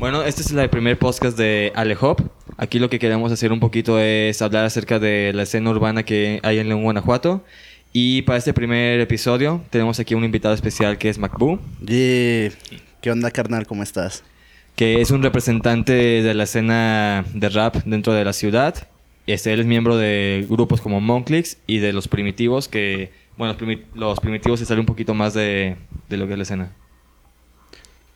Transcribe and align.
Bueno, 0.00 0.22
este 0.22 0.42
es 0.42 0.50
el 0.50 0.68
primer 0.70 0.98
podcast 0.98 1.38
de 1.38 1.72
Alehop. 1.74 2.20
Aquí 2.56 2.78
lo 2.78 2.90
que 2.90 2.98
queremos 2.98 3.30
hacer 3.32 3.52
un 3.52 3.60
poquito 3.60 3.98
es 3.98 4.42
hablar 4.42 4.64
acerca 4.64 4.98
de 4.98 5.32
la 5.32 5.44
escena 5.44 5.70
urbana 5.70 6.02
que 6.02 6.40
hay 6.42 6.58
en 6.58 6.68
León, 6.68 6.82
Guanajuato. 6.82 7.44
Y 7.92 8.22
para 8.22 8.38
este 8.38 8.52
primer 8.52 9.00
episodio 9.00 9.62
tenemos 9.70 10.00
aquí 10.00 10.14
un 10.14 10.24
invitado 10.24 10.52
especial 10.52 10.98
que 10.98 11.08
es 11.08 11.18
Macboo. 11.18 11.60
Yeah. 11.80 12.50
¿Qué 13.00 13.10
onda, 13.10 13.30
carnal? 13.30 13.66
¿Cómo 13.66 13.82
estás? 13.82 14.24
Que 14.74 15.00
es 15.00 15.10
un 15.10 15.22
representante 15.22 15.92
de 15.92 16.34
la 16.34 16.42
escena 16.42 17.24
de 17.32 17.48
rap 17.48 17.76
dentro 17.84 18.12
de 18.12 18.24
la 18.24 18.32
ciudad. 18.32 18.88
Este, 19.26 19.52
él 19.52 19.60
es 19.60 19.66
miembro 19.66 19.96
de 19.96 20.44
grupos 20.50 20.80
como 20.80 21.00
Monclix 21.00 21.56
y 21.66 21.78
de 21.78 21.92
Los 21.92 22.08
Primitivos, 22.08 22.68
que, 22.68 23.12
bueno, 23.38 23.56
los, 23.94 24.20
Primitivos 24.20 24.58
se 24.58 24.66
sale 24.66 24.80
un 24.80 24.86
poquito 24.86 25.14
más 25.14 25.34
de, 25.34 25.76
de 26.08 26.16
lo 26.16 26.26
que 26.26 26.32
es 26.32 26.38
la 26.38 26.42
escena. 26.42 26.72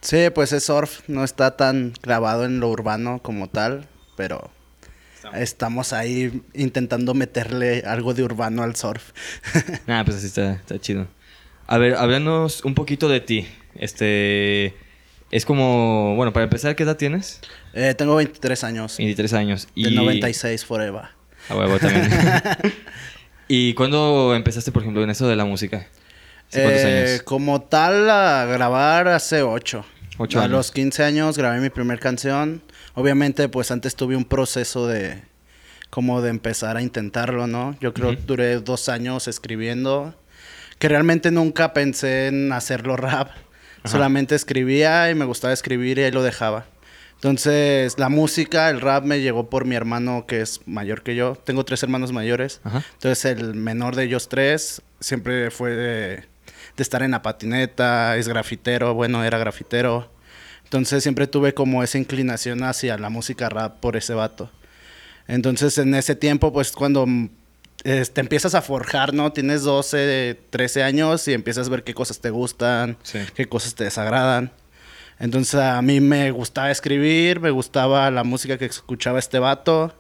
Sí, 0.01 0.31
pues 0.35 0.53
es 0.53 0.65
surf, 0.65 1.01
no 1.09 1.25
está 1.25 1.57
tan 1.57 1.93
clavado 2.01 2.45
en 2.45 2.61
lo 2.61 2.69
urbano 2.69 3.21
como 3.23 3.49
tal, 3.49 3.89
pero 4.17 4.51
estamos, 5.35 5.93
ahí 5.93 6.43
intentando 6.55 7.15
meterle 7.15 7.83
algo 7.87 8.15
de 8.15 8.23
urbano 8.23 8.63
al 8.63 8.77
surf. 8.77 9.11
ah, 9.89 10.03
pues 10.05 10.19
así 10.19 10.27
está, 10.27 10.53
está 10.53 10.79
chido. 10.79 11.09
A 11.67 11.77
ver, 11.79 11.95
háblanos 11.97 12.65
un 12.65 12.75
poquito 12.75 13.09
de 13.09 13.21
ti. 13.21 13.47
Este. 13.75 14.75
Es 15.31 15.45
como. 15.45 16.15
Bueno, 16.17 16.33
para 16.33 16.45
empezar, 16.45 16.75
¿qué 16.75 16.85
edad 16.85 16.97
tienes? 16.97 17.41
Eh, 17.75 17.95
tengo 17.95 18.17
23 18.17 18.65
años. 18.65 18.97
23 18.97 19.33
años. 19.35 19.69
Y... 19.75 19.95
96 19.95 20.65
forever. 20.65 21.03
A 21.51 21.57
huevo 21.57 21.79
también. 21.79 22.11
¿Y 23.49 23.75
cuándo 23.75 24.35
empezaste, 24.35 24.73
por 24.73 24.83
ejemplo, 24.83 25.03
en 25.03 25.11
eso 25.11 25.29
de 25.29 25.37
la 25.37 25.45
música? 25.45 25.87
¿Cuántos 26.51 26.81
eh, 26.81 27.09
años? 27.11 27.23
Como 27.23 27.61
tal, 27.61 28.09
a 28.09 28.47
grabar 28.47 29.09
hace 29.09 29.43
8. 29.43 29.85
A 30.19 30.49
los 30.49 30.71
15 30.73 31.05
años 31.05 31.39
grabé 31.39 31.61
mi 31.61 31.71
primer 31.71 32.01
canción. 32.01 32.63
Obviamente, 32.95 33.49
pues 33.49 33.71
antes 33.71 33.95
tuve 33.95 34.17
un 34.17 34.25
proceso 34.25 34.87
de 34.87 35.23
como 35.91 36.21
de 36.21 36.31
empezar 36.31 36.77
a 36.77 36.83
intentarlo, 36.83 37.47
¿no? 37.47 37.77
Yo 37.81 37.95
creo 37.95 38.11
que 38.11 38.23
duré 38.27 38.61
dos 38.61 38.89
años 38.89 39.27
escribiendo, 39.29 40.15
que 40.79 40.89
realmente 40.89 41.31
nunca 41.31 41.73
pensé 41.73 42.27
en 42.27 42.53
hacerlo 42.53 42.97
rap. 42.97 43.31
Solamente 43.85 44.35
escribía 44.35 45.11
y 45.11 45.15
me 45.15 45.25
gustaba 45.25 45.55
escribir 45.55 45.99
y 45.99 46.03
ahí 46.03 46.11
lo 46.11 46.23
dejaba. 46.23 46.67
Entonces, 47.15 47.99
la 47.99 48.09
música, 48.09 48.71
el 48.71 48.81
rap 48.81 49.05
me 49.05 49.21
llegó 49.21 49.49
por 49.49 49.65
mi 49.65 49.75
hermano 49.75 50.27
que 50.27 50.41
es 50.41 50.61
mayor 50.67 51.03
que 51.03 51.17
yo. 51.17 51.37
Tengo 51.37 51.65
tres 51.65 51.83
hermanos 51.83 52.13
mayores. 52.13 52.61
Entonces, 52.65 53.25
el 53.25 53.55
menor 53.55 53.97
de 53.97 54.05
ellos 54.05 54.29
tres 54.29 54.83
siempre 55.01 55.51
fue 55.51 55.71
de, 55.71 56.25
estar 56.83 57.03
en 57.03 57.13
la 57.13 57.23
patineta, 57.23 58.17
es 58.17 58.29
grafitero, 58.29 58.95
bueno, 58.95 59.25
era 59.25 59.39
grafitero. 59.39 60.11
Entonces, 60.65 61.03
siempre 61.03 61.27
tuve 61.27 61.55
como 61.55 61.83
esa 61.83 61.99
inclinación 61.99 62.63
hacia 62.63 62.99
la 62.99 63.09
música 63.09 63.49
rap 63.49 63.81
por 63.81 63.97
ese 63.97 64.15
vato. 64.15 64.51
Entonces, 65.27 65.79
en 65.79 65.95
ese 65.95 66.15
tiempo, 66.15 66.53
pues 66.53 66.73
cuando 66.73 67.07
te 67.83 68.21
empiezas 68.21 68.55
a 68.55 68.63
forjar, 68.63 69.15
¿no? 69.15 69.33
Tienes 69.33 69.63
12, 69.63 70.41
13 70.51 70.83
años 70.83 71.29
y 71.29 71.33
empiezas 71.33 71.69
a 71.69 71.71
ver 71.71 71.85
qué 71.85 71.95
cosas 71.95 72.21
te 72.21 72.31
gustan, 72.31 72.97
qué 73.35 73.47
cosas 73.47 73.75
te 73.75 73.85
desagradan. 73.85 74.53
Entonces 75.21 75.55
a 75.61 75.81
mí 75.83 76.01
me 76.01 76.31
gustaba 76.31 76.71
escribir, 76.71 77.41
me 77.41 77.51
gustaba 77.51 78.11
la 78.11 78.25
música 78.25 78.59
que 78.59 78.67
escuchaba 78.67 79.19
este 79.19 79.39
vato. 79.39 79.95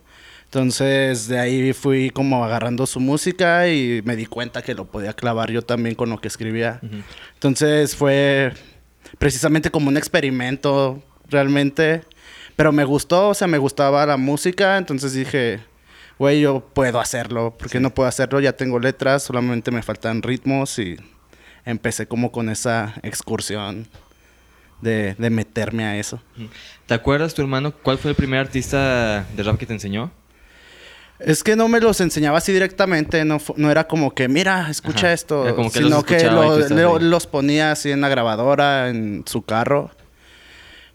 Entonces 0.48 1.28
de 1.28 1.38
ahí 1.38 1.74
fui 1.74 2.08
como 2.08 2.42
agarrando 2.42 2.86
su 2.86 3.00
música 3.00 3.68
y 3.68 4.00
me 4.04 4.16
di 4.16 4.24
cuenta 4.24 4.62
que 4.62 4.74
lo 4.74 4.86
podía 4.86 5.12
clavar 5.12 5.50
yo 5.50 5.60
también 5.60 5.94
con 5.94 6.08
lo 6.08 6.18
que 6.22 6.28
escribía. 6.28 6.80
Entonces 7.34 7.94
fue 7.94 8.54
precisamente 9.18 9.70
como 9.70 9.88
un 9.88 9.98
experimento 9.98 11.02
realmente. 11.28 12.02
Pero 12.56 12.72
me 12.72 12.84
gustó, 12.84 13.28
o 13.28 13.34
sea, 13.34 13.46
me 13.46 13.58
gustaba 13.58 14.06
la 14.06 14.16
música. 14.16 14.78
Entonces 14.78 15.12
dije, 15.12 15.60
güey, 16.18 16.40
yo 16.40 16.60
puedo 16.60 16.98
hacerlo. 16.98 17.54
¿Por 17.56 17.68
qué 17.68 17.78
no 17.78 17.92
puedo 17.94 18.08
hacerlo? 18.08 18.40
Ya 18.40 18.54
tengo 18.54 18.78
letras, 18.78 19.24
solamente 19.24 19.70
me 19.70 19.82
faltan 19.82 20.22
ritmos 20.22 20.78
y 20.78 20.96
empecé 21.66 22.08
como 22.08 22.32
con 22.32 22.48
esa 22.48 22.94
excursión 23.02 23.86
de, 24.80 25.14
meterme 25.18 25.84
a 25.84 25.98
eso. 25.98 26.22
¿Te 26.86 26.94
acuerdas, 26.94 27.34
tu 27.34 27.42
hermano, 27.42 27.72
cuál 27.72 27.98
fue 27.98 28.12
el 28.12 28.16
primer 28.16 28.40
artista 28.40 29.24
de 29.36 29.42
rap 29.42 29.58
que 29.58 29.66
te 29.66 29.74
enseñó? 29.74 30.10
Es 31.18 31.42
que 31.42 31.56
no 31.56 31.68
me 31.68 31.80
los 31.80 32.00
enseñaba 32.00 32.38
así 32.38 32.52
directamente, 32.52 33.24
no, 33.24 33.38
no 33.56 33.70
era 33.70 33.88
como 33.88 34.14
que, 34.14 34.28
mira, 34.28 34.68
escucha 34.70 35.12
esto, 35.12 35.44
sino 35.70 36.04
que 36.04 36.30
los 37.00 37.26
ponía 37.26 37.72
así 37.72 37.90
en 37.90 38.00
la 38.00 38.08
grabadora, 38.08 38.88
en 38.88 39.24
su 39.26 39.42
carro. 39.42 39.90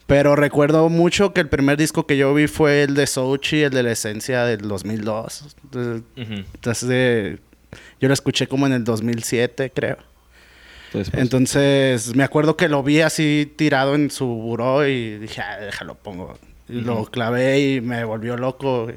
Pero 0.06 0.36
recuerdo 0.36 0.90
mucho 0.90 1.34
que 1.34 1.42
el 1.42 1.50
primer 1.50 1.78
disco 1.78 2.06
que 2.06 2.18
yo 2.18 2.34
vi 2.34 2.48
fue 2.48 2.84
el 2.84 2.94
de 2.94 3.08
Sochi, 3.08 3.64
el 3.64 3.72
de 3.72 3.84
la 3.84 3.92
esencia 3.92 4.44
del 4.44 4.68
2002. 4.68 5.56
Entonces, 6.16 7.40
yo 8.00 8.08
lo 8.08 8.14
escuché 8.14 8.48
como 8.48 8.68
en 8.68 8.74
el 8.74 8.84
2007, 8.84 9.72
creo. 9.74 9.98
Entonces, 11.14 12.16
me 12.16 12.24
acuerdo 12.24 12.56
que 12.56 12.70
lo 12.70 12.84
vi 12.84 13.02
así 13.02 13.52
tirado 13.56 13.96
en 13.96 14.12
su 14.12 14.28
buró 14.28 14.88
y 14.88 15.18
dije, 15.18 15.42
ah, 15.42 15.58
déjalo, 15.60 15.96
pongo. 15.96 16.38
Y 16.70 16.82
lo 16.82 17.06
clavé 17.06 17.60
y 17.60 17.82
me 17.82 18.04
volvió 18.04 18.38
loco. 18.38 18.88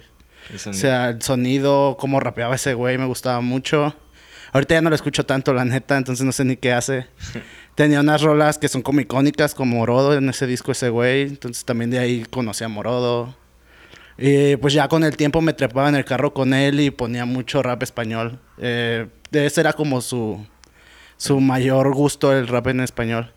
O 0.55 0.73
sea, 0.73 1.11
el 1.11 1.23
sonido, 1.23 1.97
cómo 1.99 2.21
rapeaba 2.21 2.55
ese 2.55 2.75
güey, 2.75 2.99
me 2.99 3.07
gustaba 3.07 3.41
mucho. 3.41 3.95
Ahorita 4.53 4.75
ya 4.75 4.81
no 4.81 4.91
lo 4.91 4.97
escucho 4.97 5.27
tanto, 5.27 5.53
la 5.53 5.65
neta, 5.65 5.97
entonces 5.97 6.25
no 6.25 6.33
sé 6.33 6.45
ni 6.45 6.57
qué 6.57 6.73
hace. 6.73 7.07
Tenía 7.75 8.01
unas 8.01 8.23
rolas 8.23 8.59
que 8.59 8.69
son 8.69 8.83
como 8.83 9.01
icónicas, 9.01 9.55
como 9.55 9.77
Morodo 9.77 10.15
en 10.15 10.29
ese 10.29 10.47
disco 10.47 10.73
ese 10.73 10.89
güey. 10.89 11.23
Entonces 11.23 11.65
también 11.65 11.91
de 11.91 11.99
ahí 11.99 12.25
conocí 12.31 12.65
a 12.65 12.69
Morodo. 12.69 13.37
Y 14.17 14.57
pues 14.57 14.73
ya 14.73 14.89
con 14.89 15.05
el 15.05 15.17
tiempo 15.17 15.43
me 15.43 15.53
trepaba 15.53 15.89
en 15.91 15.95
el 15.95 16.05
carro 16.05 16.33
con 16.33 16.55
él 16.55 16.81
y 16.81 16.91
ponía 16.91 17.27
mucho 17.27 17.63
rap 17.63 17.83
español. 17.83 18.39
Eh, 18.57 19.07
ese 19.31 19.61
era 19.61 19.75
como 19.75 20.01
su, 20.01 20.47
su 21.19 21.39
mayor 21.41 21.93
gusto 21.93 22.33
el 22.33 22.49
rap 22.49 22.69
en 22.69 22.81
español. 22.81 23.33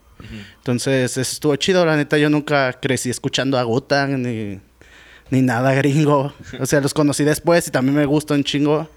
Entonces, 0.57 1.17
estuvo 1.17 1.55
chido, 1.55 1.85
la 1.85 1.95
neta. 1.95 2.17
Yo 2.17 2.29
nunca 2.29 2.73
crecí 2.73 3.09
escuchando 3.09 3.57
a 3.57 3.63
Gutan 3.63 4.21
ni, 4.21 4.59
ni 5.31 5.41
nada 5.41 5.73
gringo. 5.73 6.33
O 6.59 6.65
sea, 6.65 6.81
los 6.81 6.93
conocí 6.93 7.23
después 7.23 7.67
y 7.67 7.71
también 7.71 7.95
me 7.95 8.05
gustó 8.05 8.33
un 8.33 8.43
chingo. 8.43 8.89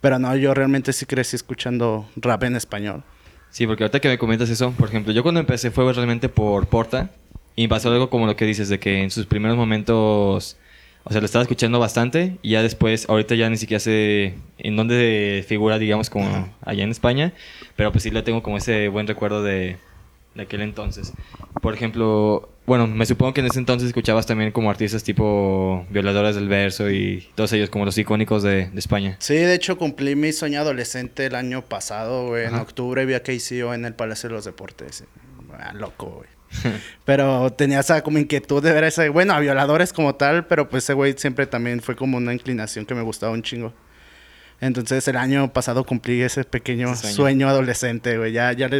Pero 0.00 0.18
no, 0.18 0.36
yo 0.36 0.52
realmente 0.52 0.92
sí 0.92 1.06
crecí 1.06 1.36
escuchando 1.36 2.08
rap 2.16 2.44
en 2.44 2.56
español. 2.56 3.02
Sí, 3.50 3.66
porque 3.66 3.84
ahorita 3.84 4.00
que 4.00 4.08
me 4.08 4.18
comentas 4.18 4.50
eso, 4.50 4.72
por 4.72 4.88
ejemplo, 4.88 5.12
yo 5.12 5.22
cuando 5.22 5.40
empecé 5.40 5.70
fue 5.70 5.90
realmente 5.92 6.28
por 6.28 6.66
Porta. 6.66 7.10
Y 7.56 7.68
pasó 7.68 7.90
algo 7.90 8.10
como 8.10 8.26
lo 8.26 8.34
que 8.34 8.44
dices, 8.44 8.68
de 8.68 8.80
que 8.80 9.02
en 9.02 9.10
sus 9.10 9.26
primeros 9.26 9.56
momentos 9.56 10.56
o 11.06 11.12
sea, 11.12 11.20
lo 11.20 11.26
estaba 11.26 11.42
escuchando 11.42 11.78
bastante 11.78 12.38
y 12.40 12.52
ya 12.52 12.62
después, 12.62 13.08
ahorita 13.10 13.34
ya 13.34 13.50
ni 13.50 13.58
siquiera 13.58 13.78
sé 13.78 14.34
en 14.58 14.74
dónde 14.74 15.44
figura, 15.46 15.78
digamos, 15.78 16.08
como 16.08 16.48
allá 16.62 16.82
en 16.82 16.90
España, 16.90 17.34
pero 17.76 17.92
pues 17.92 18.04
sí 18.04 18.10
le 18.10 18.22
tengo 18.22 18.42
como 18.42 18.56
ese 18.56 18.88
buen 18.88 19.06
recuerdo 19.06 19.42
de, 19.42 19.76
de 20.34 20.42
aquel 20.42 20.62
entonces. 20.62 21.12
Por 21.60 21.74
ejemplo, 21.74 22.48
bueno, 22.66 22.86
me 22.86 23.06
supongo 23.06 23.34
que 23.34 23.40
en 23.40 23.46
ese 23.46 23.58
entonces 23.58 23.88
escuchabas 23.88 24.26
también 24.26 24.52
como 24.52 24.70
artistas 24.70 25.04
tipo 25.04 25.86
Violadoras 25.90 26.34
del 26.34 26.48
Verso 26.48 26.90
y 26.90 27.28
todos 27.34 27.52
ellos 27.52 27.70
como 27.70 27.84
los 27.84 27.96
icónicos 27.98 28.42
de, 28.42 28.70
de 28.70 28.78
España. 28.78 29.16
Sí, 29.20 29.34
de 29.34 29.54
hecho 29.54 29.78
cumplí 29.78 30.16
mi 30.16 30.32
sueño 30.32 30.60
adolescente 30.60 31.26
el 31.26 31.34
año 31.34 31.62
pasado, 31.62 32.28
güey. 32.28 32.46
En 32.46 32.54
octubre 32.54 33.04
vi 33.06 33.14
a 33.14 33.22
KCO 33.22 33.74
en 33.74 33.84
el 33.84 33.94
Palacio 33.94 34.28
de 34.28 34.34
los 34.34 34.44
Deportes. 34.44 35.04
Ah, 35.58 35.72
loco, 35.74 36.06
güey. 36.06 36.34
pero 37.04 37.50
tenía 37.52 37.80
esa 37.80 38.02
como 38.02 38.18
inquietud 38.18 38.62
de 38.62 38.72
ver 38.72 38.84
a 38.84 38.88
ese, 38.88 39.08
bueno, 39.08 39.34
a 39.34 39.40
violadores 39.40 39.92
como 39.92 40.14
tal, 40.14 40.46
pero 40.46 40.68
pues 40.68 40.84
ese 40.84 40.94
güey 40.94 41.14
siempre 41.16 41.46
también 41.46 41.80
fue 41.80 41.96
como 41.96 42.16
una 42.16 42.32
inclinación 42.32 42.86
que 42.86 42.94
me 42.94 43.02
gustaba 43.02 43.32
un 43.32 43.42
chingo. 43.42 43.72
Entonces 44.64 45.06
el 45.08 45.16
año 45.18 45.52
pasado 45.52 45.84
cumplí 45.84 46.22
ese 46.22 46.42
pequeño 46.44 46.96
sueño. 46.96 47.50
adolescente, 47.50 48.16
güey. 48.16 48.32
Ya, 48.32 48.50
ya, 48.52 48.70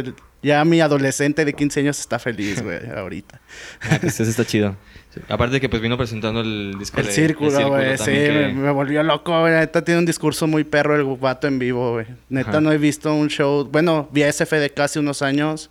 ya 0.41 0.65
mi 0.65 0.81
adolescente 0.81 1.45
de 1.45 1.53
15 1.53 1.81
años 1.81 1.99
está 1.99 2.17
feliz, 2.17 2.63
güey, 2.63 2.79
ahorita. 2.95 3.39
Ah, 3.81 3.99
pues 4.01 4.19
eso 4.19 4.31
está 4.31 4.43
chido. 4.43 4.75
Aparte 5.29 5.53
de 5.53 5.61
que 5.61 5.69
pues 5.69 5.83
vino 5.83 5.95
presentando 5.95 6.41
el 6.41 6.75
disco 6.79 6.99
El 6.99 7.05
círculo, 7.05 7.69
güey. 7.69 7.99
Sí, 7.99 8.11
me, 8.11 8.71
volvió 8.71 9.03
loco, 9.03 9.39
güey. 9.39 9.53
Neta 9.53 9.83
tiene 9.83 9.99
un 9.99 10.07
discurso 10.07 10.47
muy 10.47 10.63
perro 10.63 10.95
el 10.95 11.03
vato 11.19 11.45
en 11.45 11.59
vivo, 11.59 11.93
güey. 11.93 12.07
Neta 12.29 12.59
no 12.59 12.71
he 12.71 12.79
visto 12.79 13.13
un 13.13 13.27
show... 13.27 13.69
Bueno, 13.71 14.09
vi 14.11 14.23
a 14.23 14.27
SF 14.27 14.53
de 14.55 14.71
casi 14.71 14.97
unos 14.97 15.21
años. 15.21 15.69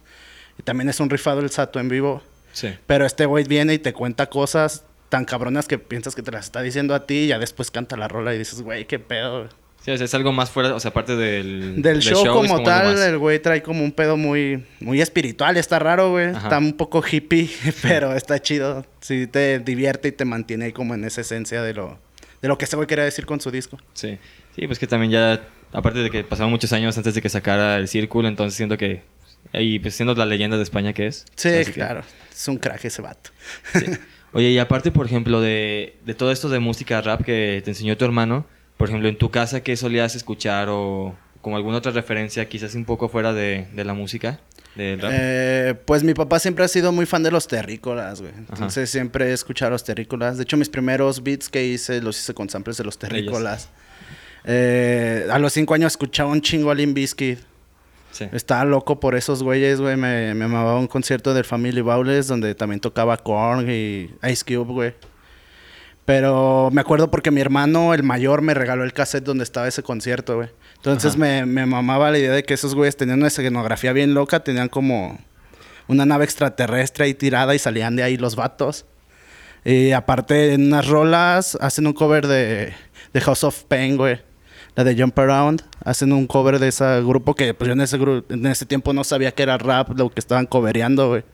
Y 0.61 0.63
también 0.63 0.89
es 0.89 1.01
un 1.01 1.11
rifado 1.11 1.41
el 1.41 1.51
Sato 1.51 1.81
en 1.81 1.89
vivo. 1.89 2.23
Sí. 2.53 2.69
Pero 2.87 3.05
este 3.05 3.27
güey 3.27 3.45
viene 3.45 3.75
y 3.75 3.79
te 3.79 3.93
cuenta 3.93 4.27
cosas 4.27 4.85
tan 5.09 5.25
cabronas 5.25 5.67
que 5.67 5.79
piensas 5.79 6.15
que 6.15 6.23
te 6.23 6.31
las 6.31 6.47
está 6.47 6.63
diciendo 6.63 6.95
a 6.95 7.05
ti 7.05 7.15
y 7.15 7.27
ya 7.27 7.41
después 7.41 7.73
canta 7.73 7.97
la 7.97 8.07
rola 8.07 8.33
y 8.33 8.39
dices, 8.39 8.63
güey, 8.63 8.87
qué 8.87 9.01
pedo. 9.01 9.49
Sí, 9.85 9.91
o 9.91 9.99
sea, 9.99 10.07
es 10.07 10.15
algo 10.15 10.33
más 10.33 10.51
fuera, 10.51 10.75
o 10.75 10.81
sea, 10.81 10.93
aparte 10.93 11.15
del... 11.15 11.83
Del, 11.83 12.01
show, 12.01 12.25
como, 12.33 12.63
tal, 12.63 12.97
el 12.99 13.19
güey 13.19 13.39
trae 13.39 13.63
como 13.63 13.85
un 13.85 13.93
pedo 13.93 14.17
muy, 14.17 14.65
muy 14.81 15.03
espiritual, 15.03 15.59
está 15.59 15.79
raro, 15.79 16.13
güey. 16.13 16.29
Está 16.29 16.57
un 16.57 16.73
poco 16.73 17.05
hippie, 17.07 17.51
pero 17.83 18.15
está 18.15 18.41
chido. 18.41 18.87
Sí, 19.01 19.27
te 19.27 19.59
divierte 19.59 20.09
y 20.09 20.13
te 20.13 20.25
mantiene 20.25 20.65
ahí 20.65 20.73
como 20.73 20.95
en 20.95 21.05
esa 21.05 21.21
esencia 21.21 21.61
de 21.63 21.75
lo, 21.75 21.99
de 22.41 22.49
lo 22.49 22.57
que 22.57 22.65
ese 22.65 22.77
güey 22.77 22.89
quería 22.89 23.05
decir 23.05 23.27
con 23.27 23.43
su 23.43 23.51
disco. 23.51 23.79
Sí, 23.93 24.19
sí, 24.57 24.67
pues 24.67 24.79
que 24.79 24.87
también 24.87 25.13
ya, 25.13 25.49
aparte 25.71 25.99
de 25.99 26.11
que 26.11 26.25
pasaron 26.25 26.51
muchos 26.51 26.73
años 26.73 26.97
antes 26.97 27.15
de 27.15 27.21
que 27.21 27.29
sacara 27.29 27.77
el 27.77 27.87
círculo, 27.87 28.27
entonces 28.27 28.57
siento 28.57 28.79
que 28.79 29.03
y 29.53 29.81
pues 29.81 29.95
siendo 29.95 30.15
la 30.15 30.25
leyenda 30.25 30.57
de 30.57 30.63
España 30.63 30.95
que 30.95 31.09
es. 31.09 31.27
Sí, 31.37 31.51
claro. 31.75 32.03
Es 32.33 32.49
un 32.49 32.57
crack 32.57 32.87
ese 32.87 33.03
vato. 33.03 33.31
Oye, 34.33 34.49
y 34.49 34.59
aparte, 34.59 34.91
por 34.91 35.05
ejemplo, 35.05 35.43
de, 35.43 35.97
de 36.07 36.15
todo 36.15 36.33
esto 36.33 36.49
de 36.49 36.59
música 36.59 37.03
rap 37.03 37.23
que 37.23 37.61
te 37.63 37.71
enseñó 37.71 37.99
tu 37.99 38.07
hermano, 38.07 38.47
por 38.77 38.89
ejemplo, 38.89 39.09
en 39.09 39.19
tu 39.19 39.31
casa, 39.31 39.63
¿qué 39.63 39.77
solías 39.77 40.15
escuchar 40.15 40.69
o 40.71 41.15
como 41.41 41.57
alguna 41.57 41.79
otra 41.79 41.93
referencia, 41.93 42.49
quizás 42.49 42.75
un 42.75 42.85
poco 42.85 43.09
fuera 43.09 43.33
de, 43.33 43.67
de 43.75 43.85
la 43.85 43.95
música? 43.95 44.41
Eh, 44.77 45.75
pues 45.85 46.03
mi 46.03 46.15
papá 46.15 46.39
siempre 46.39 46.65
ha 46.65 46.69
sido 46.69 46.91
muy 46.91 47.07
fan 47.07 47.23
de 47.23 47.31
los 47.31 47.47
terrícolas, 47.47 48.21
güey. 48.21 48.33
Entonces 48.37 48.91
siempre 48.91 49.27
he 49.27 49.33
escuchado 49.33 49.71
los 49.71 49.85
terrícolas. 49.85 50.37
De 50.37 50.43
hecho, 50.43 50.57
mis 50.57 50.69
primeros 50.69 51.23
beats 51.23 51.49
que 51.49 51.65
hice 51.65 52.01
los 52.01 52.19
hice 52.19 52.35
con 52.35 52.49
samples 52.49 52.77
de 52.77 52.85
los 52.85 52.99
terrícolas. 52.99 53.69
Eh, 54.45 55.27
a 55.31 55.39
los 55.39 55.53
cinco 55.53 55.75
años 55.75 55.93
escuchaba 55.93 56.31
un 56.31 56.41
chingo 56.41 56.71
a 56.71 56.75
Limp 56.75 56.95
Bizkit. 56.95 57.39
Estaba 58.33 58.65
loco 58.65 59.01
por 59.01 59.17
esos 59.17 59.43
güeyes, 59.43 59.81
güey. 59.81 59.97
Me, 59.97 60.35
me 60.35 60.45
amaba 60.45 60.79
un 60.79 60.87
concierto 60.87 61.35
del 61.35 61.45
Family 61.45 61.81
Bowles 61.81 62.29
donde 62.29 62.55
también 62.55 62.81
tocaba 62.81 63.17
Korn 63.17 63.69
y 63.69 64.11
Ice 64.29 64.45
Cube, 64.45 64.73
güey. 64.73 64.95
Pero 66.05 66.69
me 66.71 66.81
acuerdo 66.81 67.11
porque 67.11 67.31
mi 67.31 67.41
hermano, 67.41 67.95
el 67.95 68.03
mayor, 68.03 68.43
me 68.43 68.53
regaló 68.53 68.85
el 68.85 68.93
cassette 68.93 69.25
donde 69.25 69.45
estaba 69.45 69.67
ese 69.67 69.83
concierto, 69.83 70.37
güey. 70.37 70.51
Entonces 70.77 71.17
me, 71.17 71.47
me, 71.47 71.65
mamaba 71.65 72.11
la 72.11 72.19
idea 72.19 72.33
de 72.33 72.43
que 72.43 72.53
esos 72.53 72.75
güeyes 72.75 72.97
tenían 72.97 73.19
una 73.19 73.29
escenografía 73.29 73.93
bien 73.93 74.13
loca, 74.13 74.41
tenían 74.41 74.69
como 74.69 75.19
una 75.89 76.05
nave 76.05 76.25
extraterrestre 76.25 77.07
ahí 77.07 77.15
tirada 77.15 77.55
y 77.55 77.59
salían 77.59 77.97
de 77.97 78.03
ahí 78.03 78.19
los 78.19 78.37
vatos. 78.37 78.85
Y 79.65 79.93
aparte, 79.93 80.53
en 80.53 80.67
unas 80.67 80.87
rolas 80.87 81.57
hacen 81.61 81.87
un 81.87 81.95
cover 81.95 82.27
de, 82.27 82.75
de 83.15 83.21
House 83.23 83.45
of 83.45 83.65
Pain, 83.65 83.97
güey. 83.97 84.21
La 84.77 84.85
de 84.85 85.01
Jump 85.01 85.19
Around. 85.19 85.63
Hacen 85.85 86.13
un 86.13 86.27
cover 86.27 86.59
de 86.59 86.69
ese 86.69 87.01
grupo 87.03 87.35
que 87.35 87.55
pues 87.55 87.69
yo 87.69 87.73
en 87.73 87.81
ese, 87.81 87.97
en 88.29 88.47
ese 88.47 88.67
tiempo 88.67 88.93
no 88.93 89.05
sabía 89.05 89.33
que 89.33 89.43
era 89.43 89.57
rap 89.57 89.97
lo 89.97 90.11
que 90.11 90.21
estaban 90.21 90.45
covereando, 90.47 91.09
güey. 91.09 91.25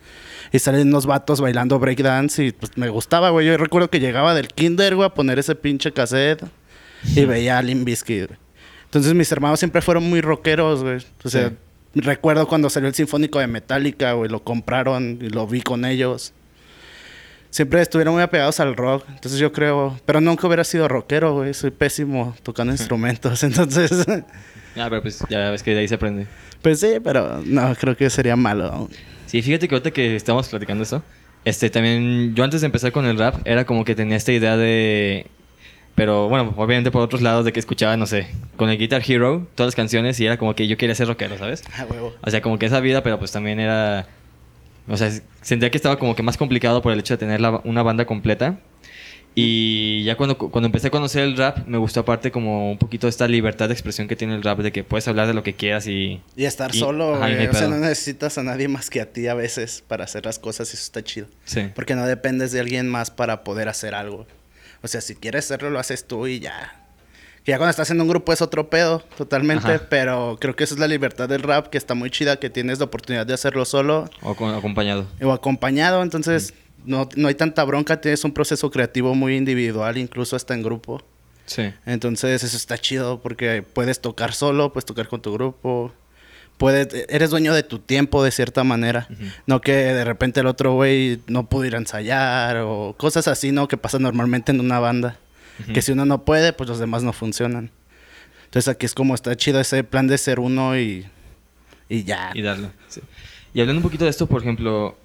Y 0.52 0.58
salen 0.58 0.88
unos 0.88 1.06
vatos 1.06 1.40
bailando 1.40 1.78
breakdance 1.78 2.44
y 2.44 2.52
pues 2.52 2.76
me 2.76 2.88
gustaba, 2.88 3.30
güey. 3.30 3.46
Yo 3.46 3.56
recuerdo 3.56 3.90
que 3.90 4.00
llegaba 4.00 4.34
del 4.34 4.48
kinder, 4.48 4.96
güey, 4.96 5.06
a 5.06 5.14
poner 5.14 5.38
ese 5.38 5.54
pinche 5.54 5.92
cassette 5.92 6.44
y 7.14 7.24
veía 7.24 7.58
a 7.58 7.62
Limp 7.62 7.84
Bizkit. 7.84 8.30
Entonces 8.84 9.14
mis 9.14 9.30
hermanos 9.30 9.58
siempre 9.58 9.82
fueron 9.82 10.08
muy 10.08 10.20
rockeros, 10.20 10.82
güey. 10.82 10.98
O 11.22 11.28
sea, 11.28 11.52
recuerdo 11.94 12.46
cuando 12.48 12.68
salió 12.70 12.88
el 12.88 12.94
Sinfónico 12.94 13.38
de 13.38 13.46
Metallica, 13.46 14.12
güey, 14.12 14.30
lo 14.30 14.42
compraron 14.42 15.18
y 15.20 15.28
lo 15.28 15.46
vi 15.46 15.60
con 15.62 15.84
ellos. 15.84 16.32
Siempre 17.50 17.82
estuvieron 17.82 18.14
muy 18.14 18.22
apegados 18.22 18.60
al 18.60 18.76
rock. 18.76 19.04
Entonces 19.08 19.38
yo 19.38 19.52
creo, 19.52 19.98
pero 20.06 20.20
nunca 20.20 20.46
hubiera 20.46 20.64
sido 20.64 20.88
rockero, 20.88 21.34
güey. 21.34 21.52
Soy 21.54 21.70
pésimo 21.70 22.34
tocando 22.42 22.72
instrumentos, 22.74 23.42
entonces... 23.44 23.90
Ah, 24.76 24.86
pero 24.88 25.02
pues 25.02 25.18
ya 25.28 25.50
ves 25.50 25.62
que 25.62 25.72
de 25.72 25.80
ahí 25.80 25.88
se 25.88 25.96
aprende. 25.96 26.26
Pues 26.62 26.80
sí, 26.80 26.98
pero 27.02 27.42
no, 27.44 27.74
creo 27.74 27.96
que 27.96 28.08
sería 28.08 28.36
malo. 28.36 28.88
Sí, 29.30 29.42
fíjate 29.42 29.68
que 29.68 29.76
ahorita 29.76 29.92
que 29.92 30.16
estamos 30.16 30.48
platicando 30.48 30.82
eso, 30.82 31.04
este 31.44 31.70
también, 31.70 32.34
yo 32.34 32.42
antes 32.42 32.62
de 32.62 32.66
empezar 32.66 32.90
con 32.90 33.06
el 33.06 33.16
rap, 33.16 33.36
era 33.44 33.64
como 33.64 33.84
que 33.84 33.94
tenía 33.94 34.16
esta 34.16 34.32
idea 34.32 34.56
de 34.56 35.28
pero 35.94 36.28
bueno, 36.28 36.52
obviamente 36.56 36.90
por 36.90 37.00
otros 37.02 37.22
lados 37.22 37.44
de 37.44 37.52
que 37.52 37.60
escuchaba, 37.60 37.96
no 37.96 38.06
sé, 38.06 38.26
con 38.56 38.70
el 38.70 38.76
Guitar 38.76 39.02
Hero, 39.06 39.46
todas 39.54 39.68
las 39.68 39.76
canciones 39.76 40.18
y 40.18 40.26
era 40.26 40.36
como 40.36 40.56
que 40.56 40.66
yo 40.66 40.76
quería 40.76 40.96
ser 40.96 41.06
rockero, 41.06 41.38
¿sabes? 41.38 41.62
Ah, 41.78 41.86
huevo. 41.88 42.12
O 42.22 42.28
sea, 42.28 42.42
como 42.42 42.58
que 42.58 42.66
esa 42.66 42.80
vida, 42.80 43.04
pero 43.04 43.20
pues 43.20 43.30
también 43.30 43.60
era... 43.60 44.08
O 44.88 44.96
sea, 44.96 45.12
sentía 45.42 45.70
que 45.70 45.76
estaba 45.76 45.96
como 45.96 46.16
que 46.16 46.24
más 46.24 46.36
complicado 46.36 46.82
por 46.82 46.92
el 46.92 46.98
hecho 46.98 47.14
de 47.14 47.18
tener 47.18 47.40
una 47.62 47.84
banda 47.84 48.06
completa. 48.06 48.58
Y 49.34 50.02
ya 50.04 50.16
cuando, 50.16 50.36
cuando 50.36 50.66
empecé 50.66 50.88
a 50.88 50.90
conocer 50.90 51.22
el 51.22 51.36
rap, 51.36 51.66
me 51.66 51.78
gustó 51.78 52.00
aparte 52.00 52.32
como 52.32 52.72
un 52.72 52.78
poquito 52.78 53.06
esta 53.06 53.28
libertad 53.28 53.68
de 53.68 53.74
expresión 53.74 54.08
que 54.08 54.16
tiene 54.16 54.34
el 54.34 54.42
rap, 54.42 54.58
de 54.58 54.72
que 54.72 54.82
puedes 54.82 55.06
hablar 55.06 55.28
de 55.28 55.34
lo 55.34 55.42
que 55.42 55.54
quieras 55.54 55.86
y... 55.86 56.20
Y 56.36 56.44
estar 56.44 56.74
solo, 56.74 57.12
o 57.12 57.18
sea, 57.52 57.68
no 57.68 57.76
necesitas 57.76 58.38
a 58.38 58.42
nadie 58.42 58.68
más 58.68 58.90
que 58.90 59.00
a 59.00 59.12
ti 59.12 59.28
a 59.28 59.34
veces 59.34 59.84
para 59.86 60.04
hacer 60.04 60.26
las 60.26 60.38
cosas 60.38 60.70
y 60.70 60.74
eso 60.74 60.82
está 60.82 61.04
chido. 61.04 61.28
Sí. 61.44 61.70
Porque 61.74 61.94
no 61.94 62.06
dependes 62.06 62.50
de 62.52 62.60
alguien 62.60 62.88
más 62.88 63.10
para 63.10 63.44
poder 63.44 63.68
hacer 63.68 63.94
algo. 63.94 64.26
O 64.82 64.88
sea, 64.88 65.00
si 65.00 65.14
quieres 65.14 65.44
hacerlo, 65.44 65.70
lo 65.70 65.78
haces 65.78 66.06
tú 66.06 66.26
y 66.26 66.40
ya. 66.40 66.76
Que 67.44 67.52
ya 67.52 67.58
cuando 67.58 67.70
estás 67.70 67.90
en 67.90 68.00
un 68.00 68.08
grupo 68.08 68.32
es 68.32 68.42
otro 68.42 68.68
pedo, 68.68 69.00
totalmente. 69.16 69.78
Pero 69.78 70.38
creo 70.40 70.56
que 70.56 70.64
esa 70.64 70.74
es 70.74 70.80
la 70.80 70.88
libertad 70.88 71.28
del 71.28 71.42
rap, 71.42 71.68
que 71.68 71.78
está 71.78 71.94
muy 71.94 72.10
chida, 72.10 72.36
que 72.38 72.50
tienes 72.50 72.78
la 72.80 72.86
oportunidad 72.86 73.26
de 73.26 73.34
hacerlo 73.34 73.64
solo. 73.64 74.10
O 74.22 74.32
acompañado. 74.32 75.06
O 75.22 75.32
acompañado, 75.32 76.02
entonces 76.02 76.52
no, 76.84 77.08
no 77.16 77.28
hay 77.28 77.34
tanta 77.34 77.64
bronca, 77.64 78.00
tienes 78.00 78.24
un 78.24 78.32
proceso 78.32 78.70
creativo 78.70 79.14
muy 79.14 79.36
individual, 79.36 79.98
incluso 79.98 80.36
hasta 80.36 80.54
en 80.54 80.62
grupo. 80.62 81.02
Sí. 81.46 81.72
Entonces 81.86 82.44
eso 82.44 82.56
está 82.56 82.78
chido 82.78 83.20
porque 83.20 83.62
puedes 83.62 84.00
tocar 84.00 84.32
solo, 84.34 84.72
puedes 84.72 84.84
tocar 84.84 85.08
con 85.08 85.20
tu 85.20 85.32
grupo 85.32 85.92
puedes, 86.60 87.06
eres 87.08 87.30
dueño 87.30 87.54
de 87.54 87.62
tu 87.62 87.78
tiempo 87.78 88.22
de 88.22 88.30
cierta 88.30 88.64
manera. 88.64 89.08
No 89.46 89.62
que 89.62 89.72
de 89.72 90.04
repente 90.04 90.40
el 90.40 90.46
otro 90.46 90.74
güey 90.74 91.22
no 91.26 91.48
pudiera 91.48 91.78
ensayar 91.78 92.58
o 92.58 92.94
cosas 92.98 93.28
así, 93.28 93.50
¿no? 93.50 93.66
Que 93.66 93.78
pasa 93.78 93.98
normalmente 93.98 94.52
en 94.52 94.60
una 94.60 94.78
banda. 94.78 95.16
Que 95.72 95.80
si 95.80 95.92
uno 95.92 96.04
no 96.04 96.24
puede, 96.24 96.52
pues 96.52 96.68
los 96.68 96.78
demás 96.78 97.02
no 97.02 97.14
funcionan. 97.14 97.70
Entonces 98.44 98.68
aquí 98.68 98.84
es 98.84 98.94
como 98.94 99.14
está 99.14 99.34
chido 99.36 99.58
ese 99.58 99.84
plan 99.84 100.06
de 100.06 100.18
ser 100.18 100.38
uno 100.38 100.78
y, 100.78 101.06
y 101.88 102.04
ya. 102.04 102.30
Y 102.34 102.42
darlo. 102.42 102.70
Y 103.54 103.60
hablando 103.60 103.78
un 103.78 103.82
poquito 103.82 104.04
de 104.04 104.10
esto, 104.10 104.26
por 104.26 104.42
ejemplo, 104.42 104.98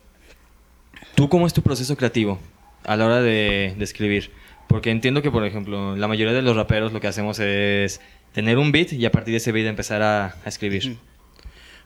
¿tú 1.15 1.29
cómo 1.29 1.47
es 1.47 1.53
tu 1.53 1.61
proceso 1.61 1.95
creativo 1.97 2.39
a 2.83 2.95
la 2.95 3.05
hora 3.05 3.21
de, 3.21 3.75
escribir? 3.79 4.31
Porque 4.67 4.91
entiendo 4.91 5.21
que, 5.21 5.31
por 5.31 5.45
ejemplo, 5.45 5.95
la 5.95 6.07
mayoría 6.07 6.33
de 6.33 6.41
los 6.41 6.55
raperos 6.55 6.91
lo 6.93 6.99
que 6.99 7.07
hacemos 7.07 7.39
es 7.39 8.01
tener 8.33 8.57
un 8.57 8.71
beat 8.71 8.93
y 8.93 9.05
a 9.05 9.11
partir 9.11 9.31
de 9.31 9.37
ese 9.37 9.51
beat 9.51 9.67
empezar 9.67 10.01
a, 10.01 10.35
escribir. 10.45 10.97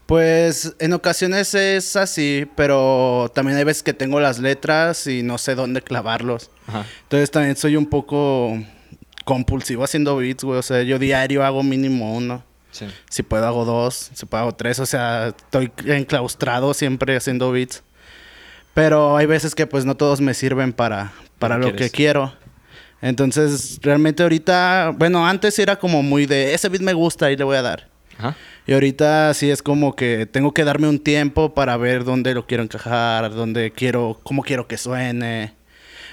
Pues 0.05 0.75
en 0.79 0.93
ocasiones 0.93 1.53
es 1.53 1.95
así, 1.95 2.47
pero 2.55 3.31
también 3.35 3.57
hay 3.57 3.63
veces 3.63 3.83
que 3.83 3.93
tengo 3.93 4.19
las 4.19 4.39
letras 4.39 5.05
y 5.05 5.21
no 5.21 5.37
sé 5.37 5.53
dónde 5.53 5.81
clavarlos. 5.81 6.49
Entonces 7.03 7.29
también 7.29 7.55
soy 7.55 7.75
un 7.75 7.85
poco 7.85 8.57
compulsivo 9.23 9.83
haciendo 9.83 10.15
beats, 10.15 10.43
güey. 10.43 10.57
O 10.57 10.63
sea, 10.63 10.81
yo 10.81 10.97
diario 10.97 11.45
hago 11.45 11.61
mínimo 11.61 12.15
uno. 12.15 12.43
Si 13.09 13.23
puedo 13.23 13.45
hago 13.45 13.65
dos, 13.65 14.09
si 14.13 14.25
puedo 14.25 14.43
hago 14.43 14.55
tres. 14.55 14.79
O 14.79 14.85
sea, 14.87 15.27
estoy 15.27 15.71
enclaustrado 15.85 16.73
siempre 16.73 17.15
haciendo 17.15 17.51
beats. 17.51 17.83
Pero 18.73 19.17
hay 19.17 19.25
veces 19.25 19.55
que 19.55 19.67
pues 19.67 19.85
no 19.85 19.95
todos 19.95 20.21
me 20.21 20.33
sirven 20.33 20.73
para, 20.73 21.11
para 21.37 21.57
lo 21.57 21.75
que 21.75 21.89
quiero. 21.89 22.33
Entonces, 23.01 23.79
realmente 23.81 24.23
ahorita, 24.23 24.93
bueno, 24.97 25.25
antes 25.25 25.57
era 25.59 25.77
como 25.77 26.03
muy 26.03 26.25
de, 26.25 26.53
ese 26.53 26.69
beat 26.69 26.81
me 26.81 26.93
gusta 26.93 27.31
y 27.31 27.37
le 27.37 27.43
voy 27.43 27.57
a 27.57 27.61
dar. 27.61 27.89
Y 28.67 28.73
ahorita 28.73 29.33
sí 29.33 29.49
es 29.49 29.63
como 29.63 29.95
que 29.95 30.25
tengo 30.25 30.53
que 30.53 30.65
darme 30.65 30.89
un 30.89 30.99
tiempo 30.99 31.53
para 31.53 31.77
ver 31.77 32.03
dónde 32.03 32.33
lo 32.33 32.45
quiero 32.45 32.63
encajar, 32.63 33.33
dónde 33.33 33.71
quiero, 33.71 34.19
cómo 34.23 34.43
quiero 34.43 34.67
que 34.67 34.77
suene. 34.77 35.53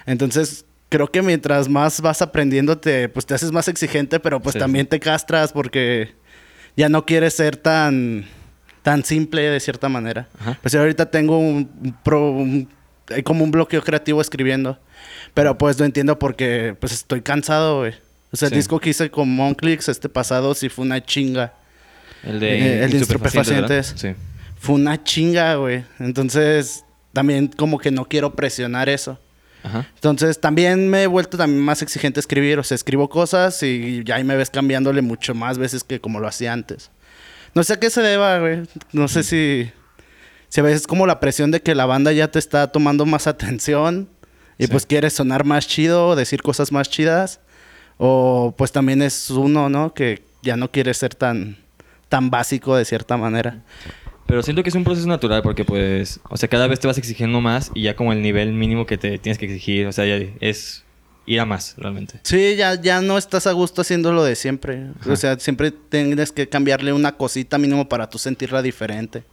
Entonces, 0.06 0.64
creo 0.88 1.10
que 1.10 1.20
mientras 1.20 1.68
más 1.68 2.00
vas 2.00 2.22
aprendiendo, 2.22 2.78
te, 2.78 3.08
pues 3.08 3.26
te 3.26 3.34
haces 3.34 3.50
más 3.50 3.66
exigente, 3.66 4.20
pero 4.20 4.40
pues 4.40 4.56
también 4.56 4.86
te 4.86 5.00
castras 5.00 5.52
porque 5.52 6.14
ya 6.76 6.88
no 6.88 7.04
quieres 7.04 7.34
ser 7.34 7.56
tan, 7.56 8.26
tan 8.86 9.02
simple 9.02 9.42
de 9.42 9.58
cierta 9.58 9.88
manera. 9.88 10.28
Pues 10.62 10.72
ahorita 10.76 11.10
tengo 11.10 11.40
un, 11.40 11.68
pro, 12.04 12.38
hay 13.08 13.24
como 13.24 13.42
un 13.42 13.50
bloqueo 13.50 13.82
creativo 13.82 14.20
escribiendo. 14.20 14.78
Pero 15.34 15.58
pues 15.58 15.76
lo 15.80 15.84
entiendo 15.84 16.20
porque 16.20 16.76
pues 16.78 16.92
estoy 16.92 17.20
cansado, 17.20 17.78
güey. 17.80 17.94
O 18.30 18.36
sea, 18.36 18.46
el 18.46 18.54
disco 18.54 18.78
que 18.78 18.90
hice 18.90 19.10
con 19.10 19.28
Monclix 19.28 19.88
este 19.88 20.08
pasado 20.08 20.54
sí 20.54 20.68
fue 20.68 20.84
una 20.84 21.04
chinga. 21.04 21.52
El 22.22 22.38
de, 22.38 22.58
eh, 22.58 22.84
el 22.84 22.94
estupefacientes. 22.94 23.92
Sí. 23.96 24.14
Fue 24.60 24.76
una 24.76 25.02
chinga, 25.02 25.56
güey. 25.56 25.82
Entonces, 25.98 26.84
también 27.12 27.48
como 27.48 27.80
que 27.80 27.90
no 27.90 28.04
quiero 28.04 28.36
presionar 28.36 28.88
eso. 28.88 29.18
Ajá. 29.64 29.84
Entonces, 29.96 30.40
también 30.40 30.88
me 30.88 31.02
he 31.02 31.06
vuelto 31.08 31.36
también 31.36 31.60
más 31.60 31.82
exigente 31.82 32.20
a 32.20 32.22
escribir. 32.22 32.60
O 32.60 32.62
sea, 32.62 32.76
escribo 32.76 33.08
cosas 33.08 33.60
y 33.64 34.04
ya 34.04 34.14
ahí 34.14 34.22
me 34.22 34.36
ves 34.36 34.48
cambiándole 34.48 35.02
mucho 35.02 35.34
más 35.34 35.58
veces 35.58 35.82
que 35.82 36.00
como 36.00 36.20
lo 36.20 36.28
hacía 36.28 36.52
antes. 36.52 36.92
No 37.56 37.64
sé 37.64 37.72
a 37.72 37.80
qué 37.80 37.88
se 37.88 38.02
deba, 38.02 38.38
güey. 38.38 38.64
No 38.92 39.08
sé 39.08 39.22
si... 39.22 39.72
Si 40.50 40.60
a 40.60 40.62
veces 40.62 40.86
como 40.86 41.06
la 41.06 41.20
presión 41.20 41.50
de 41.50 41.62
que 41.62 41.74
la 41.74 41.86
banda 41.86 42.12
ya 42.12 42.30
te 42.30 42.38
está 42.38 42.70
tomando 42.70 43.06
más 43.06 43.26
atención 43.26 44.10
y 44.58 44.66
pues 44.66 44.84
quieres 44.84 45.14
sonar 45.14 45.44
más 45.44 45.66
chido, 45.66 46.16
decir 46.16 46.42
cosas 46.42 46.70
más 46.70 46.90
chidas. 46.90 47.40
O 47.96 48.54
pues 48.58 48.72
también 48.72 49.00
es 49.00 49.30
uno, 49.30 49.70
¿no? 49.70 49.94
Que 49.94 50.22
ya 50.42 50.58
no 50.58 50.70
quiere 50.70 50.92
ser 50.92 51.14
tan 51.14 51.56
tan 52.10 52.28
básico 52.28 52.76
de 52.76 52.84
cierta 52.84 53.16
manera. 53.16 53.62
Pero 54.26 54.42
siento 54.42 54.62
que 54.62 54.68
es 54.68 54.74
un 54.74 54.84
proceso 54.84 55.08
natural 55.08 55.42
porque 55.42 55.64
pues, 55.64 56.20
o 56.28 56.36
sea, 56.36 56.50
cada 56.50 56.66
vez 56.66 56.78
te 56.78 56.86
vas 56.86 56.98
exigiendo 56.98 57.40
más 57.40 57.70
y 57.74 57.82
ya 57.82 57.96
como 57.96 58.12
el 58.12 58.20
nivel 58.20 58.52
mínimo 58.52 58.84
que 58.84 58.98
te 58.98 59.18
tienes 59.18 59.38
que 59.38 59.46
exigir, 59.46 59.86
o 59.86 59.92
sea, 59.92 60.04
ya 60.04 60.24
es 60.40 60.84
ir 61.26 61.40
a 61.40 61.44
más 61.44 61.74
realmente. 61.76 62.20
Sí, 62.22 62.56
ya, 62.56 62.80
ya 62.80 63.00
no 63.00 63.18
estás 63.18 63.46
a 63.46 63.52
gusto 63.52 63.82
haciendo 63.82 64.12
lo 64.12 64.24
de 64.24 64.36
siempre. 64.36 64.86
O 65.06 65.16
sea, 65.16 65.38
siempre 65.38 65.70
tienes 65.70 66.32
que 66.32 66.48
cambiarle 66.48 66.92
una 66.92 67.16
cosita 67.16 67.58
mínimo 67.58 67.88
para 67.88 68.08
tú 68.08 68.18
sentirla 68.18 68.62
diferente. 68.62 69.24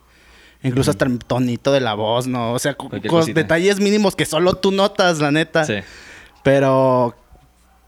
Incluso 0.63 0.91
hasta 0.91 1.05
el 1.05 1.19
tonito 1.19 1.73
de 1.73 1.81
la 1.81 1.93
voz, 1.93 2.25
¿no? 2.25 2.53
O 2.53 2.59
sea, 2.59 2.75
detalles 3.33 3.79
mínimos 3.79 4.15
que 4.15 4.25
solo 4.25 4.55
tú 4.55 4.71
notas, 4.71 5.19
la 5.19 5.29
neta. 5.29 5.65
Sí. 5.65 5.75
Pero 6.41 7.15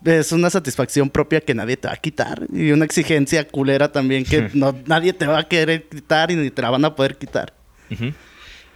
es 0.03 0.31
una 0.31 0.49
satisfacción 0.49 1.09
propia 1.09 1.41
que 1.41 1.53
nadie 1.53 1.77
te 1.77 1.87
va 1.87 1.93
a 1.93 1.97
quitar 1.97 2.45
y 2.53 2.71
una 2.71 2.85
exigencia 2.85 3.47
culera 3.47 3.91
también 3.91 4.23
que 4.23 4.49
no, 4.53 4.75
nadie 4.85 5.13
te 5.13 5.25
va 5.25 5.39
a 5.39 5.47
querer 5.47 5.87
quitar 5.87 6.31
y 6.31 6.35
ni 6.35 6.51
te 6.51 6.61
la 6.61 6.69
van 6.69 6.85
a 6.85 6.95
poder 6.95 7.17
quitar. 7.17 7.53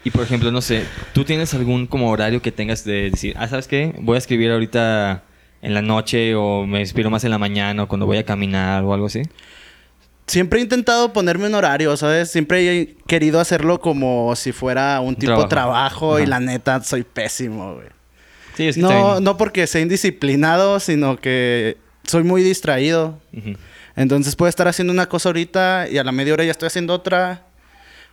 Y 0.03 0.11
por 0.11 0.23
ejemplo, 0.23 0.51
no 0.51 0.61
sé, 0.61 0.83
¿tú 1.13 1.25
tienes 1.25 1.53
algún 1.53 1.87
como 1.87 2.09
horario 2.09 2.41
que 2.41 2.51
tengas 2.51 2.85
de 2.85 3.09
decir, 3.11 3.35
ah, 3.37 3.47
¿sabes 3.47 3.67
qué? 3.67 3.93
Voy 3.99 4.15
a 4.15 4.17
escribir 4.17 4.51
ahorita 4.51 5.23
en 5.61 5.73
la 5.73 5.81
noche 5.81 6.35
o 6.35 6.65
me 6.65 6.79
inspiro 6.79 7.09
más 7.09 7.23
en 7.23 7.31
la 7.31 7.37
mañana 7.37 7.83
o 7.83 7.87
cuando 7.87 8.05
voy 8.05 8.17
a 8.17 8.23
caminar 8.23 8.83
o 8.83 8.93
algo 8.93 9.07
así? 9.07 9.23
Siempre 10.25 10.59
he 10.59 10.61
intentado 10.61 11.11
ponerme 11.11 11.47
un 11.47 11.55
horario, 11.55 11.97
¿sabes? 11.97 12.31
Siempre 12.31 12.81
he 12.81 12.95
querido 13.07 13.39
hacerlo 13.39 13.81
como 13.81 14.35
si 14.35 14.51
fuera 14.51 14.99
un 15.01 15.15
tipo 15.15 15.41
de 15.41 15.47
trabajo, 15.47 16.19
y 16.19 16.27
la 16.27 16.39
neta 16.39 16.83
soy 16.83 17.03
pésimo, 17.03 17.73
güey. 17.73 17.87
Sí, 18.55 18.67
es 18.67 18.75
que 18.75 18.81
no, 18.81 19.19
no 19.19 19.37
porque 19.37 19.65
sea 19.65 19.81
indisciplinado, 19.81 20.79
sino 20.79 21.17
que 21.17 21.77
soy 22.03 22.23
muy 22.23 22.43
distraído. 22.43 23.19
Entonces 23.95 24.35
puedo 24.35 24.49
estar 24.49 24.67
haciendo 24.67 24.93
una 24.93 25.09
cosa 25.09 25.29
ahorita 25.29 25.87
y 25.89 25.97
a 25.97 26.03
la 26.03 26.11
media 26.11 26.33
hora 26.33 26.43
ya 26.43 26.51
estoy 26.51 26.67
haciendo 26.67 26.93
otra. 26.93 27.48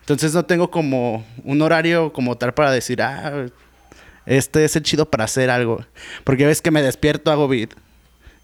Entonces 0.07 0.35
no 0.35 0.45
tengo 0.45 0.71
como 0.71 1.27
un 1.43 1.61
horario 1.63 2.13
como 2.13 2.39
tal 2.39 2.55
para 2.55 2.71
decir, 2.71 3.03
ah, 3.03 3.47
este 4.25 4.65
es 4.65 4.77
el 4.77 4.85
chido 4.85 5.11
para 5.11 5.25
hacer 5.25 5.51
algo. 5.51 5.85
Porque 6.23 6.47
ves 6.47 6.63
que 6.63 6.71
me 6.71 6.81
despierto, 6.81 7.33
hago 7.33 7.49
beat. 7.49 7.71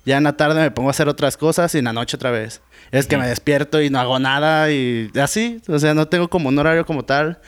Ya 0.05 0.17
en 0.17 0.25
la 0.25 0.37
tarde 0.37 0.61
me 0.61 0.73
pongo 0.73 0.89
a 0.89 0.91
hacer 0.91 1.09
otras 1.09 1.37
cosas 1.37 1.73
y 1.77 1.79
en 1.79 1.85
la 1.85 1.93
noche 1.93 2.17
otra 2.17 2.33
vez. 2.33 2.63
Es 2.91 3.07
que 3.07 3.17
me 3.17 3.29
despierto 3.29 3.81
y 3.81 3.91
no 3.91 4.01
hago 4.01 4.19
nada 4.19 4.73
y 4.73 5.09
así. 5.15 5.63
O 5.69 5.79
sea, 5.79 5.95
no 5.95 6.09
tengo 6.09 6.27
como 6.27 6.49
un 6.49 6.59
horario 6.59 6.85
como 6.85 7.05
tal. 7.05 7.39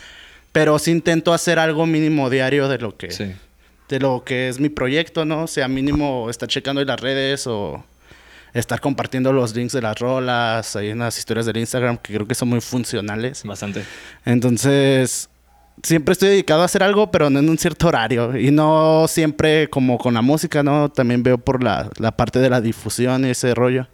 Pero 0.52 0.78
sí 0.78 0.92
intento 0.92 1.32
hacer 1.32 1.58
algo 1.58 1.84
mínimo 1.84 2.30
diario 2.30 2.68
de 2.68 2.78
lo 2.78 2.96
que... 2.96 3.08
De 3.88 3.98
lo 3.98 4.22
que 4.24 4.48
es 4.48 4.60
mi 4.60 4.68
proyecto, 4.68 5.24
¿no? 5.24 5.42
O 5.42 5.46
sea, 5.48 5.66
mínimo 5.66 6.30
estar 6.30 6.48
checando 6.48 6.80
en 6.80 6.86
las 6.86 7.00
redes 7.00 7.48
o 7.48 7.84
estar 8.54 8.80
compartiendo 8.80 9.32
los 9.32 9.54
links 9.54 9.72
de 9.72 9.82
las 9.82 9.98
rolas, 9.98 10.76
hay 10.76 10.92
unas 10.92 11.18
historias 11.18 11.44
del 11.46 11.56
Instagram 11.56 11.98
que 11.98 12.14
creo 12.14 12.26
que 12.26 12.34
son 12.34 12.48
muy 12.48 12.60
funcionales. 12.60 13.42
Bastante. 13.44 13.84
Entonces, 14.24 15.28
siempre 15.82 16.12
estoy 16.12 16.30
dedicado 16.30 16.62
a 16.62 16.66
hacer 16.66 16.82
algo, 16.82 17.10
pero 17.10 17.30
no 17.30 17.40
en 17.40 17.48
un 17.48 17.58
cierto 17.58 17.88
horario. 17.88 18.38
Y 18.38 18.50
no 18.50 19.06
siempre 19.08 19.68
como 19.68 19.98
con 19.98 20.14
la 20.14 20.22
música, 20.22 20.62
¿no? 20.62 20.88
También 20.88 21.22
veo 21.22 21.38
por 21.38 21.62
la, 21.62 21.90
parte 22.16 22.38
de 22.38 22.48
la 22.48 22.60
difusión 22.60 23.26
y 23.26 23.30
ese 23.30 23.54
rollo. 23.54 23.88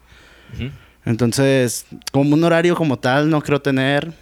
Entonces, 1.04 1.86
como 2.12 2.34
un 2.34 2.44
horario 2.44 2.76
como 2.76 2.98
tal, 2.98 3.30
no 3.30 3.40
creo 3.40 3.60
tener. 3.60 4.12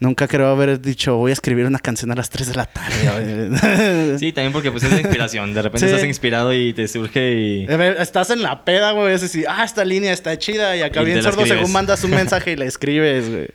Nunca 0.00 0.28
creo 0.28 0.46
haber 0.48 0.80
dicho, 0.80 1.16
voy 1.16 1.30
a 1.30 1.32
escribir 1.32 1.66
una 1.66 1.80
canción 1.80 2.12
a 2.12 2.14
las 2.14 2.30
3 2.30 2.48
de 2.48 2.54
la 2.54 2.66
tarde. 2.66 4.16
sí, 4.18 4.32
también 4.32 4.52
porque 4.52 4.70
pues 4.70 4.84
es 4.84 4.92
la 4.92 5.00
inspiración. 5.00 5.54
De 5.54 5.62
repente 5.62 5.86
estás 5.86 6.04
inspirado 6.04 6.54
y 6.54 6.72
te 6.72 6.86
surge 6.86 7.32
y... 7.32 7.66
Estás 7.98 8.30
en 8.30 8.42
la 8.42 8.64
peda, 8.64 8.92
güey. 8.92 9.12
Es 9.14 9.22
decir, 9.22 9.46
ah, 9.48 9.64
esta 9.64 9.84
línea 9.84 10.12
está 10.12 10.38
chida. 10.38 10.76
Y 10.76 10.82
acá 10.82 11.02
bien 11.02 11.22
sordo 11.22 11.44
según 11.46 11.72
mandas 11.72 12.04
un 12.04 12.10
mensaje 12.12 12.52
y 12.52 12.56
le 12.56 12.66
escribes, 12.66 13.28
güey. 13.28 13.48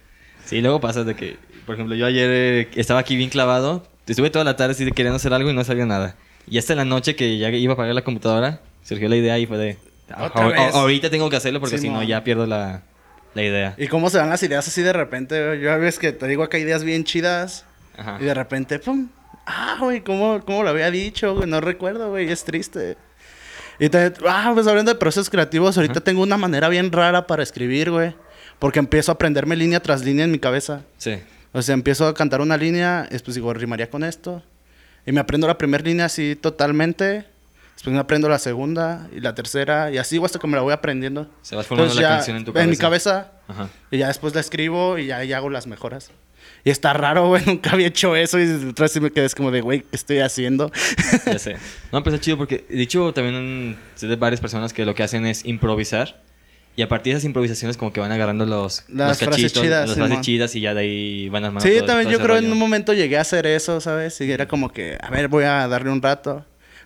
Sí, 0.46 0.60
luego 0.60 0.82
pasa 0.82 1.06
de 1.06 1.16
que 1.16 1.38
por 1.66 1.76
ejemplo, 1.76 1.96
yo 1.96 2.06
ayer 2.06 2.30
eh, 2.32 2.68
estaba 2.76 3.00
aquí 3.00 3.16
bien 3.16 3.30
clavado. 3.30 3.86
Estuve 4.08 4.30
toda 4.30 4.44
la 4.44 4.56
tarde 4.56 4.74
así 4.74 4.86
queriendo 4.92 5.16
hacer 5.16 5.34
algo 5.34 5.50
y 5.50 5.54
no 5.54 5.64
salió 5.64 5.86
nada. 5.86 6.16
Y 6.50 6.58
hasta 6.58 6.76
la 6.76 6.86
noche 6.86 7.16
que 7.16 7.38
ya 7.38 7.50
iba 7.50 7.74
a 7.74 7.76
apagar 7.76 7.96
la 7.96 8.04
computadora, 8.04 8.60
surgió 8.84 9.08
la 9.08 9.16
idea 9.16 9.40
y 9.40 9.46
fue 9.46 9.58
de... 9.58 9.78
ahorita 10.10 11.10
tengo 11.10 11.30
que 11.30 11.38
hacerlo 11.38 11.62
porque 11.62 11.78
si 11.78 11.90
no 11.90 12.04
ya 12.04 12.24
pierdo 12.24 12.46
la, 12.46 12.84
idea. 13.42 13.74
¿Y 13.78 13.88
cómo 13.88 14.10
se 14.10 14.18
van 14.18 14.30
las 14.30 14.44
ideas 14.44 14.68
así 14.68 14.82
de 14.82 14.94
repente? 14.94 15.60
Yo 15.60 15.72
a 15.72 15.78
veces 15.78 16.00
que 16.00 16.12
te 16.12 16.28
digo 16.28 16.44
acá 16.44 16.58
ideas 16.58 16.84
bien 16.84 17.04
chidas 17.04 17.66
y 18.20 18.26
de 18.26 18.34
repente, 18.34 18.80
¡pum! 18.80 19.10
Ah, 19.46 19.78
güey, 19.80 20.02
¿cómo, 20.02 20.42
¿cómo, 20.46 20.64
lo 20.64 20.70
había 20.70 20.90
dicho? 20.92 21.36
Güey? 21.36 21.50
No 21.50 21.60
recuerdo, 21.62 22.10
güey, 22.12 22.30
es 22.32 22.44
triste. 22.44 22.98
Y 23.80 23.90
te, 23.90 24.14
ah, 24.28 24.52
pues 24.54 24.68
hablando 24.68 24.94
de 24.94 25.00
procesos 25.00 25.30
creativos, 25.30 25.78
ahorita 25.78 26.02
tengo 26.02 26.22
una 26.22 26.38
manera 26.38 26.70
bien 26.70 26.92
rara 26.92 27.28
para 27.28 27.44
escribir, 27.44 27.92
güey. 27.92 28.16
Porque 28.60 28.80
empiezo 28.80 29.12
a 29.12 29.16
aprenderme 29.16 29.56
línea 29.56 29.82
tras 29.82 30.06
línea 30.06 30.26
en 30.26 30.32
mi 30.32 30.40
cabeza. 30.40 30.84
Sí. 30.98 31.20
O 31.52 31.62
sea, 31.62 31.74
empiezo 31.74 32.08
a 32.08 32.14
cantar 32.14 32.42
una 32.42 32.58
línea, 32.58 33.08
después 33.12 33.36
digo, 33.36 33.54
rimaría 33.54 33.90
con 33.90 34.04
esto. 34.04 34.44
Y 35.06 35.12
me 35.12 35.20
aprendo 35.20 35.48
la 35.48 35.58
primera 35.58 35.84
línea 35.84 36.06
así 36.06 36.36
totalmente. 36.36 37.26
Después 37.74 37.94
me 37.94 38.00
aprendo 38.00 38.30
la 38.30 38.40
segunda 38.40 39.08
y 39.16 39.20
la 39.20 39.36
tercera. 39.36 39.92
Y 39.92 39.98
así 39.98 40.20
hasta 40.24 40.40
que 40.40 40.48
me 40.48 40.56
la 40.56 40.62
voy 40.62 40.74
aprendiendo. 40.74 41.30
Se 41.42 41.56
va 41.56 41.64
formando 41.64 41.94
la 41.96 42.02
canción 42.02 42.38
en 42.38 42.46
tu 42.46 42.54
cabeza. 42.54 42.64
En 42.64 42.70
mi 42.70 42.78
cabeza. 42.78 43.32
Ajá. 43.48 43.70
Y 43.92 43.98
ya 43.98 44.08
después 44.08 44.34
la 44.34 44.42
escribo 44.42 44.98
y 44.98 45.08
ya 45.08 45.18
ahí 45.18 45.34
hago 45.34 45.50
las 45.50 45.68
mejoras. 45.68 46.12
Y 46.64 46.70
está 46.70 46.94
raro, 46.94 47.28
güey. 47.30 47.44
Nunca 47.46 47.72
había 47.72 47.88
hecho 47.88 48.16
eso. 48.16 48.40
Y 48.40 48.46
detrás 48.46 48.92
sí 48.92 49.00
me 49.00 49.12
quedé 49.12 49.30
como 49.32 49.52
de, 49.52 49.62
güey, 49.62 49.82
¿qué 49.82 49.96
estoy 49.96 50.20
haciendo? 50.20 50.72
ya 51.26 51.40
sé. 51.40 51.58
No, 51.92 52.02
pues 52.04 52.16
es 52.16 52.22
chido 52.22 52.38
porque, 52.38 52.66
dicho, 52.70 53.14
también 53.14 53.78
sé 53.96 54.08
de 54.08 54.16
varias 54.16 54.42
personas 54.42 54.74
que 54.74 54.86
lo 54.86 54.96
que 54.96 55.04
hacen 55.04 55.26
es 55.26 55.46
improvisar. 55.46 56.22
Y 56.76 56.82
a 56.82 56.90
partir 56.90 57.14
de 57.14 57.18
esas 57.18 57.26
improvisaciones 57.26 57.78
como 57.78 57.94
que 57.94 58.00
van 58.00 58.12
agarrando 58.12 58.48
los, 58.48 58.84
las 58.90 59.20
frases 59.20 59.54
chidas, 59.54 59.88
las 59.88 59.96
frases 59.96 60.22
chidas 60.22 60.56
y 60.56 60.62
ya 60.62 60.74
de 60.74 60.80
ahí 60.82 61.30
van 61.30 61.46
armando 61.46 61.70
Sí, 61.70 61.86
también 61.86 62.10
yo 62.10 62.20
creo 62.20 62.36
en 62.36 62.52
un 62.52 62.58
momento 62.58 62.94
llegué 62.94 63.20
a 63.20 63.22
hacer 63.22 63.46
eso, 63.46 63.80
¿sabes? 63.80 64.20
Y 64.22 64.32
era 64.32 64.48
como 64.48 64.72
que, 64.72 64.98
a 65.00 65.12
ver, 65.12 65.28
voy 65.28 65.44
a 65.44 65.68
darle 65.68 65.92
un 65.92 66.02
rato. 66.02 66.44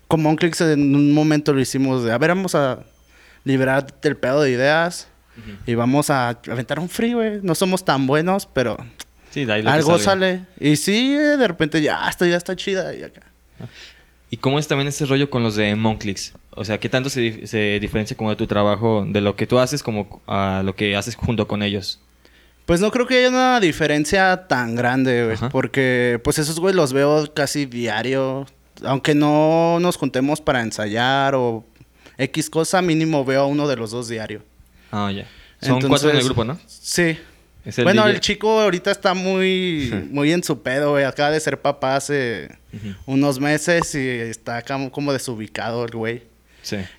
Como 0.08 0.30
un 0.30 0.38
en 0.42 0.96
un 0.96 1.14
momento 1.14 1.54
lo 1.54 1.60
hicimos 1.60 2.04
de, 2.04 2.12
a 2.12 2.18
ver, 2.18 2.30
vamos 2.30 2.56
a 2.56 2.80
liberar 3.44 3.88
el 4.02 4.18
pedo 4.18 4.42
de 4.42 4.52
ideas 4.52 5.08
y 5.66 5.76
vamos 5.76 6.10
a 6.10 6.30
aventar 6.30 6.80
un 6.80 6.90
free, 6.90 7.14
güey. 7.14 7.40
No 7.44 7.56
somos 7.56 7.86
tan 7.86 8.08
buenos, 8.08 8.46
pero 8.46 8.78
sí, 9.30 9.46
algo 9.50 10.00
sale. 10.00 10.46
Y 10.60 10.76
sí, 10.78 11.14
de 11.14 11.48
repente 11.48 11.82
ya, 11.82 12.08
esto 12.10 12.26
ya 12.26 12.38
está 12.38 12.56
chida 12.56 12.96
y 12.96 13.04
acá. 13.04 13.22
¿Y 14.30 14.38
cómo 14.38 14.60
es 14.60 14.68
también 14.68 14.88
ese 14.88 15.06
rollo 15.06 15.30
con 15.30 15.44
los 15.44 15.56
de 15.56 15.76
Monclicks? 15.76 16.34
O 16.52 16.66
sea, 16.66 16.80
¿qué 16.80 16.90
tanto 16.90 17.10
se, 17.10 17.48
se, 17.48 17.80
diferencia 17.80 18.18
como 18.18 18.30
de 18.32 18.36
tu 18.36 18.48
trabajo, 18.48 19.06
de 19.08 19.22
lo 19.22 19.36
que 19.36 19.48
tú 19.48 19.60
haces 19.60 19.84
como 19.84 20.22
a 20.28 20.64
lo 20.66 20.76
que 20.76 20.96
haces 20.96 21.16
junto 21.16 21.48
con 21.48 21.64
ellos? 21.64 22.02
Pues 22.66 22.82
no 22.82 22.92
creo 22.92 23.08
que 23.08 23.20
haya 23.20 23.30
una 23.30 23.60
diferencia 23.62 24.48
tan 24.48 24.76
grande, 24.76 25.24
güey. 25.24 25.38
Porque 25.52 26.20
pues 26.24 26.38
esos 26.38 26.60
güey 26.60 26.76
los 26.76 26.92
veo 26.92 27.34
casi 27.34 27.66
diario. 27.66 28.46
Aunque 28.84 29.16
no 29.16 29.80
nos 29.80 29.98
juntemos 29.98 30.42
para 30.42 30.62
ensayar 30.62 31.36
o 31.36 31.66
X 32.18 32.50
cosa, 32.50 32.82
mínimo 32.82 33.24
veo 33.26 33.44
a 33.44 33.46
uno 33.46 33.68
de 33.68 33.76
los 33.76 33.92
dos 33.92 34.08
diario. 34.08 34.42
Ah, 34.92 35.12
ya. 35.12 35.28
Son 35.62 35.82
cuatro 35.82 36.10
en 36.10 36.18
el 36.18 36.24
grupo, 36.24 36.44
¿no? 36.44 36.60
Sí. 36.68 37.18
bueno, 37.84 38.08
el 38.08 38.20
chico 38.20 38.62
ahorita 38.62 38.92
está 38.92 39.14
muy, 39.14 39.92
muy 40.12 40.32
en 40.32 40.44
su 40.44 40.62
pedo, 40.62 40.92
güey. 40.92 41.04
Acaba 41.04 41.32
de 41.32 41.40
ser 41.40 41.62
papá 41.62 41.96
hace 41.96 42.50
unos 43.06 43.40
meses 43.40 43.94
y 43.96 44.08
está 44.08 44.64
como 44.92 45.14
desubicado 45.14 45.86
el 45.86 45.92
güey. 45.92 46.24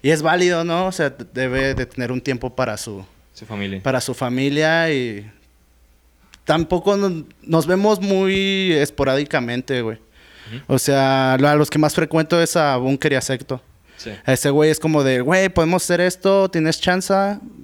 Y 0.03 0.11
es 0.11 0.23
válido, 0.23 0.65
¿no? 0.65 0.87
O 0.87 0.93
sea, 0.93 1.11
debe 1.11 1.75
de 1.75 1.87
tener 1.87 2.13
un 2.13 2.21
tiempo 2.21 2.55
para 2.55 2.77
su, 2.77 3.05
familia. 3.47 3.83
Para 3.83 4.01
su 4.01 4.15
familia 4.15 4.91
y 4.93 5.31
tampoco 6.45 6.97
nos, 7.43 7.67
vemos 7.67 8.01
muy 8.01 8.73
esporádicamente, 8.73 9.83
güey. 9.83 9.99
O 10.67 10.79
sea, 10.79 11.35
a 11.35 11.55
los 11.57 11.71
que 11.71 11.79
más 11.79 11.95
frecuento 11.95 12.41
es 12.41 12.57
a 12.57 12.77
Bunker 12.77 13.13
y 13.13 13.17
a 13.17 13.21
Secto. 13.21 13.63
Ese 14.27 14.51
güey 14.51 14.71
es 14.71 14.79
como 14.79 15.03
de, 15.03 15.21
güey, 15.21 15.49
podemos 15.49 15.83
hacer 15.83 16.01
esto, 16.01 16.49
tienes 16.51 16.81
chance. 16.81 17.15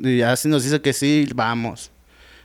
Y 0.00 0.22
así 0.22 0.48
nos 0.48 0.64
dice 0.64 0.80
que 0.80 0.92
sí, 0.92 1.28
vamos. 1.34 1.90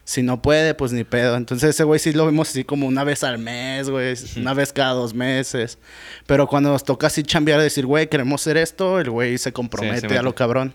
Si 0.04 0.24
no 0.24 0.42
puede, 0.42 0.74
pues 0.74 0.92
ni 0.92 1.04
pedo. 1.04 1.36
Entonces 1.36 1.70
ese 1.72 1.84
güey 1.84 2.00
sí 2.00 2.14
lo 2.14 2.26
vemos 2.26 2.50
así 2.50 2.64
como 2.64 2.88
una 2.88 3.04
vez 3.04 3.24
al 3.24 3.38
mes, 3.38 3.90
güey. 3.90 4.16
Una 4.38 4.54
vez 4.54 4.74
cada 4.74 4.94
dos 4.94 5.14
meses. 5.14 5.78
Pero 6.26 6.48
cuando 6.48 6.72
nos 6.72 6.84
toca 6.84 7.08
así 7.08 7.22
chambear, 7.24 7.62
decir, 7.62 7.86
güey, 7.86 8.08
queremos 8.08 8.42
hacer 8.42 8.58
esto, 8.58 9.00
el 9.00 9.10
güey 9.12 9.38
se 9.38 9.54
compromete 9.54 10.18
a 10.18 10.24
lo 10.24 10.34
cabrón. 10.34 10.74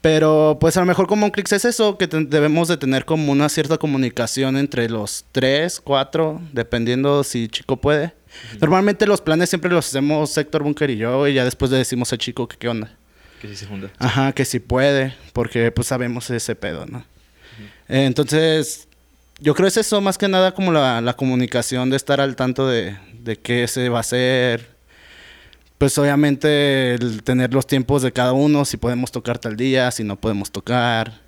Pero 0.00 0.58
pues 0.60 0.76
a 0.76 0.80
lo 0.80 0.86
mejor 0.86 1.06
como 1.06 1.26
un 1.26 1.30
click 1.30 1.50
es 1.52 1.64
eso, 1.64 1.96
que 1.96 2.08
debemos 2.08 2.66
de 2.66 2.76
tener 2.76 3.04
como 3.04 3.30
una 3.30 3.48
cierta 3.48 3.78
comunicación 3.78 4.56
entre 4.56 4.88
los 4.88 5.24
tres, 5.30 5.80
cuatro, 5.80 6.40
dependiendo 6.52 7.22
si 7.22 7.46
chico 7.46 7.76
puede. 7.76 8.12
Normalmente 8.60 9.06
los 9.06 9.20
planes 9.20 9.48
siempre 9.48 9.70
los 9.70 9.86
hacemos 9.86 10.30
Sector 10.30 10.62
Bunker 10.62 10.90
y 10.90 10.96
yo, 10.96 11.26
y 11.26 11.34
ya 11.34 11.44
después 11.44 11.70
le 11.70 11.78
decimos 11.78 12.12
al 12.12 12.18
chico 12.18 12.48
que 12.48 12.56
qué 12.56 12.68
onda. 12.68 12.94
Que 13.40 13.48
si 13.48 13.56
se 13.56 13.66
junta. 13.66 13.90
Ajá, 13.98 14.32
que 14.32 14.44
si 14.44 14.60
puede, 14.60 15.14
porque 15.32 15.70
pues 15.72 15.88
sabemos 15.88 16.30
ese 16.30 16.54
pedo, 16.54 16.86
¿no? 16.86 17.04
Eh, 17.88 18.04
entonces, 18.04 18.88
yo 19.40 19.54
creo 19.54 19.66
que 19.66 19.70
es 19.70 19.76
eso, 19.78 20.00
más 20.00 20.18
que 20.18 20.28
nada 20.28 20.52
como 20.52 20.72
la, 20.72 21.14
comunicación 21.16 21.90
de 21.90 21.96
estar 21.96 22.20
al 22.20 22.36
tanto 22.36 22.68
de, 22.68 22.96
de, 23.12 23.36
qué 23.36 23.66
se 23.66 23.88
va 23.88 23.98
a 23.98 24.00
hacer. 24.00 24.70
Pues 25.78 25.98
obviamente 25.98 26.94
el 26.94 27.24
tener 27.24 27.52
los 27.52 27.66
tiempos 27.66 28.02
de 28.02 28.12
cada 28.12 28.32
uno, 28.32 28.64
si 28.64 28.76
podemos 28.76 29.10
tocar 29.10 29.38
tal 29.38 29.56
día, 29.56 29.90
si 29.90 30.04
no 30.04 30.16
podemos 30.16 30.52
tocar. 30.52 31.20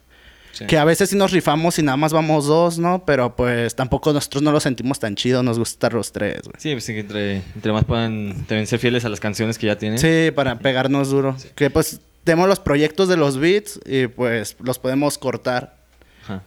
Que 0.66 0.78
a 0.78 0.84
veces 0.84 1.10
sí 1.10 1.16
nos 1.16 1.32
rifamos 1.32 1.78
y 1.78 1.82
nada 1.82 1.96
más 1.96 2.12
vamos 2.12 2.46
dos, 2.46 2.78
¿no? 2.78 3.04
Pero 3.04 3.34
pues 3.36 3.74
tampoco 3.74 4.12
nosotros 4.12 4.42
no 4.42 4.52
lo 4.52 4.60
sentimos 4.60 4.98
tan 5.00 5.16
chido, 5.16 5.42
nos 5.42 5.58
gusta 5.58 5.74
estar 5.74 5.94
los 5.94 6.12
tres, 6.12 6.42
güey. 6.44 6.56
Sí, 6.58 6.72
pues 6.72 6.88
entre, 6.88 7.42
entre 7.54 7.72
más 7.72 7.84
puedan 7.84 8.34
también 8.46 8.66
ser 8.66 8.78
fieles 8.78 9.04
a 9.04 9.08
las 9.08 9.20
canciones 9.20 9.58
que 9.58 9.66
ya 9.66 9.76
tienen. 9.76 9.98
Sí, 9.98 10.30
para 10.34 10.58
pegarnos 10.58 11.10
duro. 11.10 11.36
Que 11.54 11.70
pues 11.70 12.00
tenemos 12.24 12.48
los 12.48 12.60
proyectos 12.60 13.08
de 13.08 13.16
los 13.16 13.38
beats 13.38 13.80
y 13.84 14.06
pues 14.06 14.56
los 14.60 14.78
podemos 14.78 15.18
cortar 15.18 15.84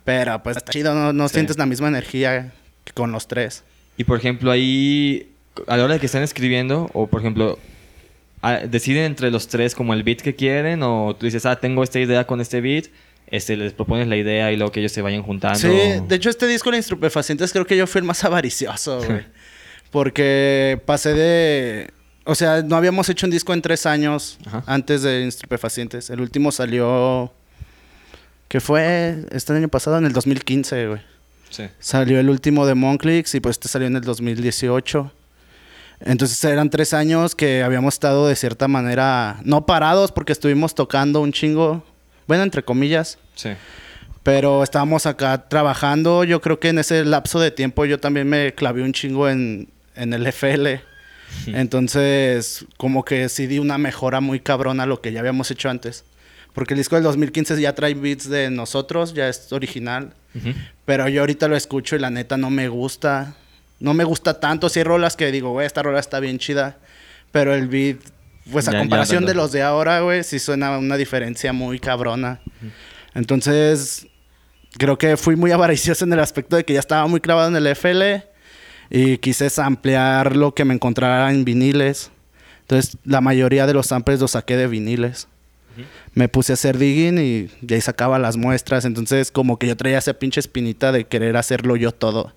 pero 0.04 0.42
pues 0.44 0.58
está 0.58 0.72
chido, 0.72 1.14
no, 1.14 1.30
sientes 1.30 1.58
la 1.58 1.66
misma 1.66 1.88
energía 1.88 2.54
que 2.84 2.94
con 2.94 3.12
los 3.12 3.28
tres. 3.28 3.64
Y 3.98 4.04
por 4.04 4.18
ejemplo, 4.18 4.52
ahí, 4.52 5.32
a 5.68 5.78
la 5.78 5.86
hora 5.86 5.94
de 5.96 6.00
que 6.00 6.06
están 6.06 6.24
escribiendo, 6.24 6.90
o 6.94 7.08
por 7.08 7.22
ejemplo, 7.22 7.60
ah, 8.42 8.60
deciden 8.68 9.04
entre 9.04 9.32
los 9.32 9.48
tres 9.48 9.76
como 9.76 9.94
el 9.94 10.04
beat 10.04 10.22
que 10.22 10.36
quieren, 10.36 10.84
o 10.84 11.16
tú 11.18 11.26
dices, 11.26 11.46
ah, 11.46 11.58
tengo 11.58 11.84
esta 11.84 12.00
idea 12.00 12.26
con 12.26 12.42
este 12.42 12.62
beat, 12.62 12.88
este, 13.28 13.58
les 13.58 13.74
propones 13.74 14.08
la 14.08 14.16
idea 14.16 14.52
y 14.52 14.58
luego 14.58 14.72
que 14.72 14.80
ellos 14.80 14.92
se 14.92 15.02
vayan 15.02 15.22
juntando. 15.22 15.60
Sí, 15.60 15.68
de 15.68 16.16
hecho 16.16 16.30
este 16.30 16.48
disco 16.48 16.72
de 16.72 16.78
Instrupefacientes 16.78 17.52
creo 17.52 17.66
que 17.66 17.76
yo 17.76 17.86
fui 17.88 18.00
el 18.00 18.06
más 18.06 18.24
avaricioso, 18.26 19.04
güey. 19.04 19.26
Porque 19.92 20.82
pasé 20.86 21.14
de... 21.14 21.92
O 22.26 22.36
sea, 22.36 22.62
no 22.62 22.76
habíamos 22.76 23.08
hecho 23.08 23.26
un 23.26 23.32
disco 23.32 23.54
en 23.54 23.62
tres 23.62 23.86
años 23.86 24.38
antes 24.66 25.02
de 25.02 25.22
Instrupefacientes. 25.22 26.10
El 26.10 26.20
último 26.20 26.52
salió... 26.52 27.34
que 28.48 28.60
fue 28.60 29.26
este 29.32 29.54
año 29.54 29.70
pasado, 29.70 29.98
en 29.98 30.06
el 30.06 30.14
2015, 30.14 30.88
güey. 30.88 31.02
Sí. 31.50 31.64
Salió 31.80 32.20
el 32.20 32.30
último 32.30 32.66
de 32.66 32.76
Monclix 32.76 33.34
y 33.36 33.40
pues 33.40 33.56
este 33.56 33.70
salió 33.70 33.88
en 33.88 33.96
el 33.96 34.02
2018. 34.02 35.12
Entonces 36.02 36.44
eran 36.44 36.70
tres 36.70 36.94
años 36.94 37.34
que 37.34 37.64
habíamos 37.64 37.96
estado 37.96 38.28
de 38.28 38.36
cierta 38.36 38.68
manera, 38.68 39.40
no 39.44 39.66
parados 39.66 40.12
porque 40.12 40.32
estuvimos 40.32 40.76
tocando 40.76 41.22
un 41.22 41.32
chingo, 41.32 41.84
bueno, 42.28 42.44
entre 42.44 42.64
comillas. 42.64 43.18
Sí. 43.36 43.50
Pero 44.24 44.64
estábamos 44.64 45.06
acá 45.06 45.48
trabajando. 45.48 46.24
Yo 46.24 46.42
creo 46.42 46.60
que 46.60 46.70
en 46.70 46.80
ese 46.80 47.06
lapso 47.06 47.40
de 47.40 47.52
tiempo 47.52 47.86
yo 47.86 48.00
también 48.00 48.28
me 48.28 48.54
clavé 48.54 48.84
un 48.84 48.94
chingo 48.94 49.30
en, 49.30 49.70
en 49.96 50.14
el 50.14 50.28
FL. 50.28 50.82
Entonces, 51.48 52.66
como 52.78 53.06
que 53.06 53.30
sí 53.30 53.48
di 53.48 53.60
una 53.60 53.78
mejora 53.78 54.22
muy 54.22 54.40
cabrona 54.40 54.84
a 54.84 54.86
lo 54.86 55.02
que 55.02 55.12
ya 55.12 55.20
habíamos 55.20 55.52
hecho 55.52 55.70
antes. 55.70 56.04
Porque 56.54 56.74
el 56.74 56.80
disco 56.80 56.96
del 56.96 57.04
2015 57.04 57.62
ya 57.62 57.76
trae 57.76 57.94
beats 57.94 58.28
de 58.30 58.50
nosotros, 58.50 59.14
ya 59.14 59.30
es 59.30 59.52
original. 59.54 60.14
Pero 60.86 61.08
yo 61.08 61.22
ahorita 61.22 61.48
lo 61.48 61.56
escucho 61.56 61.96
y 61.96 62.00
la 62.00 62.10
neta 62.10 62.38
no 62.38 62.50
me 62.50 62.68
gusta. 62.68 63.36
No 63.80 63.94
me 63.94 64.04
gusta 64.04 64.40
tanto. 64.40 64.70
Si 64.70 64.80
hay 64.80 64.84
rolas 64.84 65.16
que 65.16 65.32
digo, 65.32 65.52
güey, 65.52 65.68
esta 65.68 65.84
rola 65.84 66.00
está 66.00 66.20
bien 66.20 66.40
chida. 66.40 66.78
Pero 67.32 67.54
el 67.54 67.68
beat, 67.68 68.00
pues 68.52 68.68
a 68.68 68.78
comparación 68.78 69.26
de 69.26 69.34
los 69.34 69.52
de 69.52 69.62
ahora, 69.62 70.02
güey, 70.02 70.24
sí 70.24 70.40
suena 70.40 70.78
una 70.78 70.98
diferencia 70.98 71.54
muy 71.54 71.80
cabrona. 71.80 72.40
Entonces, 73.14 74.08
creo 74.78 74.98
que 74.98 75.18
fui 75.18 75.36
muy 75.36 75.52
avaricioso 75.54 76.06
en 76.06 76.14
el 76.14 76.20
aspecto 76.20 76.56
de 76.56 76.66
que 76.66 76.74
ya 76.74 76.80
estaba 76.80 77.08
muy 77.08 77.20
clavado 77.20 77.50
en 77.50 77.56
el 77.56 77.68
FL 77.68 78.24
y 78.90 79.18
quise 79.18 79.50
ampliar 79.62 80.36
lo 80.36 80.54
que 80.54 80.66
me 80.66 80.74
encontrara 80.74 81.30
en 81.32 81.44
viniles. 81.46 82.12
Entonces, 82.62 82.98
la 83.06 83.22
mayoría 83.22 83.66
de 83.66 83.74
los 83.74 83.88
samples 83.88 84.20
los 84.20 84.32
saqué 84.32 84.58
de 84.58 84.68
viniles. 84.68 85.28
Me 86.14 86.28
puse 86.28 86.54
a 86.54 86.56
hacer 86.56 86.78
digging 86.78 87.20
y 87.20 87.50
de 87.62 87.76
ahí 87.76 87.82
sacaba 87.82 88.18
las 88.18 88.36
muestras. 88.36 88.84
Entonces, 88.86 89.32
como 89.32 89.60
que 89.60 89.68
yo 89.68 89.78
traía 89.78 90.00
esa 90.00 90.14
pinche 90.14 90.40
espinita 90.40 90.92
de 90.92 91.06
querer 91.06 91.38
hacerlo 91.38 91.76
yo 91.76 91.92
todo. 91.92 92.34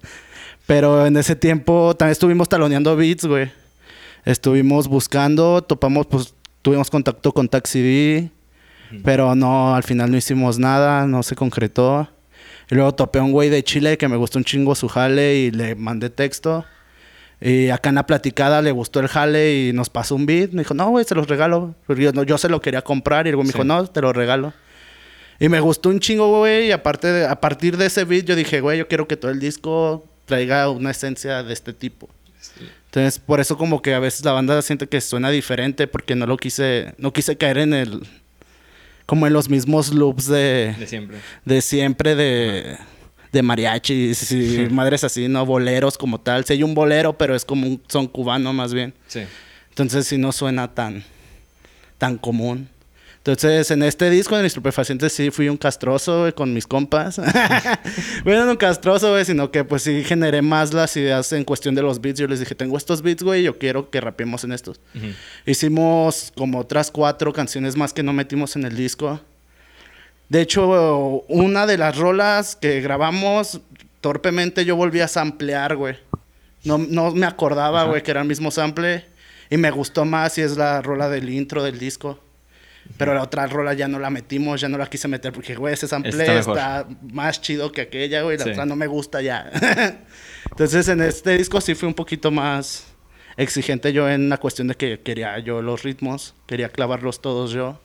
Pero 0.67 1.07
en 1.07 1.17
ese 1.17 1.35
tiempo 1.35 1.97
también 1.97 2.13
estuvimos 2.13 2.49
taloneando 2.49 2.95
beats, 2.97 3.25
güey. 3.25 3.51
Estuvimos 4.25 4.89
buscando, 4.89 5.63
topamos, 5.63 6.07
pues 6.07 6.35
tuvimos 6.63 6.91
contacto 6.91 7.33
con 7.33 7.49
Taxi 7.49 7.81
D, 7.81 8.31
pero 9.05 9.35
no, 9.35 9.75
al 9.75 9.83
final 9.83 10.11
no 10.11 10.17
hicimos 10.17 10.59
nada, 10.59 11.07
no 11.07 11.23
se 11.23 11.37
concretó. 11.37 12.09
Y 12.71 12.75
luego 12.75 12.95
topé 12.95 13.19
a 13.19 13.23
un 13.23 13.33
güey 13.33 13.49
de 13.49 13.65
Chile 13.65 13.99
que 13.99 14.09
me 14.09 14.17
gustó 14.17 14.39
un 14.39 14.45
chingo 14.45 14.75
su 14.75 14.89
jale 14.89 15.37
y 15.37 15.51
le 15.51 15.75
mandé 15.75 16.11
texto. 16.11 16.65
Y 17.41 17.71
acá 17.71 17.89
en 17.89 17.95
la 17.95 18.07
platicada 18.07 18.61
le 18.61 18.71
gustó 18.71 19.01
el 19.01 19.09
jale 19.09 19.55
y 19.55 19.73
nos 19.73 19.89
pasó 19.89 20.15
un 20.15 20.27
beat. 20.27 20.51
Me 20.53 20.63
dijo, 20.63 20.75
no, 20.75 20.91
güey, 20.91 21.05
se 21.05 21.15
los 21.15 21.27
regalo. 21.27 21.75
Yo, 21.89 22.13
no, 22.13 22.23
yo 22.23 22.37
se 22.37 22.49
lo 22.49 22.61
quería 22.61 22.83
comprar 22.83 23.27
y 23.27 23.31
el 23.31 23.37
güey 23.37 23.47
me 23.47 23.53
dijo, 23.53 23.65
no, 23.65 23.87
te 23.87 24.01
lo 24.03 24.13
regalo. 24.13 24.53
Y 25.39 25.49
me 25.49 25.59
gustó 25.59 25.89
un 25.89 26.01
chingo, 26.01 26.39
güey. 26.39 26.69
Y 26.69 26.73
aparte 26.73 27.09
de, 27.09 27.27
a 27.27 27.41
partir 27.41 27.79
de 27.79 27.87
ese 27.87 28.05
beat 28.05 28.27
yo 28.27 28.37
dije, 28.37 28.61
güey, 28.61 28.79
yo 28.79 28.87
quiero 28.87 29.09
que 29.09 29.17
todo 29.17 29.31
el 29.31 29.41
disco 29.41 30.05
traiga 30.27 30.69
una 30.69 30.91
esencia 30.91 31.43
de 31.43 31.53
este 31.53 31.73
tipo. 31.73 32.09
Entonces, 32.91 33.21
por 33.21 33.39
eso 33.39 33.57
como 33.57 33.83
que 33.83 33.95
a 33.95 34.01
veces 34.01 34.25
la 34.25 34.33
banda 34.33 34.61
siente 34.63 34.89
que 34.89 35.01
suena 35.01 35.31
diferente 35.31 35.87
porque 35.87 36.17
no 36.17 36.27
lo 36.27 36.37
quise, 36.37 36.93
no 36.99 37.13
quise 37.13 37.37
caer 37.37 37.59
en 37.59 37.73
el 37.73 38.03
como 39.07 39.29
en 39.29 39.33
los 39.33 39.49
mismos 39.49 39.93
loops 39.93 40.27
de... 40.27 40.75
De 40.77 40.87
siempre. 40.89 41.19
De 41.45 41.63
siempre, 41.63 42.17
de, 42.17 42.77
de 43.33 43.43
mariachis 43.43 44.33
y 44.33 44.69
madres 44.71 45.05
así, 45.05 45.29
¿no? 45.29 45.47
Boleros 45.47 45.99
como 45.99 46.21
tal. 46.21 46.45
Si 46.45 46.53
hay 46.53 46.63
un 46.65 46.75
bolero, 46.75 47.17
pero 47.17 47.37
es 47.37 47.45
como 47.45 47.67
un 47.67 47.83
son 47.87 48.09
cubano 48.09 48.53
más 48.53 48.75
bien. 48.75 48.93
Sí. 49.07 49.23
Entonces 49.69 50.07
sí 50.09 50.19
no 50.19 50.33
suena 50.33 50.75
tan, 50.75 51.05
tan 51.99 52.19
común. 52.19 52.69
Entonces, 53.21 53.71
en 53.71 53.83
este 53.83 54.09
disco 54.09 54.35
de 54.39 54.47
Estupefacientes 54.47 55.13
sí 55.13 55.31
fui 55.31 55.51
un 55.51 55.59
castroso, 55.59 56.35
con 56.35 56.55
mis 56.55 56.67
compas. 56.67 57.21
bueno, 58.25 58.47
no 58.47 58.53
un 58.53 58.57
castroso, 58.57 59.11
güey, 59.11 59.27
sino 59.27 59.51
que 59.51 59.63
pues 59.63 59.83
sí 59.83 60.03
generé 60.05 60.41
más 60.41 60.73
las 60.73 60.97
ideas 60.97 61.31
en 61.35 61.45
cuestión 61.45 61.75
de 61.75 61.83
los 61.83 62.01
beats. 62.01 62.19
Yo 62.19 62.27
les 62.27 62.41
dije, 62.41 62.55
tengo 62.55 62.79
estos 62.79 63.03
beats, 63.03 63.23
güey, 63.23 63.43
yo 63.43 63.59
quiero 63.59 63.91
que 63.91 64.01
rapiemos 64.01 64.45
en 64.45 64.53
estos. 64.53 64.81
Hicimos 65.45 66.33
como 66.35 66.61
otras 66.61 66.91
cuatro 66.91 67.31
canciones 67.35 67.77
más 67.77 67.93
que 67.93 68.03
no 68.03 68.15
metimos 68.15 68.57
en 68.57 68.65
el 68.65 68.75
disco. 68.75 69.21
De 70.31 70.41
hecho, 70.41 71.23
una 71.29 71.67
de 71.67 71.77
las 71.77 71.99
rolas 71.99 72.57
que 72.57 72.81
grabamos, 72.81 73.61
torpemente 74.01 74.65
yo 74.65 74.77
volví 74.77 75.01
a 75.01 75.09
samplear, 75.09 75.77
güey. 75.77 75.99
No, 76.65 76.79
no 76.79 77.11
me 77.11 77.27
acordaba, 77.27 77.85
güey, 77.85 78.03
que 78.03 78.13
era 78.13 78.23
el 78.23 78.29
mismo 78.29 78.51
sample. 78.51 79.05
Y 79.51 79.59
me 79.59 79.71
gustó 79.71 80.07
más 80.07 80.39
y 80.39 80.41
es 80.41 80.57
la 80.57 80.81
rola 80.81 81.11
del 81.11 81.29
intro 81.29 81.63
del 81.63 81.79
disco. 81.79 82.19
Pero 82.97 83.15
la 83.15 83.23
otra 83.23 83.47
rola 83.47 83.73
ya 83.75 83.89
no 83.89 83.99
la 83.99 84.11
metimos, 84.11 84.61
ya 84.61 84.69
no 84.69 84.77
la 84.77 84.87
quise 84.87 85.09
meter 85.09 85.33
porque, 85.33 85.55
güey, 85.55 85.75
ese 85.75 85.89
sample 85.89 86.39
está, 86.39 86.87
más 87.13 87.41
chido 87.41 87.73
que 87.73 87.83
aquella, 87.83 88.23
güey. 88.23 88.37
La 88.37 88.45
otra 88.45 88.67
no 88.67 88.77
me 88.77 88.87
gusta 88.87 89.23
ya. 89.23 89.51
Entonces, 90.51 90.89
en 90.89 91.01
este 91.01 91.39
disco 91.39 91.61
sí 91.61 91.75
fui 91.75 91.89
un 91.89 91.95
poquito 91.95 92.31
más 92.31 92.87
exigente 93.37 93.93
yo 93.93 94.09
en 94.09 94.29
la 94.29 94.37
cuestión 94.37 94.69
de 94.69 94.75
que 94.75 95.01
quería 95.01 95.39
yo 95.39 95.63
los 95.63 95.83
ritmos, 95.83 96.35
quería 96.47 96.69
clavarlos 96.69 97.21
todos 97.23 97.53
yo. 97.53 97.81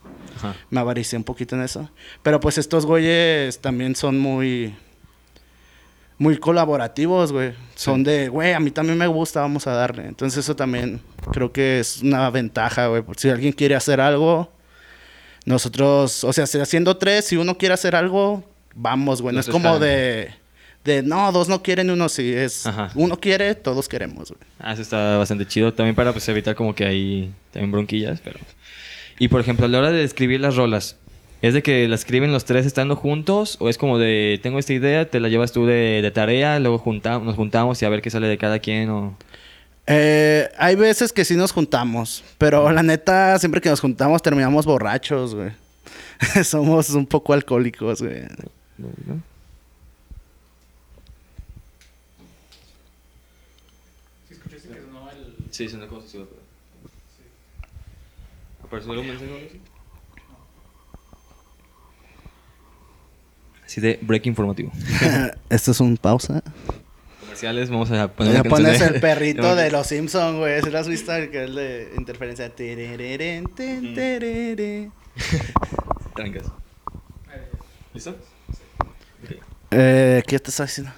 Me 0.69 0.81
avaricé 0.81 1.15
un 1.15 1.23
poquito 1.23 1.55
en 1.55 1.62
eso. 1.62 1.89
Pero 2.21 2.39
pues 2.39 2.58
estos 2.58 2.86
güeyes 2.86 3.60
también 3.62 3.95
son 3.95 4.19
muy 4.19 4.75
muy 6.17 6.38
colaborativos, 6.38 7.31
güey. 7.31 7.53
Son 7.75 8.03
de, 8.03 8.29
güey, 8.29 8.53
a 8.53 8.60
mí 8.60 8.71
también 8.71 8.97
me 8.97 9.08
gusta, 9.08 9.41
vamos 9.41 9.67
a 9.67 9.71
darle. 9.71 10.05
Entonces 10.08 10.39
eso 10.39 10.55
también 10.55 11.01
creo 11.31 11.51
que 11.51 11.79
es 11.79 12.01
una 12.01 12.29
ventaja, 12.29 12.88
güey. 12.88 13.03
Si 13.17 13.29
alguien 13.29 13.53
quiere 13.53 13.75
hacer 13.75 13.99
algo, 14.01 14.51
nosotros, 15.45 16.23
o 16.23 16.34
sea, 16.34 16.43
haciendo 16.43 16.97
tres, 16.97 17.25
si 17.25 17.38
uno 17.38 17.58
quiere 17.58 17.73
hacer 17.73 17.95
algo, 17.95 18.43
vamos, 18.73 19.21
güey. 19.21 19.34
No 19.34 19.41
es 19.41 19.47
como 19.47 19.79
de, 19.79 20.31
de, 20.84 21.03
no, 21.03 21.31
dos 21.31 21.47
no 21.47 21.62
quieren, 21.62 21.89
uno 21.89 22.10
sí. 22.10 22.34
Es, 22.34 22.63
uno 22.95 23.19
quiere, 23.19 23.55
todos 23.55 23.88
queremos, 23.88 24.29
güey. 24.29 24.41
Ah, 24.60 24.73
eso 24.73 24.81
está 24.81 25.17
bastante 25.17 25.47
chido. 25.47 25.73
También 25.73 25.95
para 25.95 26.12
pues, 26.12 26.27
evitar 26.29 26.55
como 26.55 26.73
que 26.73 26.86
hay 26.86 27.31
también 27.51 27.71
bronquillas, 27.71 28.19
pero... 28.23 28.39
Y, 29.17 29.29
por 29.29 29.39
ejemplo, 29.39 29.65
a 29.65 29.69
la 29.69 29.79
hora 29.79 29.91
de 29.91 30.03
escribir 30.03 30.41
las 30.41 30.55
rolas, 30.55 30.97
¿Es 31.41 31.53
de 31.53 31.62
que 31.62 31.88
las 31.88 31.99
escriben 31.99 32.31
los 32.31 32.45
tres 32.45 32.65
estando 32.65 32.95
juntos? 32.95 33.58
¿O 33.60 33.69
es 33.69 33.77
como 33.77 33.99
de, 33.99 34.39
tengo 34.41 34.58
esta 34.58 34.73
idea, 34.73 35.08
te 35.08 35.19
la 35.19 35.29
llevas 35.29 35.51
tú 35.51 35.67
de, 35.67 36.01
de 36.01 36.10
tarea, 36.10 36.58
luego 36.60 36.79
juntamos, 36.79 37.23
nos 37.23 37.36
juntamos 37.36 37.79
y 37.79 37.86
a 37.86 37.89
ver 37.89 38.01
qué 38.01 38.10
sale 38.10 38.27
de 38.27 38.39
cada 38.39 38.58
quien? 38.58 38.89
O... 38.89 39.15
Eh, 39.87 40.49
hay 40.57 40.75
veces 40.75 41.13
que 41.13 41.23
sí 41.23 41.35
nos 41.35 41.51
juntamos, 41.51 42.23
pero 42.37 42.71
la 42.71 42.81
neta, 42.81 43.37
siempre 43.37 43.61
que 43.61 43.69
nos 43.69 43.79
juntamos 43.79 44.21
terminamos 44.21 44.65
borrachos, 44.65 45.35
güey. 45.35 45.51
Somos 46.43 46.89
un 46.91 47.05
poco 47.05 47.33
alcohólicos, 47.33 48.01
güey. 48.01 48.23
Sí, 55.51 55.69
se 55.69 55.87
cosa 55.87 56.07
sí, 56.07 56.25
¿Apareció 58.61 58.91
algún 58.91 59.07
mensaje? 59.07 59.61
Así 63.65 63.79
de 63.79 63.99
break 64.01 64.25
informativo. 64.25 64.71
Esto 65.49 65.71
es 65.71 65.79
un 65.79 65.95
pausa 65.95 66.43
vamos 67.69 67.91
a 67.91 68.07
poner. 68.09 68.33
Ya 68.33 68.43
pones 68.43 68.81
el 68.81 68.99
perrito 68.99 69.55
de 69.55 69.71
los 69.71 69.87
Simpsons, 69.87 70.37
güey. 70.37 70.61
¿Sí 70.61 70.69
lo 70.69 70.79
has 70.79 70.87
visto? 70.87 71.11
Que 71.31 71.45
es 71.45 71.55
de 71.55 71.93
interferencia. 71.97 72.51
Trancas. 76.15 76.45
¿Listo? 77.93 78.15
Eh, 79.71 80.23
¿Qué 80.27 80.35
estás 80.35 80.59
haciendo? 80.59 80.91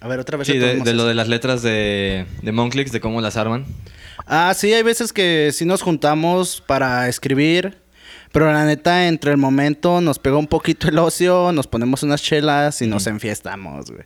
A 0.00 0.08
ver, 0.08 0.18
otra 0.20 0.36
vez. 0.36 0.46
Sí, 0.46 0.58
de, 0.58 0.94
lo 0.94 1.06
de 1.06 1.14
las 1.14 1.28
letras 1.28 1.62
de, 1.62 2.26
de 2.42 2.52
Monclix, 2.52 2.92
de 2.92 3.00
cómo 3.00 3.20
las 3.20 3.36
arman. 3.36 3.64
Ah, 4.26 4.52
sí, 4.54 4.72
hay 4.72 4.82
veces 4.82 5.12
que 5.12 5.50
sí 5.52 5.64
nos 5.64 5.82
juntamos 5.82 6.62
para 6.66 7.08
escribir. 7.08 7.78
Pero 8.32 8.52
la 8.52 8.64
neta, 8.66 9.08
entre 9.08 9.30
el 9.30 9.38
momento 9.38 10.00
nos 10.00 10.18
pega 10.18 10.36
un 10.36 10.46
poquito 10.46 10.88
el 10.88 10.98
ocio, 10.98 11.50
nos 11.52 11.66
ponemos 11.66 12.02
unas 12.02 12.22
chelas 12.22 12.82
y 12.82 12.86
nos 12.86 13.06
enfiestamos, 13.06 13.90
güey. 13.90 14.04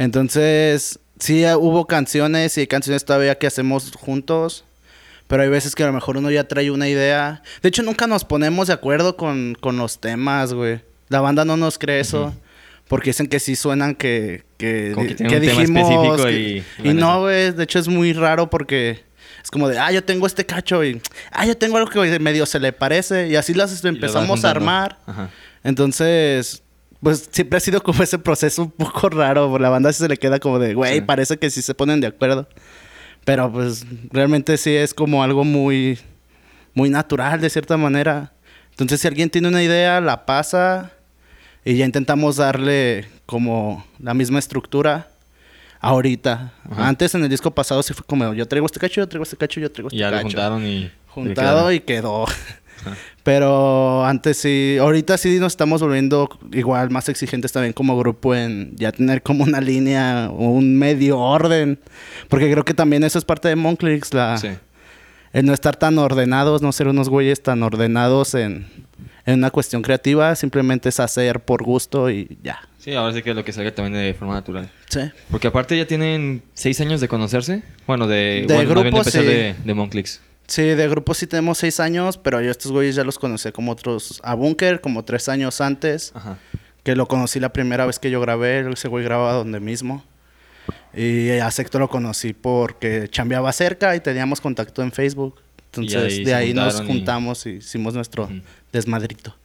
Entonces, 0.00 0.98
sí 1.18 1.44
hubo 1.58 1.86
canciones 1.86 2.56
y 2.56 2.60
hay 2.60 2.66
canciones 2.66 3.04
todavía 3.04 3.36
que 3.36 3.46
hacemos 3.46 3.92
juntos. 3.92 4.64
Pero 5.26 5.42
hay 5.42 5.50
veces 5.50 5.74
que 5.74 5.82
a 5.82 5.86
lo 5.86 5.92
mejor 5.92 6.16
uno 6.16 6.30
ya 6.30 6.48
trae 6.48 6.70
una 6.70 6.88
idea. 6.88 7.42
De 7.62 7.68
hecho, 7.68 7.82
nunca 7.82 8.06
nos 8.06 8.24
ponemos 8.24 8.68
de 8.68 8.72
acuerdo 8.72 9.18
con, 9.18 9.58
los 9.62 10.00
temas, 10.00 10.54
güey. 10.54 10.80
La 11.10 11.20
banda 11.20 11.44
no 11.44 11.58
nos 11.58 11.78
cree 11.78 12.00
eso. 12.00 12.34
Porque 12.88 13.10
dicen 13.10 13.26
que 13.28 13.40
sí 13.40 13.56
suenan 13.56 13.94
que, 13.94 14.42
que, 14.56 15.14
que, 15.18 15.38
dijimos. 15.38 16.26
y, 16.30 16.64
y 16.82 16.94
no, 16.94 17.20
güey. 17.20 17.52
De 17.52 17.64
hecho, 17.64 17.78
es 17.78 17.86
muy 17.86 18.14
raro 18.14 18.48
porque 18.48 19.04
es 19.44 19.50
como 19.50 19.68
de, 19.68 19.78
ah, 19.78 19.92
yo 19.92 20.02
tengo 20.02 20.26
este 20.26 20.46
cacho 20.46 20.82
y, 20.82 21.00
ah, 21.30 21.44
yo 21.44 21.58
tengo 21.58 21.76
algo 21.76 21.90
que 21.90 22.18
medio 22.18 22.46
se 22.46 22.58
le 22.58 22.72
parece. 22.72 23.28
Y 23.28 23.36
así 23.36 23.52
las 23.52 23.84
empezamos 23.84 24.46
a 24.46 24.50
armar. 24.50 24.96
Entonces, 25.62 26.62
pues 27.02 27.28
siempre 27.30 27.56
ha 27.56 27.60
sido 27.60 27.82
como 27.82 28.02
ese 28.02 28.18
proceso 28.18 28.62
un 28.62 28.70
poco 28.70 29.08
raro. 29.08 29.58
La 29.58 29.70
banda 29.70 29.92
sí 29.92 30.00
se 30.02 30.08
le 30.08 30.16
queda 30.16 30.38
como 30.38 30.58
de, 30.58 30.74
güey, 30.74 31.00
parece 31.00 31.38
que 31.38 31.50
sí 31.50 31.62
se 31.62 31.74
ponen 31.74 32.00
de 32.00 32.08
acuerdo. 32.08 32.48
Pero 33.24 33.50
pues 33.52 33.86
realmente 34.10 34.56
sí 34.56 34.74
es 34.74 34.94
como 34.94 35.22
algo 35.22 35.44
muy, 35.44 35.98
muy 36.74 36.90
natural 36.90 37.40
de 37.40 37.50
cierta 37.50 37.76
manera. 37.76 38.32
Entonces 38.70 39.00
si 39.00 39.08
alguien 39.08 39.30
tiene 39.30 39.48
una 39.48 39.62
idea, 39.62 40.00
la 40.00 40.24
pasa 40.26 40.92
y 41.64 41.76
ya 41.76 41.84
intentamos 41.84 42.36
darle 42.36 43.06
como 43.26 43.84
la 43.98 44.14
misma 44.14 44.38
estructura 44.38 45.08
ahorita. 45.80 46.52
Antes 46.76 47.14
en 47.14 47.22
el 47.22 47.28
disco 47.28 47.50
pasado 47.50 47.82
sí 47.82 47.92
fue 47.92 48.04
como 48.06 48.32
yo 48.34 48.46
traigo 48.46 48.66
este 48.66 48.80
cacho, 48.80 49.00
yo 49.00 49.08
traigo 49.08 49.24
este 49.24 49.36
cacho, 49.36 49.60
yo 49.60 49.70
traigo 49.70 49.88
este 49.88 49.98
cacho. 49.98 50.10
Ya 50.10 50.16
lo 50.16 50.22
juntaron 50.22 50.66
y... 50.66 50.90
Juntado 51.08 51.72
y 51.72 51.80
quedó. 51.80 52.24
Pero 53.22 54.04
antes 54.04 54.38
sí, 54.38 54.78
ahorita 54.80 55.18
sí 55.18 55.38
nos 55.38 55.52
estamos 55.52 55.82
volviendo 55.82 56.28
igual 56.52 56.90
más 56.90 57.08
exigentes 57.08 57.52
también 57.52 57.74
como 57.74 57.98
grupo 57.98 58.34
en 58.34 58.74
ya 58.76 58.92
tener 58.92 59.22
como 59.22 59.44
una 59.44 59.60
línea 59.60 60.30
o 60.30 60.50
un 60.50 60.78
medio 60.78 61.18
orden. 61.18 61.78
Porque 62.28 62.50
creo 62.50 62.64
que 62.64 62.74
también 62.74 63.04
eso 63.04 63.18
es 63.18 63.24
parte 63.24 63.48
de 63.48 63.56
Monclix, 63.56 64.14
la, 64.14 64.40
el 65.32 65.44
no 65.44 65.52
estar 65.52 65.76
tan 65.76 65.98
ordenados, 65.98 66.62
no 66.62 66.72
ser 66.72 66.88
unos 66.88 67.08
güeyes 67.08 67.42
tan 67.42 67.62
ordenados 67.62 68.34
en, 68.34 68.66
en 69.26 69.34
una 69.34 69.50
cuestión 69.50 69.82
creativa, 69.82 70.34
simplemente 70.34 70.88
es 70.88 70.98
hacer 70.98 71.40
por 71.40 71.62
gusto 71.62 72.10
y 72.10 72.38
ya. 72.42 72.60
Sí, 72.78 72.94
ahora 72.94 73.14
sí 73.14 73.22
que 73.22 73.30
es 73.30 73.36
lo 73.36 73.44
que 73.44 73.52
salga 73.52 73.74
también 73.74 74.02
de 74.02 74.14
forma 74.14 74.32
natural. 74.32 74.70
Sí. 74.88 75.00
Porque 75.30 75.48
aparte 75.48 75.76
ya 75.76 75.86
tienen 75.86 76.42
seis 76.54 76.80
años 76.80 77.02
de 77.02 77.08
conocerse. 77.08 77.62
Bueno, 77.86 78.06
de, 78.06 78.46
de 78.48 78.64
grupo, 78.64 79.02
de, 79.02 79.54
de 79.62 79.74
Monclix. 79.74 80.20
Sí, 80.50 80.62
de 80.62 80.88
grupo 80.88 81.14
sí 81.14 81.28
tenemos 81.28 81.58
seis 81.58 81.78
años, 81.78 82.18
pero 82.18 82.40
yo 82.40 82.50
estos 82.50 82.72
güeyes 82.72 82.96
ya 82.96 83.04
los 83.04 83.20
conocí 83.20 83.52
como 83.52 83.70
otros 83.70 84.20
a 84.24 84.34
Bunker, 84.34 84.80
como 84.80 85.04
tres 85.04 85.28
años 85.28 85.60
antes. 85.60 86.10
Ajá. 86.12 86.38
Que 86.82 86.96
lo 86.96 87.06
conocí 87.06 87.38
la 87.38 87.52
primera 87.52 87.86
vez 87.86 88.00
que 88.00 88.10
yo 88.10 88.20
grabé, 88.20 88.68
ese 88.68 88.88
güey 88.88 89.04
grababa 89.04 89.34
donde 89.34 89.60
mismo. 89.60 90.04
Y 90.92 91.30
a 91.30 91.48
Secto 91.52 91.78
lo 91.78 91.88
conocí 91.88 92.32
porque 92.32 93.06
chambeaba 93.08 93.52
cerca 93.52 93.94
y 93.94 94.00
teníamos 94.00 94.40
contacto 94.40 94.82
en 94.82 94.90
Facebook. 94.90 95.40
Entonces 95.66 96.24
de 96.24 96.34
ahí 96.34 96.52
nos 96.52 96.80
juntamos 96.80 97.46
y... 97.46 97.50
hicimos 97.50 97.94
nuestro 97.94 98.28
desmadrito. 98.72 99.36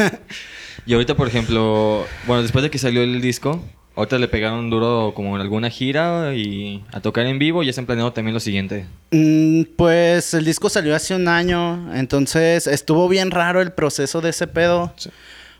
y 0.86 0.94
ahorita, 0.94 1.14
por 1.14 1.28
ejemplo, 1.28 2.06
bueno, 2.26 2.42
después 2.42 2.62
de 2.62 2.70
que 2.70 2.78
salió 2.78 3.02
el 3.02 3.20
disco, 3.20 3.62
Ahorita 3.94 4.18
le 4.18 4.28
pegaron 4.28 4.70
duro 4.70 5.12
como 5.14 5.36
en 5.36 5.42
alguna 5.42 5.68
gira 5.68 6.34
y 6.34 6.82
a 6.92 7.00
tocar 7.00 7.26
en 7.26 7.38
vivo. 7.38 7.62
¿Ya 7.62 7.70
están 7.70 7.86
planeando 7.86 8.12
también 8.12 8.32
lo 8.32 8.40
siguiente? 8.40 8.86
Mm, 9.10 9.62
pues 9.76 10.32
el 10.34 10.44
disco 10.44 10.70
salió 10.70 10.96
hace 10.96 11.14
un 11.14 11.28
año. 11.28 11.94
Entonces 11.94 12.66
estuvo 12.66 13.08
bien 13.08 13.30
raro 13.30 13.60
el 13.60 13.72
proceso 13.72 14.20
de 14.20 14.30
ese 14.30 14.46
pedo. 14.46 14.94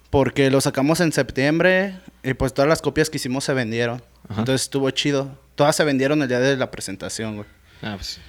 Porque 0.08 0.50
lo 0.50 0.60
sacamos 0.60 1.00
en 1.00 1.12
septiembre 1.12 1.94
y 2.22 2.34
pues 2.34 2.52
todas 2.52 2.68
las 2.68 2.82
copias 2.82 3.10
que 3.10 3.16
hicimos 3.16 3.44
se 3.44 3.54
vendieron. 3.54 4.02
Entonces 4.30 4.62
estuvo 4.62 4.90
chido. 4.90 5.38
Todas 5.54 5.76
se 5.76 5.84
vendieron 5.84 6.22
el 6.22 6.28
día 6.28 6.40
de 6.40 6.56
la 6.56 6.70
presentación, 6.70 7.36
güey. 7.36 7.48
Ah, 7.82 7.94
pues. 7.96 8.20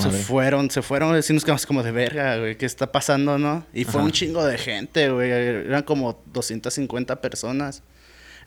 Se 0.00 0.10
fueron, 0.10 0.70
se 0.70 0.82
fueron, 0.82 1.14
así 1.14 1.32
nos 1.32 1.44
quedamos 1.44 1.64
como 1.64 1.82
de 1.82 1.92
verga, 1.92 2.36
güey, 2.38 2.56
¿qué 2.58 2.66
está 2.66 2.90
pasando, 2.90 3.38
no? 3.38 3.64
Y 3.72 3.84
fue 3.84 4.02
un 4.02 4.10
chingo 4.10 4.44
de 4.44 4.58
gente, 4.58 5.08
güey, 5.10 5.30
eran 5.30 5.84
como 5.84 6.20
250 6.26 7.20
personas. 7.20 7.82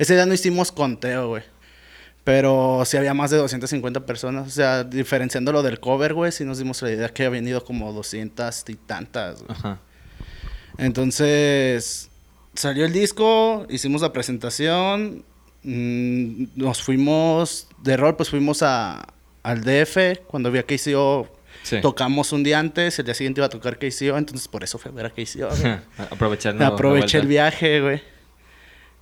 Ese 0.02 0.16
día 0.16 0.26
no 0.26 0.34
hicimos 0.34 0.72
conteo, 0.72 1.28
güey. 1.28 1.44
Pero 2.24 2.82
sí 2.86 2.98
había 2.98 3.14
más 3.14 3.30
de 3.30 3.38
250 3.38 4.04
personas. 4.04 4.48
O 4.48 4.50
sea, 4.50 4.84
diferenciándolo 4.84 5.62
del 5.62 5.80
cover, 5.80 6.16
güey, 6.16 6.32
sí 6.32 6.44
nos 6.44 6.58
dimos 6.58 6.82
la 6.82 6.90
idea 6.90 7.10
que 7.10 7.24
habían 7.24 7.48
ido 7.48 7.64
como 7.64 7.94
200 7.94 8.64
y 8.68 8.76
tantas, 8.78 9.44
güey. 9.44 9.56
Ajá. 9.56 9.80
Entonces, 10.80 12.10
salió 12.56 12.88
el 12.88 12.94
disco, 12.94 13.68
hicimos 13.70 14.02
la 14.02 14.12
presentación, 14.12 15.24
mm, 15.62 16.46
nos 16.56 16.82
fuimos 16.82 17.68
de 17.84 17.96
rol, 17.96 18.16
pues 18.16 18.32
fuimos 18.32 18.64
a, 18.64 19.08
al 19.44 19.62
DF. 19.62 20.26
Cuando 20.26 20.50
vi 20.50 20.58
a 20.58 20.64
KCO, 20.64 21.30
tocamos 21.84 22.32
un 22.32 22.42
día 22.42 22.58
antes, 22.58 22.98
el 22.98 23.06
día 23.06 23.14
siguiente 23.14 23.40
iba 23.40 23.46
a 23.46 23.50
tocar 23.50 23.78
KCO, 23.78 24.18
entonces 24.18 24.48
por 24.48 24.64
eso 24.64 24.80
fue 24.80 24.90
a 24.90 24.96
ver 24.96 25.06
a 25.06 25.10
KCO. 25.12 25.48
Aprovechando. 26.10 26.66
Aproveché 26.66 27.20
el 27.20 27.28
viaje, 27.28 27.82
güey. 27.82 28.02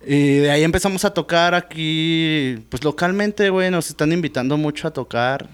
Y 0.04 0.38
de 0.38 0.50
ahí 0.50 0.64
empezamos 0.64 1.04
a 1.04 1.12
tocar 1.12 1.54
aquí, 1.54 2.64
pues 2.70 2.82
localmente, 2.84 3.50
güey, 3.50 3.70
nos 3.70 3.90
están 3.90 4.12
invitando 4.12 4.56
mucho 4.56 4.88
a 4.88 4.92
tocar. 4.92 5.48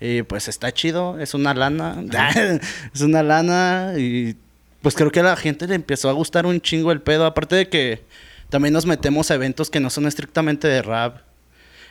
Y 0.00 0.22
pues 0.22 0.48
está 0.48 0.72
chido, 0.72 1.18
es 1.20 1.34
una 1.34 1.54
lana, 1.54 2.02
es 2.94 3.00
una 3.00 3.22
lana 3.22 3.94
y 3.96 4.36
pues 4.82 4.94
creo 4.94 5.10
que 5.10 5.20
a 5.20 5.22
la 5.22 5.36
gente 5.36 5.66
le 5.66 5.74
empezó 5.74 6.10
a 6.10 6.12
gustar 6.12 6.44
un 6.44 6.60
chingo 6.60 6.92
el 6.92 7.00
pedo, 7.00 7.24
aparte 7.24 7.56
de 7.56 7.68
que 7.68 8.04
también 8.50 8.74
nos 8.74 8.84
metemos 8.84 9.30
a 9.30 9.34
eventos 9.34 9.70
que 9.70 9.80
no 9.80 9.88
son 9.90 10.06
estrictamente 10.06 10.68
de 10.68 10.82
rap. 10.82 11.18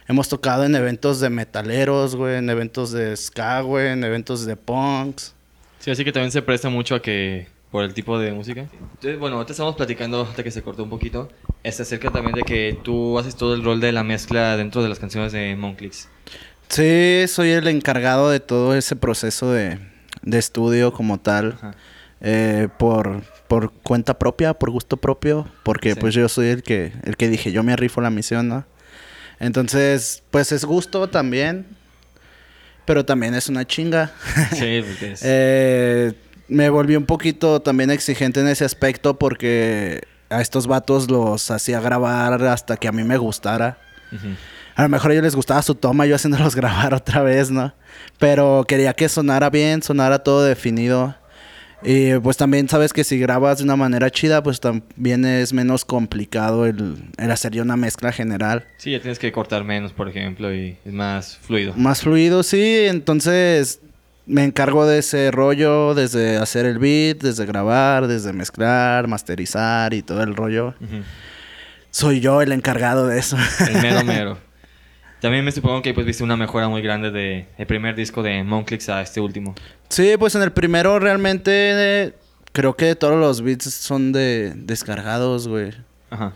Hemos 0.08 0.30
tocado 0.30 0.66
en 0.66 0.76
eventos 0.76 1.20
de 1.20 1.30
metaleros, 1.30 2.16
güey, 2.16 2.36
en 2.36 2.50
eventos 2.50 2.92
de 2.92 3.16
ska, 3.16 3.62
güey, 3.62 3.88
en 3.88 4.04
eventos 4.04 4.46
de 4.46 4.56
punks. 4.56 5.34
Sí, 5.80 5.92
así 5.92 6.04
que 6.04 6.12
también 6.12 6.32
se 6.32 6.42
presta 6.42 6.70
mucho 6.70 6.96
a 6.96 7.02
que 7.02 7.48
por 7.74 7.84
el 7.84 7.96
tipo 7.96 8.20
de 8.20 8.32
música. 8.32 8.68
Entonces, 8.72 9.18
bueno, 9.18 9.38
ahorita 9.38 9.54
estamos 9.54 9.76
platicando, 9.76 10.22
hasta 10.22 10.44
que 10.44 10.52
se 10.52 10.62
cortó 10.62 10.84
un 10.84 10.92
poquito, 10.92 11.30
es 11.64 11.80
acerca 11.80 12.12
también 12.12 12.36
de 12.36 12.44
que 12.44 12.78
tú 12.84 13.18
haces 13.18 13.36
todo 13.36 13.56
el 13.56 13.64
rol 13.64 13.80
de 13.80 13.92
la 13.92 14.04
mezcla 14.04 14.56
dentro 14.56 14.84
de 14.84 14.90
las 14.90 15.00
canciones 15.00 15.32
de 15.32 15.56
Monclix. 15.56 16.08
Sí, 16.68 17.24
soy 17.28 17.50
el 17.50 17.68
encargado 17.68 18.30
de 18.30 18.40
todo 18.40 18.76
ese 18.76 18.96
proceso 18.96 19.52
de, 19.52 19.80
de 20.22 20.38
estudio 20.38 20.94
como 20.94 21.20
tal, 21.20 21.58
eh, 22.22 22.68
por, 22.78 23.24
por 23.48 23.72
cuenta 23.72 24.20
propia, 24.20 24.54
por 24.54 24.70
gusto 24.70 24.98
propio, 24.98 25.48
porque 25.64 25.96
pues 25.96 26.14
yo 26.14 26.30
soy 26.30 26.50
el 26.50 26.62
que, 26.62 26.94
el 27.04 27.18
que 27.18 27.28
dije, 27.28 27.52
yo 27.52 27.64
me 27.64 27.74
arrifo 27.74 28.02
la 28.02 28.12
misión, 28.12 28.50
¿no? 28.50 28.66
Entonces, 29.40 30.22
pues 30.30 30.52
es 30.52 30.64
gusto 30.64 31.10
también, 31.10 31.66
pero 32.86 33.04
también 33.04 33.34
es 33.34 33.50
una 33.50 33.66
chinga. 33.66 34.12
Sí, 34.52 34.84
porque 34.88 35.12
es... 35.14 35.22
eh, 35.24 36.14
me 36.48 36.70
volví 36.70 36.96
un 36.96 37.06
poquito 37.06 37.62
también 37.62 37.92
exigente 37.92 38.40
en 38.40 38.48
ese 38.48 38.66
aspecto 38.66 39.18
porque 39.18 40.02
a 40.30 40.42
estos 40.42 40.68
vatos 40.68 41.10
los 41.10 41.52
hacía 41.52 41.80
grabar 41.80 42.44
hasta 42.46 42.78
que 42.78 42.88
a 42.88 42.92
mí 42.92 43.04
me 43.04 43.18
gustara. 43.18 43.78
A 44.76 44.84
lo 44.84 44.90
mejor 44.90 45.12
a 45.12 45.14
ellos 45.14 45.24
les 45.24 45.36
gustaba 45.36 45.62
su 45.62 45.76
toma, 45.76 46.06
yo 46.06 46.16
haciéndolos 46.16 46.56
grabar 46.58 46.94
otra 46.94 47.22
vez, 47.22 47.52
¿no? 47.52 47.74
Pero 48.20 48.66
quería 48.68 48.94
que 48.94 49.10
sonara 49.10 49.50
bien, 49.50 49.82
sonara 49.82 50.20
todo 50.20 50.44
definido. 50.44 51.16
Y 51.86 52.18
pues 52.20 52.38
también 52.38 52.70
sabes 52.70 52.94
que 52.94 53.04
si 53.04 53.20
grabas 53.20 53.58
de 53.58 53.66
una 53.66 53.76
manera 53.76 54.10
chida, 54.10 54.42
pues 54.42 54.62
también 54.62 55.26
es 55.26 55.52
menos 55.52 55.84
complicado 55.84 56.66
el, 56.66 56.96
el 57.18 57.32
hacer 57.32 57.52
ya 57.52 57.62
una 57.62 57.76
mezcla 57.76 58.14
general. 58.14 58.66
Sí, 58.78 58.92
ya 58.92 59.02
tienes 59.02 59.20
que 59.20 59.34
cortar 59.34 59.66
menos, 59.66 59.92
por 59.92 60.08
ejemplo, 60.08 60.56
y 60.56 60.78
es 60.86 60.94
más 60.94 61.38
fluido. 61.40 61.74
Más 61.76 62.02
fluido, 62.02 62.42
sí. 62.44 62.86
Entonces 62.88 63.82
me 64.26 64.44
encargo 64.44 64.86
de 64.86 65.00
ese 65.00 65.32
rollo 65.32 65.96
desde 65.96 66.38
hacer 66.38 66.66
el 66.66 66.80
beat, 66.80 67.22
desde 67.22 67.46
grabar, 67.46 68.08
desde 68.08 68.34
mezclar, 68.34 69.08
masterizar 69.08 69.94
y 69.94 70.02
todo 70.02 70.24
el 70.24 70.36
rollo. 70.36 70.74
Soy 71.92 72.20
yo 72.20 72.42
el 72.42 72.52
encargado 72.52 73.08
de 73.08 73.20
eso. 73.20 73.38
El 73.68 73.82
mero 73.82 74.04
mero. 74.06 74.38
También 75.20 75.46
me 75.46 75.52
supongo 75.52 75.82
que 75.82 75.94
pues 75.94 76.06
viste 76.06 76.24
una 76.24 76.36
mejora 76.36 76.68
muy 76.68 76.82
grande 76.82 77.12
de 77.12 77.48
el 77.58 77.66
primer 77.66 77.96
disco 77.96 78.24
de 78.24 78.44
Monclix 78.44 78.90
a 78.90 79.02
este 79.02 79.22
último. 79.22 79.56
Sí, 79.90 80.16
pues 80.20 80.36
en 80.36 80.42
el 80.42 80.52
primero 80.52 81.00
realmente 81.00 82.14
creo 82.52 82.76
que 82.76 82.96
todos 82.96 83.20
los 83.20 83.42
beats 83.42 83.74
son 83.74 84.12
de 84.12 84.54
descargados, 84.56 85.48
güey. 85.48 85.72
Ajá. 86.10 86.34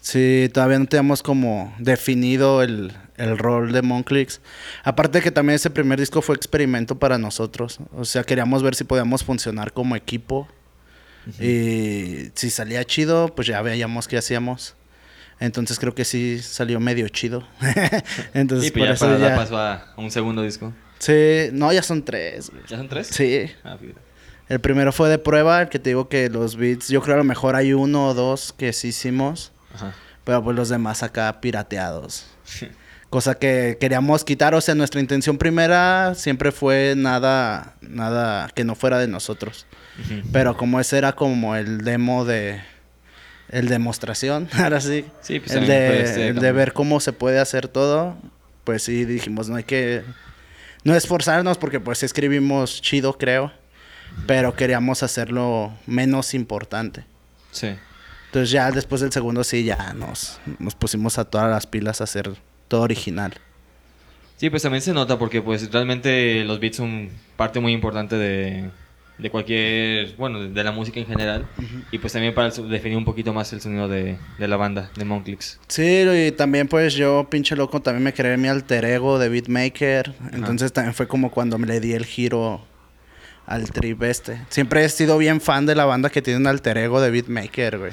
Sí, 0.00 0.50
todavía 0.52 0.78
no 0.78 0.86
teníamos 0.86 1.22
como 1.22 1.74
definido 1.78 2.62
el, 2.62 2.92
el 3.16 3.38
rol 3.38 3.72
de 3.72 3.82
Monclix. 3.82 4.40
Aparte 4.84 5.20
que 5.20 5.30
también 5.30 5.56
ese 5.56 5.70
primer 5.70 5.98
disco 5.98 6.22
fue 6.22 6.34
experimento 6.34 6.98
para 6.98 7.18
nosotros. 7.18 7.78
O 7.94 8.04
sea, 8.04 8.24
queríamos 8.24 8.62
ver 8.62 8.74
si 8.74 8.84
podíamos 8.84 9.24
funcionar 9.24 9.72
como 9.72 9.96
equipo. 9.96 10.48
Y 11.38 12.30
si 12.34 12.50
salía 12.50 12.84
chido, 12.84 13.32
pues 13.34 13.46
ya 13.46 13.62
veíamos 13.62 14.08
qué 14.08 14.18
hacíamos. 14.18 14.74
Entonces 15.38 15.78
creo 15.78 15.94
que 15.94 16.04
sí 16.04 16.40
salió 16.40 16.80
medio 16.80 17.08
chido. 17.08 17.46
Entonces 18.34 18.72
pues 18.72 18.98
por 18.98 19.08
eso 19.08 19.18
ya 19.18 19.36
pasó 19.36 19.56
a 19.58 19.94
un 19.96 20.10
segundo 20.10 20.42
disco. 20.42 20.72
Sí, 20.98 21.48
no, 21.52 21.72
ya 21.72 21.82
son 21.82 22.04
tres. 22.04 22.50
¿Ya 22.68 22.76
son 22.76 22.88
tres? 22.88 23.08
Sí. 23.08 23.46
Ah, 23.64 23.76
el 24.48 24.60
primero 24.60 24.92
fue 24.92 25.08
de 25.08 25.18
prueba, 25.18 25.62
el 25.62 25.68
que 25.68 25.78
te 25.78 25.90
digo 25.90 26.08
que 26.08 26.28
los 26.28 26.56
beats, 26.56 26.88
yo 26.88 27.00
creo 27.02 27.14
a 27.14 27.18
lo 27.18 27.24
mejor 27.24 27.56
hay 27.56 27.72
uno 27.72 28.08
o 28.08 28.14
dos 28.14 28.52
que 28.52 28.72
sí 28.72 28.88
hicimos. 28.88 29.52
Ajá. 29.74 29.94
Pero 30.24 30.44
pues 30.44 30.56
los 30.56 30.68
demás 30.68 31.02
acá 31.02 31.40
pirateados. 31.40 32.26
cosa 33.12 33.34
que 33.34 33.76
queríamos 33.78 34.24
quitar, 34.24 34.54
o 34.54 34.60
sea, 34.62 34.74
nuestra 34.74 34.98
intención 34.98 35.36
primera 35.36 36.14
siempre 36.14 36.50
fue 36.50 36.94
nada, 36.96 37.74
nada 37.82 38.48
que 38.54 38.64
no 38.64 38.74
fuera 38.74 38.98
de 38.98 39.06
nosotros. 39.06 39.66
Pero 40.32 40.56
como 40.56 40.80
ese 40.80 40.96
era 40.96 41.12
como 41.12 41.54
el 41.54 41.82
demo 41.84 42.24
de, 42.24 42.62
el 43.50 43.68
demostración, 43.68 44.48
ahora 44.54 44.80
sí, 44.80 45.04
sí 45.20 45.40
pues 45.40 45.52
el, 45.52 45.66
de, 45.66 46.28
el 46.28 46.38
de 46.38 46.52
ver 46.52 46.72
cómo 46.72 47.00
se 47.00 47.12
puede 47.12 47.38
hacer 47.38 47.68
todo, 47.68 48.16
pues 48.64 48.84
sí 48.84 49.04
dijimos, 49.04 49.50
no 49.50 49.56
hay 49.56 49.64
que, 49.64 50.04
no 50.82 50.96
esforzarnos 50.96 51.58
porque 51.58 51.80
pues 51.80 52.02
escribimos 52.02 52.80
chido, 52.80 53.18
creo, 53.18 53.52
pero 54.26 54.56
queríamos 54.56 55.02
hacerlo 55.02 55.74
menos 55.84 56.32
importante. 56.32 57.04
Sí. 57.50 57.76
Entonces 58.28 58.50
ya 58.50 58.70
después 58.70 59.02
del 59.02 59.12
segundo 59.12 59.44
sí, 59.44 59.64
ya 59.64 59.92
nos, 59.92 60.40
nos 60.58 60.74
pusimos 60.74 61.18
a 61.18 61.26
todas 61.26 61.50
las 61.50 61.66
pilas 61.66 62.00
a 62.00 62.04
hacer 62.04 62.32
todo 62.72 62.80
original. 62.80 63.34
Sí, 64.38 64.48
pues 64.48 64.62
también 64.62 64.80
se 64.80 64.94
nota 64.94 65.18
porque 65.18 65.42
pues 65.42 65.70
realmente 65.70 66.42
los 66.46 66.58
beats 66.58 66.78
son 66.78 67.10
parte 67.36 67.60
muy 67.60 67.74
importante 67.74 68.16
de, 68.16 68.70
de 69.18 69.30
cualquier, 69.30 70.16
bueno, 70.16 70.48
de, 70.48 70.64
la 70.64 70.72
música 70.72 70.98
en 70.98 71.04
general. 71.04 71.44
Y 71.90 71.98
pues 71.98 72.14
también 72.14 72.32
para 72.34 72.48
definir 72.48 72.96
un 72.96 73.04
poquito 73.04 73.34
más 73.34 73.52
el 73.52 73.60
sonido 73.60 73.88
de, 73.88 74.16
de 74.38 74.48
la 74.48 74.56
banda, 74.56 74.90
de 74.96 75.04
Monclix. 75.04 75.60
Sí, 75.68 76.04
y 76.10 76.32
también 76.32 76.66
pues 76.66 76.94
yo, 76.94 77.28
pinche 77.28 77.56
loco, 77.56 77.82
también 77.82 78.04
me 78.04 78.14
creé 78.14 78.38
mi 78.38 78.48
alter 78.48 78.86
ego 78.86 79.18
de 79.18 79.28
beatmaker. 79.28 80.14
Entonces 80.32 80.72
también 80.72 80.94
fue 80.94 81.06
como 81.06 81.30
cuando 81.30 81.58
me 81.58 81.66
le 81.66 81.78
di 81.78 81.92
el 81.92 82.06
giro 82.06 82.64
al 83.44 83.70
trip 83.70 84.02
este. 84.02 84.40
Siempre 84.48 84.82
he 84.82 84.88
sido 84.88 85.18
bien 85.18 85.42
fan 85.42 85.66
de 85.66 85.74
la 85.74 85.84
banda 85.84 86.08
que 86.08 86.22
tiene 86.22 86.40
un 86.40 86.46
alter 86.46 86.78
ego 86.78 87.02
de 87.02 87.10
beatmaker, 87.10 87.76
güey. 87.76 87.92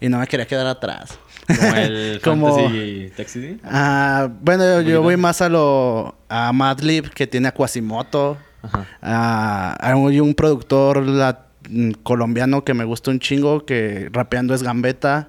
y 0.00 0.08
no 0.08 0.20
me 0.20 0.28
quería 0.28 0.46
quedar 0.46 0.68
atrás. 0.68 1.18
Como 1.46 1.76
el 1.76 2.20
Fantasy 2.22 3.12
Taxi. 3.16 3.60
Ah, 3.64 4.28
bueno, 4.40 4.80
yo, 4.80 5.02
voy 5.02 5.16
más 5.16 5.42
a 5.42 5.48
lo 5.48 6.16
a 6.28 6.52
Madlib 6.52 7.10
que 7.10 7.26
tiene 7.26 7.48
a 7.48 7.52
Quasimoto. 7.52 8.38
Ajá. 8.62 9.76
hay 9.78 10.20
un 10.20 10.34
productor 10.34 11.02
mm, 11.68 11.90
colombiano 12.02 12.64
que 12.64 12.72
me 12.72 12.84
gusta 12.84 13.10
un 13.10 13.20
chingo 13.20 13.66
que 13.66 14.08
rapeando 14.10 14.54
es 14.54 14.62
Gambeta, 14.62 15.28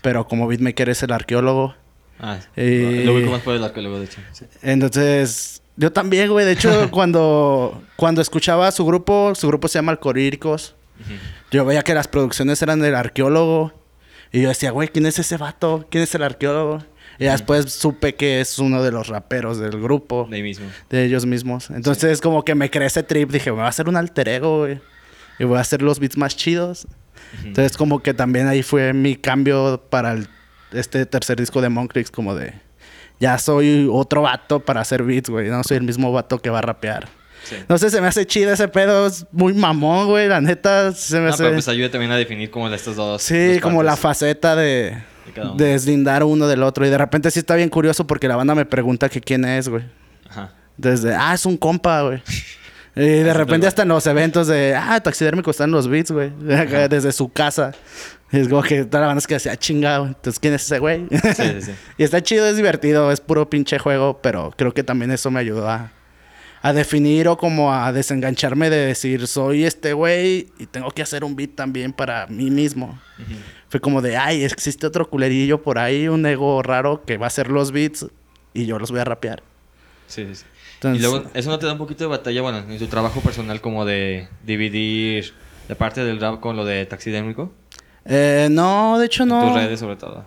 pero 0.00 0.26
como 0.26 0.46
beatmaker 0.46 0.88
es 0.88 1.02
el 1.02 1.12
arqueólogo. 1.12 1.74
Ah, 2.18 2.38
lo 2.56 3.14
vi 3.16 3.24
más 3.24 3.42
por 3.42 3.54
el 3.54 3.64
arqueólogo 3.64 3.98
de 3.98 4.06
hecho. 4.06 4.20
Entonces, 4.62 5.62
yo 5.76 5.92
también, 5.92 6.30
güey, 6.30 6.46
de 6.46 6.52
hecho 6.52 6.90
cuando 6.90 7.82
cuando 7.96 8.22
escuchaba 8.22 8.70
su 8.72 8.86
grupo, 8.86 9.34
su 9.34 9.48
grupo 9.48 9.68
se 9.68 9.78
llama 9.78 9.92
Alcoríricos. 9.92 10.74
Yo 11.50 11.64
veía 11.64 11.82
que 11.82 11.94
las 11.94 12.06
producciones 12.08 12.62
eran 12.62 12.80
del 12.80 12.94
arqueólogo 12.94 13.81
y 14.32 14.40
yo 14.40 14.48
decía, 14.48 14.70
güey, 14.70 14.88
¿quién 14.88 15.04
es 15.04 15.18
ese 15.18 15.36
vato? 15.36 15.86
¿Quién 15.90 16.04
es 16.04 16.14
el 16.14 16.22
arqueólogo? 16.22 16.82
Y 17.18 17.24
después 17.24 17.70
supe 17.70 18.14
que 18.14 18.40
es 18.40 18.58
uno 18.58 18.82
de 18.82 18.90
los 18.90 19.08
raperos 19.08 19.58
del 19.58 19.80
grupo. 19.80 20.26
De, 20.30 20.42
mismo. 20.42 20.66
de 20.88 21.04
ellos 21.04 21.26
mismos. 21.26 21.70
Entonces, 21.70 22.20
como 22.20 22.42
que 22.42 22.54
me 22.54 22.70
creé 22.70 22.86
ese 22.86 23.02
trip. 23.02 23.30
Dije, 23.30 23.50
me 23.50 23.58
voy 23.58 23.66
a 23.66 23.68
hacer 23.68 23.88
un 23.88 23.96
alter 23.96 24.28
ego, 24.28 24.60
güey. 24.60 24.80
Y 25.38 25.44
voy 25.44 25.58
a 25.58 25.60
hacer 25.60 25.82
los 25.82 26.00
beats 26.00 26.16
más 26.16 26.34
chidos. 26.34 26.86
Entonces, 27.44 27.76
como 27.76 28.02
que 28.02 28.14
también 28.14 28.48
ahí 28.48 28.62
fue 28.62 28.92
mi 28.94 29.16
cambio 29.16 29.82
para 29.90 30.18
este 30.72 31.04
tercer 31.04 31.38
disco 31.38 31.60
de 31.60 31.68
Monkrix. 31.68 32.10
Como 32.10 32.34
de, 32.34 32.54
ya 33.20 33.38
soy 33.38 33.86
otro 33.90 34.22
vato 34.22 34.60
para 34.60 34.80
hacer 34.80 35.02
beats, 35.02 35.28
güey. 35.28 35.48
No 35.48 35.62
soy 35.62 35.76
el 35.76 35.84
mismo 35.84 36.10
vato 36.10 36.40
que 36.40 36.48
va 36.48 36.58
a 36.58 36.62
rapear. 36.62 37.08
No 37.68 37.78
sé, 37.78 37.90
se 37.90 38.00
me 38.00 38.06
hace 38.06 38.26
chido 38.26 38.52
ese 38.52 38.68
pedo. 38.68 39.06
Es 39.06 39.26
muy 39.32 39.52
mamón, 39.52 40.06
güey. 40.06 40.28
La 40.28 40.40
neta, 40.40 40.92
se 40.92 41.20
me 41.20 41.28
hace... 41.28 41.42
pero 41.42 41.54
pues 41.54 41.68
ayuda 41.68 41.90
también 41.90 42.12
a 42.12 42.16
definir 42.16 42.50
como 42.50 42.68
estos 42.68 42.96
dos. 42.96 43.22
Sí, 43.22 43.58
como 43.60 43.82
la 43.82 43.96
faceta 43.96 44.56
de... 44.56 45.02
De 45.56 45.64
deslindar 45.66 46.24
uno 46.24 46.46
del 46.46 46.62
otro. 46.62 46.86
Y 46.86 46.90
de 46.90 46.98
repente 46.98 47.30
sí 47.30 47.38
está 47.38 47.54
bien 47.54 47.68
curioso 47.68 48.06
porque 48.06 48.28
la 48.28 48.36
banda 48.36 48.54
me 48.54 48.66
pregunta 48.66 49.08
que 49.08 49.20
quién 49.20 49.44
es, 49.44 49.68
güey. 49.68 49.84
Ajá. 50.28 50.52
Desde, 50.76 51.14
ah, 51.14 51.32
es 51.34 51.46
un 51.46 51.56
compa, 51.56 52.02
güey. 52.02 52.22
Y 52.96 53.00
de 53.22 53.32
repente 53.32 53.66
hasta 53.66 53.82
en 53.82 53.88
los 53.88 54.06
eventos 54.06 54.48
de, 54.48 54.74
ah, 54.74 55.00
taxidérmico 55.00 55.50
están 55.50 55.70
los 55.70 55.88
beats, 55.88 56.10
güey. 56.10 56.32
Desde 56.40 57.12
su 57.12 57.30
casa. 57.30 57.72
Y 58.32 58.40
es 58.40 58.48
como 58.48 58.62
que 58.62 58.84
toda 58.84 59.02
la 59.02 59.06
banda 59.08 59.18
es 59.18 59.26
que 59.26 59.38
se 59.38 59.50
ha 59.50 59.56
chingado. 59.56 60.06
Entonces, 60.06 60.40
¿quién 60.40 60.54
es 60.54 60.64
ese 60.64 60.78
güey? 60.78 61.06
Sí, 61.10 61.18
sí, 61.34 61.62
sí. 61.62 61.72
y 61.98 62.02
está 62.02 62.22
chido, 62.22 62.46
es 62.46 62.56
divertido, 62.56 63.12
es 63.12 63.20
puro 63.20 63.48
pinche 63.48 63.78
juego, 63.78 64.20
pero 64.22 64.52
creo 64.56 64.72
que 64.72 64.82
también 64.82 65.10
eso 65.10 65.30
me 65.30 65.40
ayudó 65.40 65.68
a, 65.68 65.92
a 66.62 66.72
definir 66.72 67.26
o 67.28 67.36
como 67.36 67.72
a 67.72 67.92
desengancharme 67.92 68.70
de 68.70 68.86
decir, 68.86 69.26
soy 69.26 69.64
este 69.64 69.92
güey 69.92 70.48
y 70.58 70.66
tengo 70.66 70.90
que 70.92 71.02
hacer 71.02 71.24
un 71.24 71.34
beat 71.34 71.50
también 71.56 71.92
para 71.92 72.26
mí 72.28 72.50
mismo. 72.50 72.98
Fue 73.68 73.80
como 73.80 74.00
de, 74.00 74.16
ay, 74.16 74.44
existe 74.44 74.86
otro 74.86 75.10
culerillo 75.10 75.60
por 75.60 75.78
ahí, 75.78 76.06
un 76.06 76.24
ego 76.24 76.62
raro 76.62 77.02
que 77.04 77.16
va 77.18 77.26
a 77.26 77.28
hacer 77.28 77.48
los 77.48 77.72
beats 77.72 78.06
y 78.54 78.66
yo 78.66 78.78
los 78.78 78.90
voy 78.90 79.00
a 79.00 79.04
rapear. 79.04 79.42
Sí, 80.06 80.26
sí, 80.34 80.44
y 80.82 80.98
luego, 80.98 81.24
¿eso 81.34 81.50
no 81.50 81.58
te 81.58 81.66
da 81.66 81.72
un 81.72 81.78
poquito 81.78 82.04
de 82.04 82.08
batalla, 82.08 82.42
bueno, 82.42 82.58
en 82.58 82.78
tu 82.78 82.86
trabajo 82.86 83.20
personal 83.20 83.60
como 83.60 83.84
de 83.84 84.28
dividir 84.44 85.32
la 85.68 85.74
parte 85.76 86.04
del 86.04 86.20
rap 86.20 86.40
con 86.40 86.56
lo 86.56 86.64
de 86.64 86.86
taxidérmico? 86.86 87.52
Eh, 88.04 88.48
no, 88.50 88.98
de 88.98 89.06
hecho 89.06 89.24
no. 89.24 89.42
En 89.42 89.48
tus 89.48 89.62
redes 89.62 89.80
sobre 89.80 89.96
todo. 89.96 90.24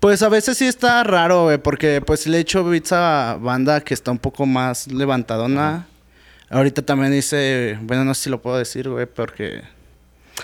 Pues 0.00 0.22
a 0.22 0.28
veces 0.28 0.56
sí 0.56 0.66
está 0.66 1.02
raro, 1.02 1.44
güey, 1.44 1.58
porque 1.58 2.00
pues 2.00 2.26
le 2.26 2.38
he 2.38 2.40
hecho 2.40 2.64
beats 2.64 2.92
a 2.92 3.36
banda 3.40 3.80
que 3.80 3.94
está 3.94 4.12
un 4.12 4.18
poco 4.18 4.46
más 4.46 4.86
levantadona. 4.86 5.86
Ahorita 6.50 6.82
también 6.82 7.12
hice, 7.14 7.78
bueno, 7.82 8.04
no 8.04 8.14
sé 8.14 8.24
si 8.24 8.30
lo 8.30 8.40
puedo 8.40 8.56
decir, 8.58 8.88
güey, 8.88 9.06
porque... 9.06 9.62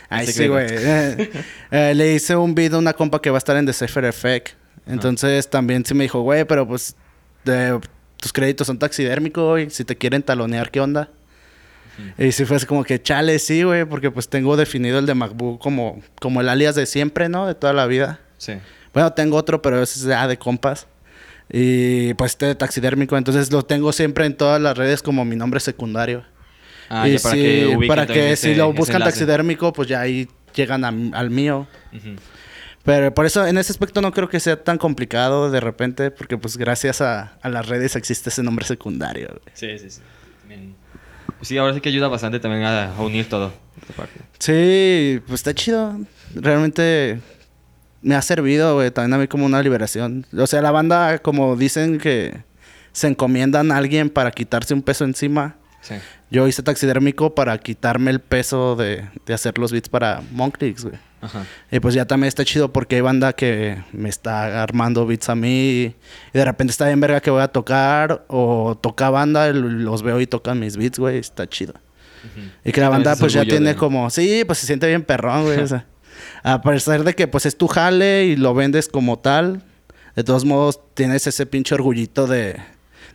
Ay, 0.09 0.27
sí, 0.27 0.49
güey. 0.49 0.67
Eh, 1.71 1.93
le 1.95 2.15
hice 2.15 2.37
un 2.37 2.55
beat 2.55 2.73
a 2.73 2.79
una 2.79 2.93
compa 2.93 3.21
que 3.23 3.31
va 3.31 3.37
a 3.37 3.39
estar 3.39 3.57
en 3.57 3.67
The 3.67 3.73
Cypher 3.73 4.05
Effect. 4.05 4.55
Entonces 4.87 5.49
también 5.49 5.85
sí 5.85 5.95
me 5.95 6.05
dijo, 6.05 6.21
güey, 6.21 6.45
pero 6.45 6.67
pues 6.67 6.95
tus 8.21 8.33
créditos 8.33 8.67
son 8.67 8.79
taxidérmicos, 8.79 9.49
güey. 9.49 9.71
Si 9.71 9.85
te 9.85 9.97
quieren 9.97 10.23
talonear, 10.23 10.71
¿qué 10.71 10.81
onda? 10.81 11.09
Y 12.19 12.33
sí 12.33 12.45
fue 12.45 12.57
así 12.57 12.67
como 12.67 12.85
que, 12.85 13.01
chale, 13.01 13.39
sí, 13.39 13.63
güey, 13.63 13.85
porque 13.85 14.11
pues 14.11 14.29
tengo 14.29 14.57
definido 14.57 14.99
el 14.99 15.07
de 15.07 15.15
MacBook 15.15 15.61
como, 15.61 16.03
como 16.21 16.41
el 16.41 16.49
alias 16.49 16.75
de 16.75 16.87
siempre, 16.87 17.29
¿no? 17.29 17.47
De 17.47 17.55
toda 17.55 17.73
la 17.73 17.87
vida. 17.87 18.21
Sí. 18.37 18.55
Bueno, 18.95 19.13
tengo 19.13 19.37
otro, 19.37 19.61
pero 19.61 19.83
ese 19.83 19.99
es 19.99 20.07
ya 20.07 20.27
de 20.27 20.39
compas. 20.39 20.87
Y 21.53 22.15
pues 22.15 22.33
este 22.33 22.47
de 22.47 22.55
taxidérmico, 22.55 23.17
entonces 23.17 23.53
lo 23.53 23.65
tengo 23.65 23.93
siempre 23.93 24.25
en 24.25 24.37
todas 24.37 24.61
las 24.61 24.79
redes 24.79 25.03
como 25.03 25.25
mi 25.25 25.37
nombre 25.37 25.61
secundario. 25.61 26.25
Ah, 26.89 27.09
y 27.09 27.19
para 27.19 27.35
que, 27.35 27.79
para 27.89 28.07
que 28.07 28.37
si 28.37 28.55
lo 28.55 28.73
buscan 28.73 29.03
taxidérmico, 29.03 29.73
pues 29.73 29.89
ya 29.89 30.01
ahí 30.01 30.29
llegan 30.55 30.85
al 30.85 31.31
mío. 31.31 31.67
Pero 32.85 33.13
por 33.15 33.27
eso 33.27 33.47
en 33.47 33.57
ese 33.59 33.73
aspecto 33.73 34.01
no 34.01 34.13
creo 34.13 34.29
que 34.29 34.39
sea 34.41 34.63
tan 34.63 34.79
complicado 34.79 35.51
de 35.51 35.61
repente, 35.61 36.11
porque 36.11 36.37
pues 36.39 36.57
gracias 36.57 37.01
a, 37.01 37.39
las 37.43 37.67
redes 37.67 37.97
existe 37.97 38.29
ese 38.29 38.43
nombre 38.43 38.65
secundario. 38.65 39.41
Sí, 39.55 39.79
sí, 39.79 39.91
sí. 39.91 40.01
Pues 41.39 41.49
sí, 41.49 41.59
ahora 41.59 41.75
sí 41.75 41.81
que 41.81 41.89
ayuda 41.89 42.09
bastante 42.09 42.39
también 42.39 42.63
a, 42.63 42.95
a 42.95 43.03
unir 43.03 43.29
todo. 43.29 43.53
Sí, 44.39 45.21
pues 45.27 45.41
está 45.41 45.55
chido. 45.55 45.99
Realmente 46.35 47.21
me 48.05 48.15
ha 48.15 48.23
servido, 48.23 48.75
güey, 48.75 48.91
también 48.91 49.15
a 49.15 49.19
mí 49.19 49.27
como 49.27 49.47
una 49.47 49.63
liberación. 49.63 50.27
O 50.37 50.47
sea, 50.47 50.63
la 50.63 50.71
banda, 50.71 51.19
como 51.19 51.57
dicen 51.57 51.99
que 51.99 52.43
se 52.93 53.09
encomiendan 53.09 53.73
a 53.73 53.79
alguien 53.79 54.11
para 54.11 54.31
quitarse 54.31 54.75
un 54.75 54.83
peso 54.83 55.05
encima. 55.05 55.57
Sí. 55.81 55.95
Yo 56.31 56.47
hice 56.47 56.63
taxidérmico 56.63 57.35
para 57.35 57.59
quitarme 57.59 58.11
el 58.11 58.21
peso 58.21 58.77
de, 58.77 59.09
de 59.27 59.35
hacer 59.35 59.59
los 59.59 59.73
beats 59.73 59.89
para 59.89 60.23
Monklix, 60.31 60.85
güey. 60.85 60.97
Ajá. 61.21 61.45
Y 61.71 61.81
pues 61.81 61.95
ya 61.95 62.05
también 62.05 62.29
está 62.29 62.45
chido 62.45 62.73
porque 62.73 62.97
hay 62.97 63.01
banda 63.01 63.33
que 63.33 63.83
me 63.93 64.11
está 64.11 64.63
armando 64.63 65.07
beats 65.07 65.31
a 65.31 65.35
mí 65.35 65.49
y 65.81 65.95
de 66.33 66.45
repente 66.45 66.71
está 66.71 66.87
bien 66.87 67.01
verga 67.01 67.21
que 67.21 67.31
voy 67.31 67.41
a 67.41 67.49
tocar 67.49 68.25
o 68.29 68.79
toca 68.81 69.09
banda, 69.09 69.51
los 69.51 70.03
veo 70.03 70.21
y 70.21 70.27
tocan 70.27 70.61
mis 70.61 70.77
beats, 70.77 70.99
güey, 70.99 71.19
está 71.19 71.49
chido. 71.49 71.75
Y 72.65 72.73
que 72.73 72.81
la 72.81 72.89
banda 72.89 73.17
pues 73.17 73.33
ya 73.33 73.45
tiene 73.45 73.75
como, 73.75 74.09
sí, 74.11 74.45
pues 74.47 74.59
se 74.59 74.67
siente 74.67 74.87
bien 74.87 75.03
perrón, 75.03 75.45
güey. 75.45 75.61
o 75.61 75.67
sea, 75.67 75.87
a 76.43 76.61
pesar 76.63 77.05
de 77.05 77.15
que 77.15 77.27
pues 77.27 77.47
es 77.47 77.57
tu 77.57 77.67
jale 77.67 78.27
y 78.27 78.37
lo 78.37 78.55
vendes 78.55 78.89
como 78.89 79.19
tal, 79.19 79.63
de 80.17 80.25
todos 80.25 80.45
modos 80.45 80.81
tienes 80.95 81.27
ese 81.27 81.47
pinche 81.47 81.75
orgullito 81.75 82.27
de, 82.27 82.57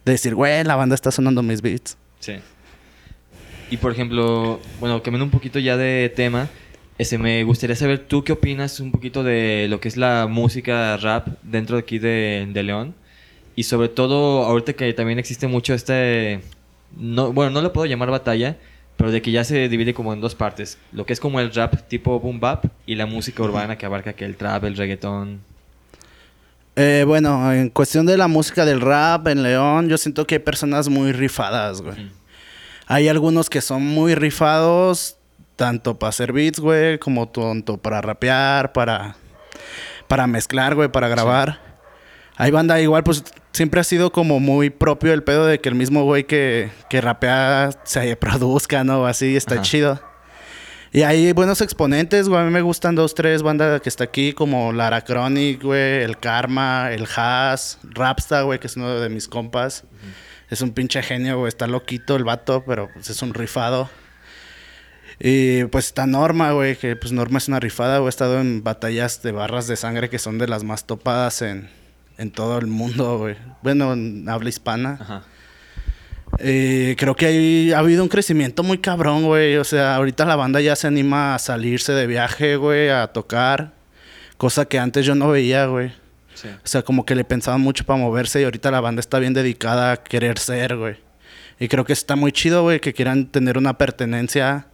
decir, 0.05 0.35
güey, 0.35 0.63
la 0.63 0.75
banda 0.75 0.95
está 0.95 1.11
sonando 1.11 1.43
mis 1.43 1.61
beats. 1.61 1.97
Sí. 2.19 2.33
Y 3.71 3.77
por 3.77 3.91
ejemplo, 3.91 4.59
bueno, 4.79 5.01
cambiando 5.03 5.25
un 5.25 5.31
poquito 5.31 5.59
ya 5.59 5.77
de 5.77 6.11
tema, 6.15 6.49
ese, 6.97 7.17
me 7.17 7.43
gustaría 7.43 7.75
saber 7.75 7.99
tú 7.99 8.23
qué 8.23 8.33
opinas 8.33 8.79
un 8.79 8.91
poquito 8.91 9.23
de 9.23 9.67
lo 9.69 9.79
que 9.79 9.87
es 9.87 9.95
la 9.95 10.27
música 10.27 10.97
rap 10.97 11.27
dentro 11.43 11.75
de 11.75 11.81
aquí 11.81 11.99
de, 11.99 12.47
de 12.51 12.63
León. 12.63 12.95
Y 13.55 13.63
sobre 13.63 13.89
todo, 13.89 14.45
ahorita 14.45 14.73
que 14.73 14.91
también 14.93 15.19
existe 15.19 15.47
mucho 15.47 15.73
este... 15.73 16.41
No, 16.97 17.31
bueno, 17.31 17.51
no 17.51 17.61
lo 17.61 17.71
puedo 17.71 17.85
llamar 17.85 18.09
batalla, 18.09 18.57
pero 18.99 19.11
de 19.11 19.21
que 19.21 19.31
ya 19.31 19.45
se 19.45 19.69
divide 19.69 19.93
como 19.93 20.11
en 20.11 20.19
dos 20.19 20.35
partes. 20.35 20.77
Lo 20.91 21.05
que 21.05 21.13
es 21.13 21.21
como 21.21 21.39
el 21.39 21.53
rap 21.53 21.87
tipo 21.87 22.19
boom 22.19 22.41
bap 22.41 22.65
y 22.85 22.95
la 22.95 23.05
música 23.05 23.41
urbana 23.41 23.77
que 23.77 23.85
abarca 23.85 24.11
que 24.11 24.25
el 24.25 24.35
trap, 24.35 24.65
el 24.65 24.75
reggaetón. 24.75 25.39
Eh, 26.75 27.05
bueno, 27.07 27.53
en 27.53 27.69
cuestión 27.69 28.05
de 28.05 28.17
la 28.17 28.27
música 28.27 28.65
del 28.65 28.81
rap 28.81 29.29
en 29.29 29.41
León, 29.41 29.87
yo 29.87 29.97
siento 29.97 30.27
que 30.27 30.35
hay 30.35 30.39
personas 30.39 30.89
muy 30.89 31.13
rifadas, 31.13 31.81
güey. 31.81 32.11
Hay 32.87 33.07
algunos 33.07 33.49
que 33.49 33.61
son 33.61 33.85
muy 33.85 34.15
rifados, 34.15 35.15
tanto 35.55 35.97
para 35.97 36.09
hacer 36.09 36.33
beats, 36.33 36.59
güey, 36.59 36.99
como 36.99 37.29
tanto 37.29 37.77
para 37.77 38.01
rapear, 38.01 38.73
para, 38.73 39.15
para 40.09 40.27
mezclar, 40.27 40.75
güey, 40.75 40.91
para 40.91 41.07
grabar. 41.07 41.61
Hay 42.35 42.51
banda 42.51 42.81
igual, 42.81 43.05
pues 43.05 43.23
siempre 43.51 43.81
ha 43.81 43.83
sido 43.83 44.11
como 44.11 44.39
muy 44.39 44.69
propio 44.69 45.13
el 45.13 45.23
pedo 45.23 45.45
de 45.45 45.59
que 45.59 45.69
el 45.69 45.75
mismo 45.75 46.03
güey 46.03 46.25
que, 46.25 46.71
que 46.89 47.01
rapea 47.01 47.71
se 47.83 48.15
produzca, 48.15 48.83
¿no? 48.83 49.05
Así 49.05 49.35
está 49.35 49.61
chido. 49.61 50.01
Y 50.91 51.03
hay 51.03 51.31
buenos 51.33 51.61
exponentes, 51.61 52.27
güey. 52.27 52.41
A 52.41 52.45
mí 52.45 52.51
me 52.51 52.61
gustan 52.61 52.95
dos, 52.95 53.13
tres 53.13 53.43
bandas 53.43 53.79
que 53.81 53.89
está 53.89 54.05
aquí, 54.05 54.33
como 54.33 54.73
Lara 54.73 55.03
Chronic, 55.03 55.61
güey, 55.61 56.03
El 56.03 56.17
Karma, 56.17 56.91
El 56.91 57.07
Haas, 57.15 57.77
Rapsta, 57.83 58.41
güey, 58.41 58.59
que 58.59 58.67
es 58.67 58.75
uno 58.75 58.99
de 58.99 59.09
mis 59.09 59.27
compas. 59.27 59.83
Es 60.49 60.61
un 60.61 60.71
pinche 60.71 61.03
genio, 61.03 61.37
güey. 61.37 61.49
Está 61.49 61.67
loquito 61.67 62.15
el 62.15 62.23
vato, 62.23 62.63
pero 62.65 62.89
pues, 62.91 63.09
es 63.11 63.21
un 63.21 63.35
rifado. 63.35 63.87
Y 65.19 65.65
pues 65.65 65.87
está 65.87 66.07
Norma, 66.07 66.53
güey, 66.53 66.75
que 66.75 66.95
pues 66.95 67.11
Norma 67.11 67.37
es 67.37 67.47
una 67.47 67.59
rifada, 67.59 67.99
güey. 67.99 68.07
He 68.07 68.09
estado 68.09 68.39
en 68.39 68.63
batallas 68.63 69.21
de 69.21 69.31
barras 69.31 69.67
de 69.67 69.75
sangre 69.75 70.09
que 70.09 70.17
son 70.17 70.39
de 70.39 70.47
las 70.47 70.63
más 70.63 70.87
topadas 70.87 71.43
en, 71.43 71.69
en 72.19 72.31
todo 72.31 72.59
el 72.59 72.67
mundo, 72.67 73.17
güey. 73.17 73.35
Bueno, 73.63 73.93
en 73.93 74.27
habla 74.27 74.49
hispana. 74.49 74.97
Ajá. 74.99 75.23
Eh, 76.37 76.95
creo 76.97 77.15
que 77.15 77.73
ha 77.73 77.79
habido 77.79 78.03
un 78.03 78.09
crecimiento 78.09 78.61
muy 78.61 78.77
cabrón, 78.77 79.23
güey. 79.23 79.55
O 79.55 79.63
sea, 79.63 79.95
ahorita 79.95 80.25
la 80.25 80.35
banda 80.35 80.61
ya 80.61 80.75
se 80.75 80.85
anima 80.85 81.33
a 81.33 81.39
salirse 81.39 81.93
de 81.93 82.05
viaje, 82.05 82.57
güey, 82.57 82.89
a 82.89 83.07
tocar. 83.07 83.71
Cosa 84.37 84.65
que 84.65 84.77
antes 84.77 85.05
yo 85.05 85.15
no 85.15 85.29
veía, 85.29 85.65
güey. 85.65 85.91
Sí. 86.35 86.49
O 86.49 86.67
sea, 86.67 86.81
como 86.83 87.05
que 87.05 87.15
le 87.15 87.23
pensaban 87.23 87.61
mucho 87.61 87.85
para 87.85 87.99
moverse 87.99 88.41
y 88.41 88.43
ahorita 88.43 88.69
la 88.69 88.81
banda 88.81 88.99
está 88.99 89.17
bien 89.19 89.33
dedicada 89.33 89.93
a 89.93 89.97
querer 89.97 90.39
ser, 90.39 90.75
güey. 90.77 90.97
Y 91.59 91.67
creo 91.67 91.83
que 91.83 91.93
está 91.93 92.15
muy 92.15 92.31
chido, 92.31 92.63
güey, 92.63 92.79
que 92.79 92.93
quieran 92.93 93.27
tener 93.27 93.57
una 93.57 93.77
pertenencia 93.77 94.67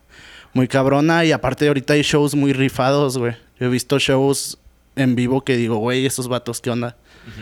muy 0.53 0.67
cabrona. 0.67 1.25
Y 1.25 1.31
aparte 1.31 1.67
ahorita 1.67 1.93
hay 1.93 2.01
shows 2.01 2.35
muy 2.35 2.53
rifados, 2.53 3.17
güey. 3.17 3.35
Yo 3.59 3.67
he 3.67 3.69
visto 3.69 3.97
shows 3.97 4.57
en 4.95 5.15
vivo 5.15 5.43
que 5.43 5.57
digo, 5.57 5.77
güey, 5.77 6.05
esos 6.05 6.27
vatos, 6.27 6.59
¿qué 6.61 6.69
onda? 6.69 6.95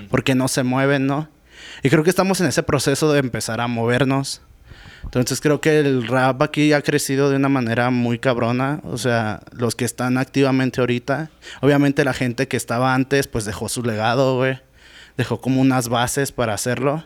Porque 0.10 0.36
no 0.36 0.48
se 0.48 0.64
mueven, 0.64 1.08
¿no? 1.08 1.30
Y 1.82 1.90
creo 1.90 2.04
que 2.04 2.10
estamos 2.10 2.40
en 2.42 2.48
ese 2.48 2.64
proceso 2.64 3.12
de 3.12 3.20
empezar 3.20 3.62
a 3.62 3.68
movernos. 3.68 4.42
Entonces 5.04 5.42
creo 5.42 5.62
que 5.62 5.80
el 5.80 6.08
rap 6.08 6.42
aquí 6.42 6.74
ha 6.74 6.82
crecido 6.82 7.30
de 7.30 7.36
una 7.36 7.50
manera 7.50 7.90
muy 7.90 8.20
cabrona. 8.20 8.80
O 8.84 8.98
sea, 8.98 9.42
los 9.52 9.76
que 9.76 9.86
están 9.86 10.18
activamente 10.18 10.80
ahorita. 10.80 11.30
Obviamente 11.62 12.06
la 12.06 12.14
gente 12.14 12.48
que 12.48 12.58
estaba 12.58 12.94
antes, 12.94 13.28
pues 13.28 13.46
dejó 13.46 13.70
su 13.70 13.84
legado, 13.84 14.38
güey. 14.38 14.60
Dejó 15.18 15.42
como 15.42 15.62
unas 15.62 15.90
bases 15.90 16.32
para 16.32 16.54
hacerlo. 16.54 17.06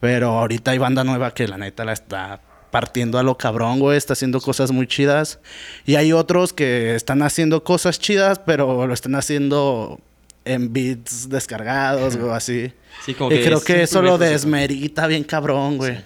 Pero 0.00 0.38
ahorita 0.38 0.72
hay 0.72 0.78
banda 0.78 1.02
nueva 1.02 1.32
que 1.32 1.48
la 1.48 1.56
neta 1.56 1.84
la 1.84 1.92
está 1.92 2.40
partiendo 2.70 3.18
a 3.18 3.22
lo 3.22 3.38
cabrón, 3.38 3.80
güey. 3.80 3.96
Está 3.96 4.12
haciendo 4.12 4.40
cosas 4.40 4.70
muy 4.70 4.86
chidas. 4.86 5.40
Y 5.86 5.94
hay 5.96 6.12
otros 6.12 6.52
que 6.52 6.94
están 6.94 7.22
haciendo 7.22 7.64
cosas 7.64 7.98
chidas, 7.98 8.38
pero 8.38 8.86
lo 8.86 8.92
están 8.92 9.14
haciendo 9.14 9.98
en 10.44 10.72
beats 10.72 11.28
descargados, 11.28 12.16
o 12.16 12.32
así. 12.32 12.72
Sí, 13.04 13.14
como 13.14 13.32
y 13.32 13.42
creo 13.42 13.62
que 13.62 13.82
eso 13.82 14.02
lo 14.02 14.18
desmerita 14.18 15.06
bien 15.06 15.24
cabrón, 15.24 15.78
güey. 15.78 15.98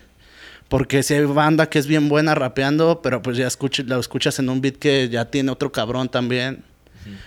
Porque 0.68 1.02
si 1.02 1.14
hay 1.14 1.24
banda 1.24 1.68
que 1.68 1.78
es 1.78 1.86
bien 1.86 2.08
buena 2.08 2.34
rapeando, 2.34 3.00
pero 3.02 3.22
pues 3.22 3.36
ya 3.36 3.46
escuch 3.46 3.80
la 3.86 3.98
escuchas 3.98 4.38
en 4.38 4.48
un 4.48 4.60
beat 4.60 4.76
que 4.76 5.08
ya 5.08 5.24
tiene 5.24 5.50
otro 5.50 5.72
cabrón 5.72 6.08
también. 6.08 6.64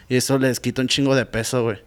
Y 0.08 0.16
eso 0.16 0.38
les 0.38 0.60
quita 0.60 0.82
un 0.82 0.88
chingo 0.88 1.16
de 1.16 1.26
peso, 1.26 1.64
güey. 1.64 1.78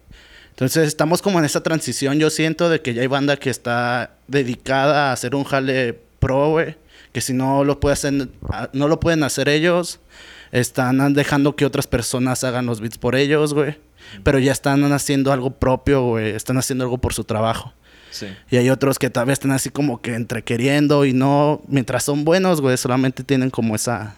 Entonces 0.49 0.87
estamos 0.87 1.21
como 1.21 1.39
en 1.39 1.45
esa 1.45 1.63
transición, 1.63 2.19
yo 2.19 2.29
siento, 2.29 2.69
de 2.69 2.81
que 2.81 2.93
ya 2.93 3.01
hay 3.01 3.07
banda 3.07 3.37
que 3.37 3.49
está 3.49 4.15
dedicada 4.27 5.09
a 5.09 5.13
hacer 5.13 5.35
un 5.35 5.43
jale 5.43 5.97
pro, 6.19 6.49
güey. 6.49 6.75
Que 7.13 7.21
si 7.21 7.31
no 7.31 7.63
lo, 7.63 7.79
puede 7.79 7.93
hacer, 7.93 8.27
no 8.73 8.87
lo 8.89 8.99
pueden 8.99 9.23
hacer 9.23 9.47
ellos, 9.47 9.99
están 10.51 11.13
dejando 11.13 11.55
que 11.55 11.65
otras 11.65 11.87
personas 11.87 12.43
hagan 12.43 12.65
los 12.65 12.81
beats 12.81 12.97
por 12.97 13.15
ellos, 13.15 13.53
güey 13.53 13.77
pero 14.23 14.39
ya 14.39 14.51
están 14.51 14.91
haciendo 14.91 15.31
algo 15.31 15.51
propio, 15.51 16.03
güey, 16.03 16.31
están 16.31 16.57
haciendo 16.57 16.83
algo 16.83 16.97
por 16.97 17.13
su 17.13 17.23
trabajo. 17.23 17.73
Sí. 18.11 18.27
Y 18.49 18.57
hay 18.57 18.69
otros 18.69 18.97
que 18.97 19.09
tal 19.09 19.25
vez 19.25 19.33
están 19.33 19.51
así 19.51 19.69
como 19.69 20.01
que 20.01 20.15
entre 20.15 20.43
queriendo 20.43 21.05
y 21.05 21.13
no, 21.13 21.61
mientras 21.67 22.03
son 22.03 22.23
buenos, 22.23 22.61
güey, 22.61 22.77
solamente 22.77 23.23
tienen 23.23 23.49
como 23.49 23.75
esa, 23.75 24.15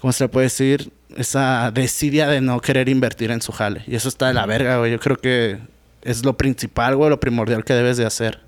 ¿cómo 0.00 0.12
se 0.12 0.24
le 0.24 0.28
puede 0.28 0.46
decir? 0.46 0.92
Esa 1.16 1.72
desidia 1.72 2.28
de 2.28 2.40
no 2.40 2.60
querer 2.60 2.88
invertir 2.88 3.32
en 3.32 3.42
su 3.42 3.50
jale. 3.50 3.82
Y 3.88 3.96
eso 3.96 4.08
está 4.08 4.28
de 4.28 4.34
la 4.34 4.46
verga, 4.46 4.78
güey. 4.78 4.92
Yo 4.92 5.00
creo 5.00 5.16
que 5.16 5.58
es 6.02 6.24
lo 6.24 6.36
principal, 6.36 6.94
güey, 6.96 7.10
lo 7.10 7.18
primordial 7.18 7.64
que 7.64 7.74
debes 7.74 7.96
de 7.96 8.06
hacer. 8.06 8.40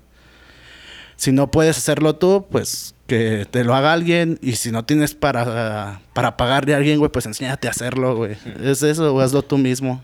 Si 1.15 1.31
no 1.31 1.51
puedes 1.51 1.77
hacerlo 1.77 2.15
tú, 2.15 2.45
pues 2.49 2.95
que 3.07 3.45
te 3.49 3.63
lo 3.63 3.75
haga 3.75 3.93
alguien. 3.93 4.39
Y 4.41 4.53
si 4.53 4.71
no 4.71 4.85
tienes 4.85 5.13
para, 5.15 6.01
para 6.13 6.37
pagarle 6.37 6.73
a 6.73 6.77
alguien, 6.77 6.99
güey, 6.99 7.11
pues 7.11 7.25
enséñate 7.25 7.67
a 7.67 7.71
hacerlo, 7.71 8.15
güey. 8.15 8.35
Es 8.63 8.83
eso, 8.83 9.11
güey, 9.11 9.25
hazlo 9.25 9.41
tú 9.41 9.57
mismo. 9.57 10.01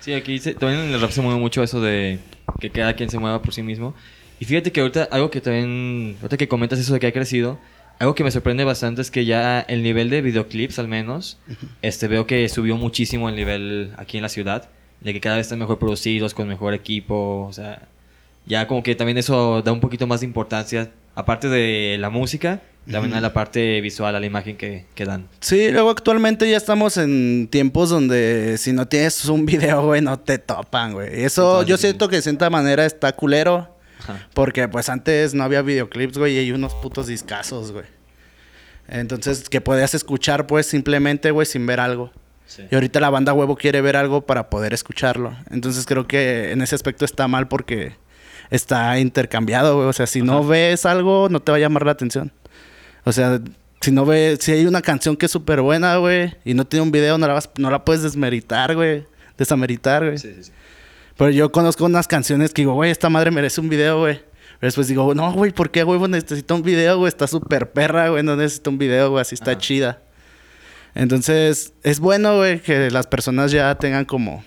Sí, 0.00 0.12
aquí 0.12 0.38
también 0.40 0.80
en 0.84 0.94
el 0.94 1.00
rap 1.00 1.10
se 1.10 1.20
mueve 1.20 1.40
mucho 1.40 1.62
eso 1.62 1.80
de 1.80 2.18
que 2.60 2.70
cada 2.70 2.94
quien 2.94 3.10
se 3.10 3.18
mueva 3.18 3.42
por 3.42 3.52
sí 3.52 3.62
mismo. 3.62 3.94
Y 4.40 4.44
fíjate 4.44 4.70
que 4.70 4.80
ahorita 4.80 5.08
algo 5.10 5.30
que 5.30 5.40
también, 5.40 6.16
ahorita 6.20 6.36
que 6.36 6.48
comentas 6.48 6.78
eso 6.78 6.92
de 6.92 7.00
que 7.00 7.08
ha 7.08 7.12
crecido, 7.12 7.58
algo 7.98 8.14
que 8.14 8.22
me 8.22 8.30
sorprende 8.30 8.62
bastante 8.62 9.02
es 9.02 9.10
que 9.10 9.24
ya 9.24 9.60
el 9.60 9.82
nivel 9.82 10.08
de 10.08 10.22
videoclips 10.22 10.78
al 10.78 10.86
menos, 10.86 11.38
este 11.82 12.06
veo 12.06 12.26
que 12.26 12.48
subió 12.48 12.76
muchísimo 12.76 13.28
el 13.28 13.34
nivel 13.34 13.92
aquí 13.96 14.18
en 14.18 14.22
la 14.22 14.28
ciudad, 14.28 14.68
de 15.00 15.12
que 15.12 15.20
cada 15.20 15.36
vez 15.36 15.46
están 15.46 15.58
mejor 15.58 15.80
producidos, 15.80 16.32
con 16.32 16.46
mejor 16.46 16.74
equipo, 16.74 17.46
o 17.48 17.52
sea, 17.52 17.88
ya 18.48 18.66
como 18.66 18.82
que 18.82 18.94
también 18.94 19.18
eso 19.18 19.62
da 19.62 19.72
un 19.72 19.80
poquito 19.80 20.06
más 20.06 20.20
de 20.20 20.26
importancia 20.26 20.90
aparte 21.14 21.48
de 21.48 21.96
la 21.98 22.10
música, 22.10 22.62
también 22.90 23.14
a 23.14 23.20
la 23.20 23.32
parte 23.32 23.80
visual, 23.80 24.14
a 24.14 24.20
la 24.20 24.26
imagen 24.26 24.56
que, 24.56 24.86
que, 24.94 25.04
dan. 25.04 25.28
Sí, 25.40 25.70
luego 25.70 25.90
actualmente 25.90 26.48
ya 26.48 26.56
estamos 26.56 26.96
en 26.96 27.48
tiempos 27.50 27.90
donde 27.90 28.56
si 28.56 28.72
no 28.72 28.86
tienes 28.86 29.24
un 29.26 29.44
video, 29.44 29.84
güey, 29.84 30.00
no 30.00 30.18
te 30.18 30.38
topan, 30.38 30.94
güey. 30.94 31.24
Eso 31.24 31.64
yo 31.64 31.76
siento 31.76 32.08
que 32.08 32.16
de 32.16 32.22
cierta 32.22 32.50
manera 32.50 32.86
está 32.86 33.12
culero. 33.12 33.76
Porque 34.32 34.68
pues 34.68 34.88
antes 34.88 35.34
no 35.34 35.44
había 35.44 35.60
videoclips, 35.60 36.16
güey, 36.16 36.36
y 36.36 36.38
hay 36.38 36.52
unos 36.52 36.74
putos 36.74 37.08
discazos, 37.08 37.72
güey. 37.72 37.84
Entonces, 38.88 39.50
que 39.50 39.60
podías 39.60 39.94
escuchar, 39.94 40.46
pues, 40.46 40.66
simplemente, 40.66 41.30
güey, 41.30 41.46
sin 41.46 41.66
ver 41.66 41.78
algo. 41.78 42.10
Y 42.70 42.74
ahorita 42.74 43.00
la 43.00 43.10
banda 43.10 43.34
huevo 43.34 43.56
quiere 43.56 43.82
ver 43.82 43.96
algo 43.96 44.22
para 44.22 44.48
poder 44.48 44.72
escucharlo. 44.72 45.36
Entonces 45.50 45.84
creo 45.84 46.08
que 46.08 46.52
en 46.52 46.62
ese 46.62 46.74
aspecto 46.74 47.04
está 47.04 47.28
mal 47.28 47.46
porque 47.46 47.96
está 48.50 48.98
intercambiado, 48.98 49.76
güey. 49.76 49.88
O 49.88 49.92
sea, 49.92 50.06
si 50.06 50.22
no 50.22 50.46
ves 50.46 50.86
algo, 50.86 51.28
no 51.30 51.40
te 51.40 51.52
va 51.52 51.56
a 51.58 51.60
llamar 51.60 51.84
la 51.84 51.92
atención. 51.92 52.32
O 53.04 53.12
sea, 53.12 53.40
si 53.80 53.90
no 53.90 54.04
ves, 54.04 54.40
si 54.42 54.52
hay 54.52 54.66
una 54.66 54.82
canción 54.82 55.16
que 55.16 55.26
es 55.26 55.32
súper 55.32 55.60
buena, 55.60 55.96
güey, 55.96 56.34
y 56.44 56.54
no 56.54 56.66
tiene 56.66 56.82
un 56.82 56.92
video, 56.92 57.18
no 57.18 57.26
la, 57.26 57.34
vas, 57.34 57.50
no 57.58 57.70
la 57.70 57.84
puedes 57.84 58.02
desmeritar, 58.02 58.74
güey. 58.74 59.06
Desameritar, 59.36 60.04
güey. 60.04 60.18
Sí, 60.18 60.32
sí, 60.34 60.44
sí. 60.44 60.52
Pero 61.16 61.30
yo 61.30 61.50
conozco 61.50 61.84
unas 61.84 62.06
canciones 62.06 62.52
que 62.52 62.62
digo, 62.62 62.74
güey, 62.74 62.90
esta 62.90 63.08
madre 63.08 63.30
merece 63.30 63.60
un 63.60 63.68
video, 63.68 64.00
güey. 64.00 64.16
Pero 64.60 64.68
después 64.68 64.88
digo, 64.88 65.14
no, 65.14 65.32
güey, 65.32 65.52
¿por 65.52 65.70
qué, 65.70 65.84
güey? 65.84 66.00
Necesito 66.08 66.54
un 66.54 66.62
video, 66.62 66.98
güey. 66.98 67.08
Está 67.08 67.26
súper 67.26 67.70
perra, 67.70 68.08
güey. 68.08 68.22
No 68.24 68.34
necesito 68.34 68.70
un 68.70 68.78
video, 68.78 69.10
güey. 69.10 69.22
Así 69.22 69.34
está 69.34 69.56
chida. 69.56 70.00
Entonces, 70.94 71.72
es 71.84 72.00
bueno, 72.00 72.38
güey, 72.38 72.60
que 72.60 72.90
las 72.90 73.06
personas 73.06 73.52
ya 73.52 73.74
tengan 73.76 74.04
como 74.04 74.42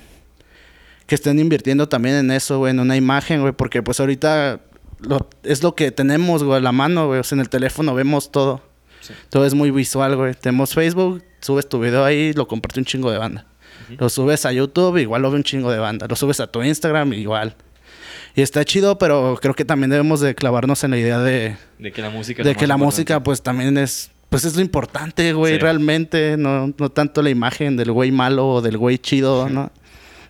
que 1.11 1.15
estén 1.15 1.39
invirtiendo 1.39 1.89
también 1.89 2.15
en 2.15 2.31
eso, 2.31 2.59
güey, 2.59 2.71
en 2.71 2.79
una 2.79 2.95
imagen, 2.95 3.41
güey, 3.41 3.51
porque 3.51 3.83
pues 3.83 3.99
ahorita 3.99 4.61
es 5.43 5.61
lo 5.61 5.75
que 5.75 5.91
tenemos, 5.91 6.41
güey, 6.41 6.59
a 6.59 6.61
la 6.61 6.71
mano, 6.71 7.07
güey, 7.07 7.19
o 7.19 7.23
sea, 7.25 7.35
en 7.35 7.41
el 7.41 7.49
teléfono 7.49 7.93
vemos 7.93 8.31
todo. 8.31 8.61
Todo 9.27 9.45
es 9.45 9.53
muy 9.53 9.71
visual, 9.71 10.15
güey. 10.15 10.35
Tenemos 10.35 10.73
Facebook, 10.73 11.21
subes 11.41 11.67
tu 11.67 11.81
video 11.81 12.05
ahí, 12.05 12.31
lo 12.31 12.47
comparte 12.47 12.79
un 12.79 12.85
chingo 12.85 13.11
de 13.11 13.17
banda. 13.17 13.45
Lo 13.97 14.07
subes 14.07 14.45
a 14.45 14.53
YouTube, 14.53 14.99
igual 14.99 15.21
lo 15.21 15.31
ve 15.31 15.35
un 15.35 15.43
chingo 15.43 15.69
de 15.69 15.79
banda. 15.79 16.07
Lo 16.07 16.15
subes 16.15 16.39
a 16.39 16.47
tu 16.47 16.63
Instagram, 16.63 17.11
igual. 17.11 17.57
Y 18.33 18.41
está 18.41 18.63
chido, 18.63 18.97
pero 18.97 19.37
creo 19.41 19.53
que 19.53 19.65
también 19.65 19.89
debemos 19.89 20.21
de 20.21 20.33
clavarnos 20.33 20.81
en 20.85 20.91
la 20.91 20.97
idea 20.97 21.19
de... 21.19 21.57
De 21.77 21.91
que 21.91 22.01
la 22.01 22.09
música... 22.09 22.41
De 22.41 22.55
que 22.55 22.67
la 22.67 22.77
música, 22.77 23.21
pues, 23.21 23.41
también 23.41 23.77
es... 23.77 24.11
Pues 24.29 24.45
es 24.45 24.55
lo 24.55 24.61
importante, 24.61 25.33
güey, 25.33 25.57
realmente. 25.57 26.37
No, 26.37 26.73
no 26.77 26.89
tanto 26.89 27.21
la 27.21 27.29
imagen 27.31 27.75
del 27.75 27.91
güey 27.91 28.13
malo 28.13 28.47
o 28.47 28.61
del 28.61 28.77
güey 28.77 28.97
chido, 28.97 29.49
¿no? 29.49 29.73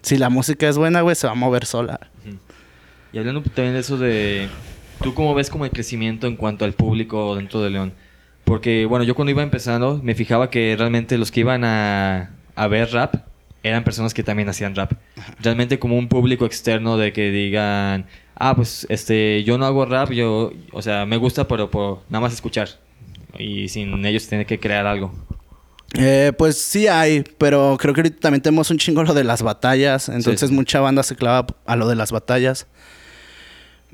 Si 0.02 0.18
la 0.18 0.30
música 0.30 0.68
es 0.68 0.78
buena, 0.78 1.02
güey, 1.02 1.16
se 1.16 1.28
va 1.28 1.34
a 1.34 1.36
mover 1.36 1.66
sola. 1.66 2.00
Y 3.14 3.18
hablando 3.18 3.42
también 3.42 3.74
de 3.74 3.80
eso 3.80 3.98
de... 3.98 4.48
¿Tú 5.02 5.14
cómo 5.14 5.34
ves 5.34 5.50
como 5.50 5.66
el 5.66 5.72
crecimiento 5.72 6.28
en 6.28 6.36
cuanto 6.36 6.64
al 6.64 6.74
público 6.74 7.36
dentro 7.36 7.62
de 7.62 7.72
León? 7.72 7.94
Porque, 8.44 8.86
bueno, 8.86 9.04
yo 9.04 9.16
cuando 9.16 9.32
iba 9.32 9.42
empezando 9.42 10.00
me 10.04 10.14
fijaba 10.14 10.50
que 10.50 10.76
realmente 10.78 11.18
los 11.18 11.32
que 11.32 11.40
iban 11.40 11.64
a, 11.64 12.32
a 12.56 12.68
ver 12.68 12.92
rap 12.92 13.16
eran 13.64 13.84
personas 13.84 14.14
que 14.14 14.24
también 14.24 14.50
hacían 14.50 14.76
rap. 14.76 14.94
Realmente 15.40 15.80
como 15.80 15.98
un 15.98 16.08
público 16.08 16.46
externo 16.46 16.98
de 16.98 17.14
que 17.14 17.32
digan, 17.32 18.06
ah, 18.36 18.56
pues 18.56 18.88
este, 18.90 19.44
yo 19.44 19.58
no 19.58 19.66
hago 19.66 19.86
rap, 19.86 20.12
yo, 20.12 20.52
o 20.72 20.82
sea, 20.82 21.06
me 21.06 21.18
gusta, 21.18 21.48
pero 21.48 21.70
por 21.70 22.02
nada 22.10 22.22
más 22.22 22.34
escuchar. 22.34 22.70
Y 23.38 23.70
sin 23.70 24.06
ellos 24.06 24.28
tener 24.28 24.46
que 24.46 24.60
crear 24.60 24.86
algo. 24.86 25.14
Eh, 25.93 26.32
pues 26.38 26.58
sí 26.58 26.88
hay, 26.88 27.23
pero 27.38 27.77
creo 27.80 27.93
que 27.93 28.01
ahorita 28.01 28.19
también 28.21 28.41
tenemos 28.41 28.69
un 28.71 28.77
chingo 28.77 29.04
lo 29.04 29.13
de 29.13 29.23
las 29.23 29.41
batallas. 29.41 30.10
Entonces 30.10 30.51
mucha 30.51 30.80
banda 30.80 31.04
se 31.04 31.15
clava 31.15 31.47
a 31.65 31.75
lo 31.75 31.88
de 31.88 31.95
las 31.95 32.12
batallas. 32.12 32.67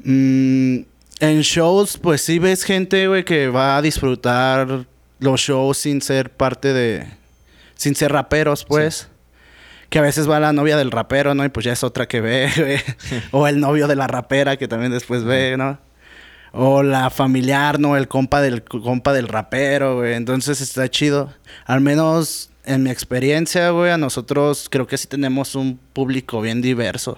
Mm, 0.04 0.80
en 1.20 1.42
shows, 1.42 1.98
pues 1.98 2.22
sí 2.22 2.40
ves 2.40 2.64
gente, 2.64 3.08
güey, 3.08 3.26
que 3.26 3.48
va 3.48 3.78
a 3.78 3.82
disfrutar 3.82 4.86
los 5.20 5.42
shows 5.42 5.78
sin 5.78 6.02
ser 6.02 6.30
parte 6.32 6.74
de... 6.74 7.08
Sin 7.76 7.96
ser 7.96 8.12
raperos, 8.12 8.66
pues. 8.66 9.08
Que 9.90 10.00
a 10.00 10.02
veces 10.02 10.30
va 10.30 10.40
la 10.40 10.54
novia 10.54 10.78
del 10.78 10.92
rapero, 10.92 11.34
¿no? 11.34 11.46
Y 11.46 11.50
pues 11.50 11.66
ya 11.66 11.74
es 11.74 11.84
otra 11.84 12.08
que 12.08 12.22
ve, 12.22 12.50
güey. 12.58 12.80
o 13.32 13.48
el 13.48 13.60
novio 13.60 13.88
de 13.88 13.96
la 13.96 14.08
rapera 14.08 14.58
que 14.58 14.68
también 14.68 14.92
después 14.92 15.24
ve, 15.24 15.56
¿no? 15.58 15.80
O 16.52 16.84
la 16.84 17.10
familiar, 17.10 17.80
¿no? 17.80 17.98
El 17.98 18.08
compa 18.08 18.42
del 18.42 18.64
compa 18.64 19.14
del 19.14 19.28
rapero, 19.28 19.98
güey. 19.98 20.14
Entonces 20.14 20.62
está 20.62 20.90
chido. 20.90 21.34
Al 21.66 21.82
menos 21.82 22.50
en 22.66 22.84
mi 22.84 22.90
experiencia, 22.90 23.70
güey, 23.72 23.92
a 23.92 23.98
nosotros 23.98 24.68
creo 24.70 24.88
que 24.88 24.98
sí 24.98 25.08
tenemos 25.08 25.56
un 25.56 25.80
público 25.94 26.42
bien 26.42 26.62
diverso. 26.62 27.18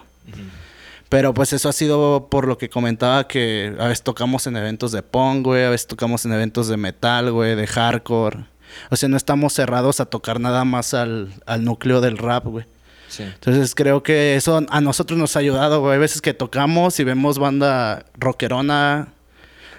Pero 1.08 1.34
pues 1.34 1.52
eso 1.52 1.68
ha 1.68 1.72
sido 1.72 2.28
por 2.30 2.46
lo 2.46 2.56
que 2.56 2.70
comentaba 2.70 3.26
que 3.26 3.74
a 3.80 3.88
veces 3.88 4.02
tocamos 4.02 4.46
en 4.46 4.56
eventos 4.56 4.92
de 4.92 5.02
punk, 5.02 5.44
güey, 5.44 5.64
a 5.64 5.70
veces 5.70 5.88
tocamos 5.88 6.24
en 6.24 6.32
eventos 6.32 6.68
de 6.68 6.76
metal, 6.76 7.32
güey, 7.32 7.56
de 7.56 7.66
hardcore. 7.66 8.44
O 8.90 8.96
sea, 8.96 9.08
no 9.08 9.16
estamos 9.16 9.52
cerrados 9.52 9.98
a 9.98 10.06
tocar 10.06 10.38
nada 10.38 10.64
más 10.64 10.94
al, 10.94 11.32
al 11.46 11.64
núcleo 11.64 12.00
del 12.00 12.16
rap, 12.16 12.44
güey. 12.44 12.64
Sí. 13.08 13.24
Entonces 13.24 13.74
creo 13.74 14.04
que 14.04 14.36
eso 14.36 14.64
a 14.68 14.80
nosotros 14.80 15.18
nos 15.18 15.34
ha 15.34 15.40
ayudado, 15.40 15.80
güey. 15.80 15.94
Hay 15.94 15.98
veces 15.98 16.22
que 16.22 16.32
tocamos 16.32 17.00
y 17.00 17.04
vemos 17.04 17.40
banda 17.40 18.04
rockerona 18.16 19.08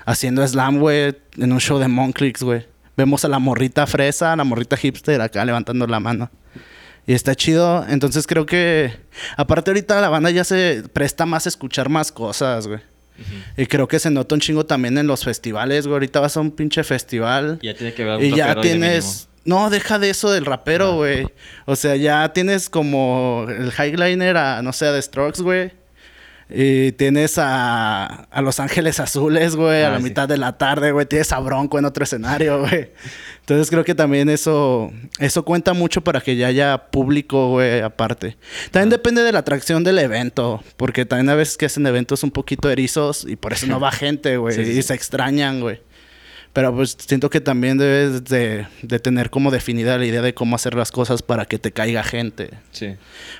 haciendo 0.05 0.47
slam, 0.47 0.79
güey, 0.79 1.15
en 1.37 1.51
un 1.51 1.59
show 1.59 1.79
de 1.79 1.87
Monclix, 1.87 2.43
güey. 2.43 2.65
Vemos 2.97 3.25
a 3.25 3.27
la 3.27 3.39
morrita 3.39 3.87
fresa, 3.87 4.33
a 4.33 4.35
la 4.35 4.43
morrita 4.43 4.77
hipster 4.77 5.21
acá 5.21 5.43
levantando 5.45 5.87
la 5.87 5.99
mano. 5.99 6.29
Y 7.07 7.13
está 7.13 7.35
chido. 7.35 7.85
Entonces 7.87 8.27
creo 8.27 8.45
que, 8.45 8.93
aparte 9.37 9.71
ahorita 9.71 9.99
la 10.01 10.09
banda 10.09 10.29
ya 10.29 10.43
se 10.43 10.83
presta 10.93 11.25
más 11.25 11.45
a 11.45 11.49
escuchar 11.49 11.89
más 11.89 12.11
cosas, 12.11 12.67
güey. 12.67 12.79
Y 13.55 13.67
creo 13.67 13.87
que 13.87 13.99
se 13.99 14.09
nota 14.09 14.35
un 14.35 14.41
chingo 14.41 14.65
también 14.65 14.97
en 14.97 15.07
los 15.07 15.23
festivales, 15.23 15.85
güey. 15.85 15.95
Ahorita 15.95 16.19
vas 16.19 16.37
a 16.37 16.39
un 16.39 16.51
pinche 16.51 16.83
festival. 16.83 17.59
Ya 17.61 17.75
tiene 17.75 17.93
que 17.93 18.03
ver 18.03 18.17
un 18.17 18.23
Y 18.23 18.35
ya 18.35 18.59
tienes... 18.59 19.27
No, 19.43 19.71
deja 19.71 19.97
de 19.97 20.11
eso 20.11 20.31
del 20.31 20.45
rapero, 20.45 20.95
güey. 20.95 21.27
O 21.65 21.75
sea, 21.75 21.95
ya 21.95 22.31
tienes 22.31 22.69
como 22.69 23.47
el 23.49 23.71
highliner 23.71 24.37
a, 24.37 24.61
no 24.61 24.71
sé, 24.71 24.85
a 24.85 24.93
The 24.93 25.01
Strokes, 25.01 25.41
güey. 25.41 25.71
Y 26.53 26.91
tienes 26.93 27.37
a, 27.37 28.05
a 28.05 28.41
Los 28.41 28.59
Ángeles 28.59 28.99
Azules, 28.99 29.55
güey, 29.55 29.83
a 29.83 29.87
ah, 29.87 29.91
la 29.91 29.99
mitad 29.99 30.27
de 30.27 30.37
la 30.37 30.57
tarde, 30.57 30.91
güey. 30.91 31.05
Tienes 31.05 31.31
a 31.31 31.39
Bronco 31.39 31.79
en 31.79 31.85
otro 31.85 32.03
escenario, 32.03 32.59
güey. 32.59 32.89
Entonces 33.39 33.69
creo 33.69 33.85
que 33.85 33.95
también 33.95 34.29
eso, 34.29 34.91
eso 35.19 35.43
cuenta 35.43 35.73
mucho 35.73 36.01
para 36.01 36.19
que 36.19 36.35
ya 36.35 36.47
haya 36.47 36.77
público, 36.89 37.49
güey, 37.49 37.79
aparte. 37.79 38.37
También 38.71 38.89
ah. 38.89 38.97
depende 38.97 39.23
de 39.23 39.31
la 39.31 39.39
atracción 39.39 39.83
del 39.83 39.99
evento, 39.99 40.61
porque 40.75 41.05
también 41.05 41.29
a 41.29 41.35
veces 41.35 41.57
que 41.57 41.65
hacen 41.65 41.87
eventos 41.87 42.23
un 42.23 42.31
poquito 42.31 42.69
erizos 42.69 43.25
y 43.27 43.37
por 43.37 43.53
eso 43.53 43.67
no 43.67 43.79
va 43.79 43.91
gente, 43.91 44.37
güey, 44.37 44.59
y 44.59 44.81
se 44.81 44.93
extrañan, 44.93 45.61
güey. 45.61 45.79
Pero 46.53 46.75
pues 46.75 46.97
siento 46.99 47.29
que 47.29 47.39
también 47.39 47.77
debes 47.77 48.25
de, 48.25 48.67
tener 49.01 49.29
como 49.29 49.51
definida 49.51 49.97
la 49.97 50.05
idea 50.05 50.21
de 50.21 50.33
cómo 50.33 50.55
hacer 50.55 50.73
las 50.73 50.91
cosas 50.91 51.21
para 51.21 51.45
que 51.45 51.57
te 51.57 51.71
caiga 51.71 52.03
gente. 52.03 52.49
Sí. 52.71 52.95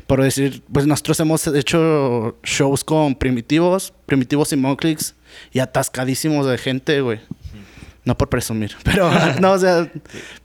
Por 0.08 0.22
decir, 0.24 0.64
pues 0.72 0.88
nosotros 0.88 1.20
hemos 1.20 1.46
hecho 1.48 2.38
shows 2.44 2.84
con 2.84 3.16
primitivos, 3.16 3.94
primitivos 4.06 4.54
y 4.54 4.56
Monclicks 4.56 5.16
y 5.52 5.60
atascadísimos 5.60 6.46
de 6.48 6.58
gente, 6.58 7.02
güey. 7.02 7.20
No 8.04 8.18
por 8.18 8.30
presumir, 8.30 8.76
pero 8.84 9.12
no, 9.42 9.52
o 9.52 9.60
sea, 9.60 9.92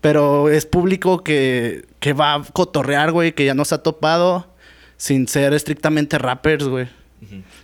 pero 0.00 0.50
es 0.50 0.66
público 0.66 1.24
que, 1.24 1.86
que 2.00 2.12
va 2.12 2.34
a 2.34 2.42
cotorrear, 2.42 3.12
güey, 3.12 3.32
que 3.32 3.46
ya 3.46 3.54
nos 3.54 3.72
ha 3.72 3.82
topado 3.82 4.52
sin 4.98 5.26
ser 5.28 5.54
estrictamente 5.54 6.18
rappers, 6.18 6.66
güey 6.66 6.88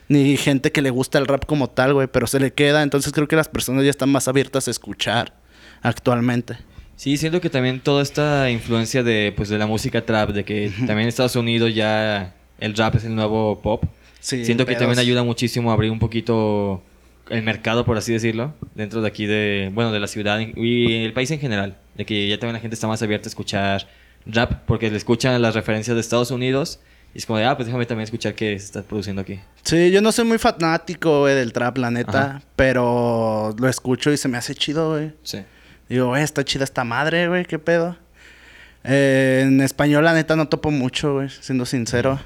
ni 0.09 0.37
gente 0.37 0.73
que 0.73 0.83
le 0.83 0.91
gusta 0.91 1.19
el 1.19 1.27
rap 1.27 1.47
como 1.47 1.69
tal, 1.69 1.95
güey, 1.95 2.09
pero 2.09 2.27
se 2.27 2.41
le 2.41 2.53
queda. 2.53 2.83
Entonces 2.83 3.13
creo 3.13 3.29
que 3.29 3.37
las 3.37 3.49
personas 3.49 3.85
ya 3.85 3.91
están 3.91 4.11
más 4.11 4.29
abiertas 4.29 4.69
a 4.69 4.71
escuchar 4.71 5.35
actualmente. 5.83 6.57
Sí, 6.97 7.17
siento 7.17 7.41
que 7.41 7.51
también 7.51 7.81
toda 7.81 8.03
esta 8.03 8.51
influencia 8.51 9.03
de, 9.03 9.33
pues, 9.37 9.49
de 9.49 9.59
la 9.59 9.67
música 9.67 10.05
trap, 10.05 10.31
de 10.31 10.45
que 10.45 10.71
también 10.77 11.01
en 11.01 11.09
Estados 11.09 11.37
Unidos 11.37 11.75
ya 11.75 12.35
el 12.59 12.75
rap 12.77 12.95
es 12.95 13.05
el 13.05 13.15
nuevo 13.15 13.61
pop. 13.61 13.85
Sí, 14.21 14.45
siento 14.45 14.67
que 14.67 14.77
también 14.77 14.99
ayuda 14.99 15.25
muchísimo 15.25 15.71
a 15.71 15.75
abrir 15.75 15.91
un 15.91 15.99
poquito 15.99 16.83
el 17.29 17.43
mercado, 17.43 17.85
por 17.85 17.97
así 17.97 18.13
decirlo, 18.13 18.55
dentro 18.75 19.01
de 19.01 19.09
aquí 19.09 19.27
de, 19.27 19.71
bueno, 19.73 19.91
de 19.91 19.99
la 19.99 20.07
ciudad 20.07 20.39
y 20.39 21.05
el 21.05 21.13
país 21.13 21.31
en 21.33 21.41
general. 21.41 21.77
De 21.97 22.07
que 22.07 22.29
ya 22.29 22.39
también 22.39 22.55
la 22.55 22.61
gente 22.61 22.75
está 22.75 22.87
más 22.87 23.03
abierta 23.03 23.27
a 23.27 23.31
escuchar 23.31 23.89
rap 24.27 24.63
porque 24.67 24.91
le 24.91 24.97
escuchan 24.97 25.41
las 25.43 25.55
referencias 25.55 25.95
de 25.97 26.01
Estados 26.01 26.31
Unidos 26.31 26.79
y 27.15 27.19
es 27.19 27.27
como 27.27 27.39
de, 27.39 27.45
ah, 27.45 27.57
pues 27.57 27.67
déjame 27.67 27.85
también 27.85 28.05
escuchar 28.05 28.35
qué 28.35 28.59
se 28.59 28.65
está 28.65 28.83
produciendo 28.83 29.21
aquí. 29.23 29.39
Sí, 29.63 29.91
yo 29.91 30.01
no 30.01 30.13
soy 30.13 30.25
muy 30.25 30.39
fanático, 30.39 31.21
güey, 31.21 31.35
del 31.35 31.53
trap, 31.53 31.77
la 31.77 31.91
neta. 31.91 32.43
Pero 32.57 33.55
lo 33.59 33.69
escucho 33.69 34.11
y 34.11 34.17
se 34.17 34.29
me 34.29 34.39
hace 34.39 34.55
chido, 34.55 34.93
güey. 34.93 35.13
Sí. 35.23 35.43
Digo, 35.89 36.09
güey, 36.09 36.23
está 36.23 36.43
chida 36.45 36.65
esta 36.65 36.85
madre, 36.85 37.29
güey, 37.29 37.45
qué 37.45 37.59
pedo. 37.59 37.99
Eh, 38.85 39.43
en 39.47 39.61
español, 39.61 40.05
la 40.05 40.15
neta, 40.15 40.37
no 40.37 40.49
topo 40.49 40.71
mucho, 40.71 41.15
güey, 41.15 41.29
siendo 41.29 41.67
sincero. 41.67 42.19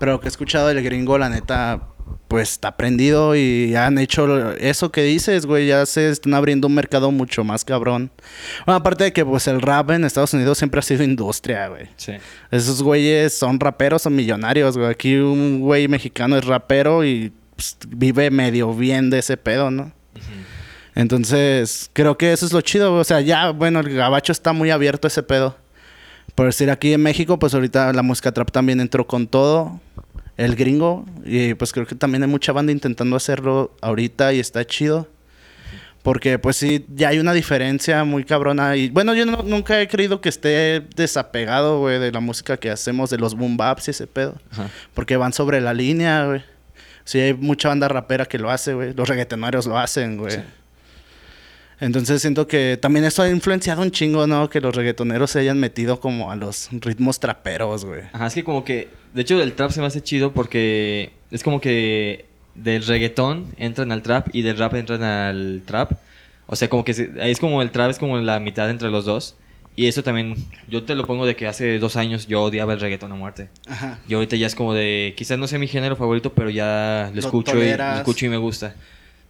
Pero 0.00 0.12
lo 0.12 0.20
que 0.20 0.26
he 0.26 0.30
escuchado 0.30 0.68
del 0.68 0.82
gringo, 0.82 1.18
la 1.18 1.28
neta, 1.28 1.88
pues 2.28 2.50
está 2.52 2.76
prendido 2.76 3.36
y 3.36 3.76
han 3.76 3.98
hecho 3.98 4.52
eso 4.54 4.90
que 4.90 5.02
dices, 5.02 5.46
güey, 5.46 5.68
ya 5.68 5.86
se 5.86 6.10
están 6.10 6.34
abriendo 6.34 6.66
un 6.66 6.74
mercado 6.74 7.10
mucho 7.10 7.44
más 7.44 7.64
cabrón. 7.64 8.10
Bueno, 8.66 8.78
aparte 8.78 9.04
de 9.04 9.12
que 9.12 9.24
pues 9.24 9.46
el 9.46 9.60
rap 9.60 9.90
en 9.90 10.04
Estados 10.04 10.34
Unidos 10.34 10.58
siempre 10.58 10.80
ha 10.80 10.82
sido 10.82 11.04
industria, 11.04 11.68
güey. 11.68 11.86
Sí. 11.96 12.12
Esos 12.50 12.82
güeyes 12.82 13.36
son 13.36 13.60
raperos, 13.60 14.02
son 14.02 14.16
millonarios, 14.16 14.76
güey. 14.76 14.90
Aquí 14.90 15.16
un 15.16 15.60
güey 15.60 15.86
mexicano 15.86 16.36
es 16.36 16.44
rapero 16.44 17.04
y 17.04 17.32
pues, 17.54 17.76
vive 17.88 18.30
medio 18.30 18.74
bien 18.74 19.10
de 19.10 19.20
ese 19.20 19.36
pedo, 19.36 19.70
¿no? 19.70 19.92
Entonces, 20.96 21.90
creo 21.92 22.16
que 22.16 22.32
eso 22.32 22.46
es 22.46 22.52
lo 22.52 22.60
chido, 22.60 22.94
o 22.94 23.04
sea, 23.04 23.20
ya, 23.20 23.50
bueno, 23.50 23.80
el 23.80 23.92
gabacho 23.92 24.30
está 24.30 24.52
muy 24.52 24.70
abierto 24.70 25.06
a 25.06 25.08
ese 25.08 25.24
pedo. 25.24 25.56
Por 26.34 26.46
decir, 26.46 26.70
aquí 26.70 26.92
en 26.92 27.02
México, 27.02 27.38
pues 27.38 27.54
ahorita 27.54 27.92
la 27.92 28.02
música 28.02 28.32
trap 28.32 28.50
también 28.50 28.80
entró 28.80 29.06
con 29.06 29.26
todo 29.26 29.80
el 30.36 30.56
gringo. 30.56 31.06
Y 31.24 31.54
pues 31.54 31.72
creo 31.72 31.86
que 31.86 31.94
también 31.94 32.22
hay 32.22 32.28
mucha 32.28 32.52
banda 32.52 32.72
intentando 32.72 33.16
hacerlo 33.16 33.74
ahorita 33.80 34.32
y 34.32 34.40
está 34.40 34.64
chido. 34.66 35.08
Porque 36.02 36.38
pues 36.38 36.56
sí, 36.56 36.84
ya 36.94 37.08
hay 37.08 37.18
una 37.18 37.32
diferencia 37.32 38.04
muy 38.04 38.24
cabrona. 38.24 38.76
Y 38.76 38.90
bueno, 38.90 39.14
yo 39.14 39.24
nunca 39.24 39.80
he 39.80 39.88
creído 39.88 40.20
que 40.20 40.28
esté 40.28 40.82
desapegado, 40.96 41.78
güey, 41.78 41.98
de 41.98 42.12
la 42.12 42.20
música 42.20 42.58
que 42.58 42.70
hacemos, 42.70 43.08
de 43.08 43.16
los 43.16 43.34
boom 43.34 43.56
baps 43.56 43.88
y 43.88 43.92
ese 43.92 44.06
pedo. 44.06 44.36
Porque 44.92 45.16
van 45.16 45.32
sobre 45.32 45.62
la 45.62 45.72
línea, 45.72 46.26
güey. 46.26 46.42
Sí, 47.04 47.20
hay 47.20 47.32
mucha 47.32 47.68
banda 47.68 47.88
rapera 47.88 48.26
que 48.26 48.38
lo 48.38 48.50
hace, 48.50 48.74
güey. 48.74 48.92
Los 48.92 49.08
reggaetoneros 49.08 49.66
lo 49.66 49.78
hacen, 49.78 50.18
güey. 50.18 50.42
Entonces 51.84 52.22
siento 52.22 52.46
que 52.46 52.78
también 52.80 53.04
eso 53.04 53.22
ha 53.22 53.28
influenciado 53.28 53.82
un 53.82 53.90
chingo, 53.90 54.26
¿no? 54.26 54.48
Que 54.48 54.60
los 54.60 54.74
reggaetoneros 54.74 55.30
se 55.30 55.40
hayan 55.40 55.60
metido 55.60 56.00
como 56.00 56.30
a 56.30 56.36
los 56.36 56.68
ritmos 56.72 57.20
traperos, 57.20 57.84
güey. 57.84 58.02
Ajá, 58.12 58.26
es 58.26 58.34
que 58.34 58.42
como 58.42 58.64
que... 58.64 58.88
De 59.12 59.22
hecho, 59.22 59.40
el 59.40 59.52
trap 59.52 59.70
se 59.70 59.80
me 59.80 59.86
hace 59.86 60.02
chido 60.02 60.32
porque 60.32 61.12
es 61.30 61.42
como 61.42 61.60
que 61.60 62.24
del 62.54 62.86
reggaetón 62.86 63.46
entran 63.58 63.92
al 63.92 64.02
trap 64.02 64.28
y 64.32 64.42
del 64.42 64.56
rap 64.56 64.74
entran 64.74 65.02
al 65.02 65.62
trap. 65.66 65.92
O 66.46 66.56
sea, 66.56 66.68
como 66.68 66.84
que 66.84 67.10
es 67.16 67.38
como 67.38 67.60
el 67.60 67.70
trap 67.70 67.90
es 67.90 67.98
como 67.98 68.16
la 68.18 68.40
mitad 68.40 68.70
entre 68.70 68.90
los 68.90 69.04
dos. 69.04 69.36
Y 69.76 69.86
eso 69.86 70.02
también, 70.02 70.36
yo 70.68 70.84
te 70.84 70.94
lo 70.94 71.04
pongo 71.04 71.26
de 71.26 71.36
que 71.36 71.48
hace 71.48 71.78
dos 71.78 71.96
años 71.96 72.28
yo 72.28 72.42
odiaba 72.42 72.72
el 72.72 72.80
reggaetón 72.80 73.12
a 73.12 73.16
muerte. 73.16 73.48
Ajá. 73.66 73.98
Y 74.08 74.14
ahorita 74.14 74.36
ya 74.36 74.46
es 74.46 74.54
como 74.54 74.72
de, 74.72 75.14
quizás 75.16 75.38
no 75.38 75.48
sea 75.48 75.58
mi 75.58 75.66
género 75.66 75.96
favorito, 75.96 76.32
pero 76.32 76.48
ya 76.48 77.10
lo, 77.12 77.20
escucho, 77.20 77.62
y, 77.62 77.76
lo 77.76 77.94
escucho 77.96 78.26
y 78.26 78.28
me 78.28 78.36
gusta. 78.36 78.74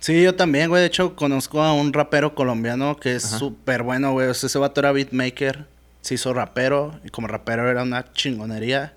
Sí, 0.04 0.22
yo 0.22 0.34
también, 0.34 0.68
güey. 0.68 0.82
De 0.82 0.86
hecho, 0.88 1.16
conozco 1.16 1.62
a 1.62 1.72
un 1.72 1.94
rapero 1.94 2.34
colombiano 2.34 2.94
que 2.98 3.14
es 3.16 3.22
súper 3.22 3.82
bueno, 3.82 4.12
güey. 4.12 4.28
O 4.28 4.34
sea, 4.34 4.48
ese 4.48 4.58
vato 4.58 4.82
era 4.82 4.92
beatmaker. 4.92 5.64
Se 6.02 6.12
hizo 6.12 6.34
rapero. 6.34 7.00
Y 7.06 7.08
como 7.08 7.26
rapero 7.26 7.70
era 7.70 7.84
una 7.84 8.12
chingonería. 8.12 8.92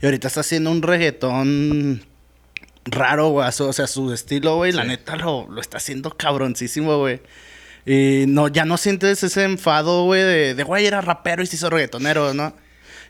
Y 0.00 0.06
ahorita 0.06 0.28
está 0.28 0.40
haciendo 0.40 0.70
un 0.70 0.80
reggaetón 0.80 2.06
raro, 2.86 3.28
güey. 3.28 3.46
O 3.46 3.72
sea, 3.74 3.86
su 3.86 4.10
estilo, 4.10 4.56
güey. 4.56 4.72
La 4.72 4.84
neta 4.84 5.16
lo, 5.16 5.46
lo 5.50 5.60
está 5.60 5.76
haciendo 5.76 6.16
cabroncísimo, 6.16 6.96
güey. 6.96 7.20
Y 7.84 8.24
no, 8.26 8.48
ya 8.48 8.64
no 8.64 8.78
sientes 8.78 9.22
ese 9.22 9.44
enfado, 9.44 10.04
güey, 10.04 10.22
de, 10.22 10.54
de, 10.54 10.62
güey, 10.62 10.86
era 10.86 11.02
rapero 11.02 11.42
y 11.42 11.46
se 11.46 11.56
hizo 11.56 11.68
reggaetonero, 11.68 12.32
¿no? 12.32 12.54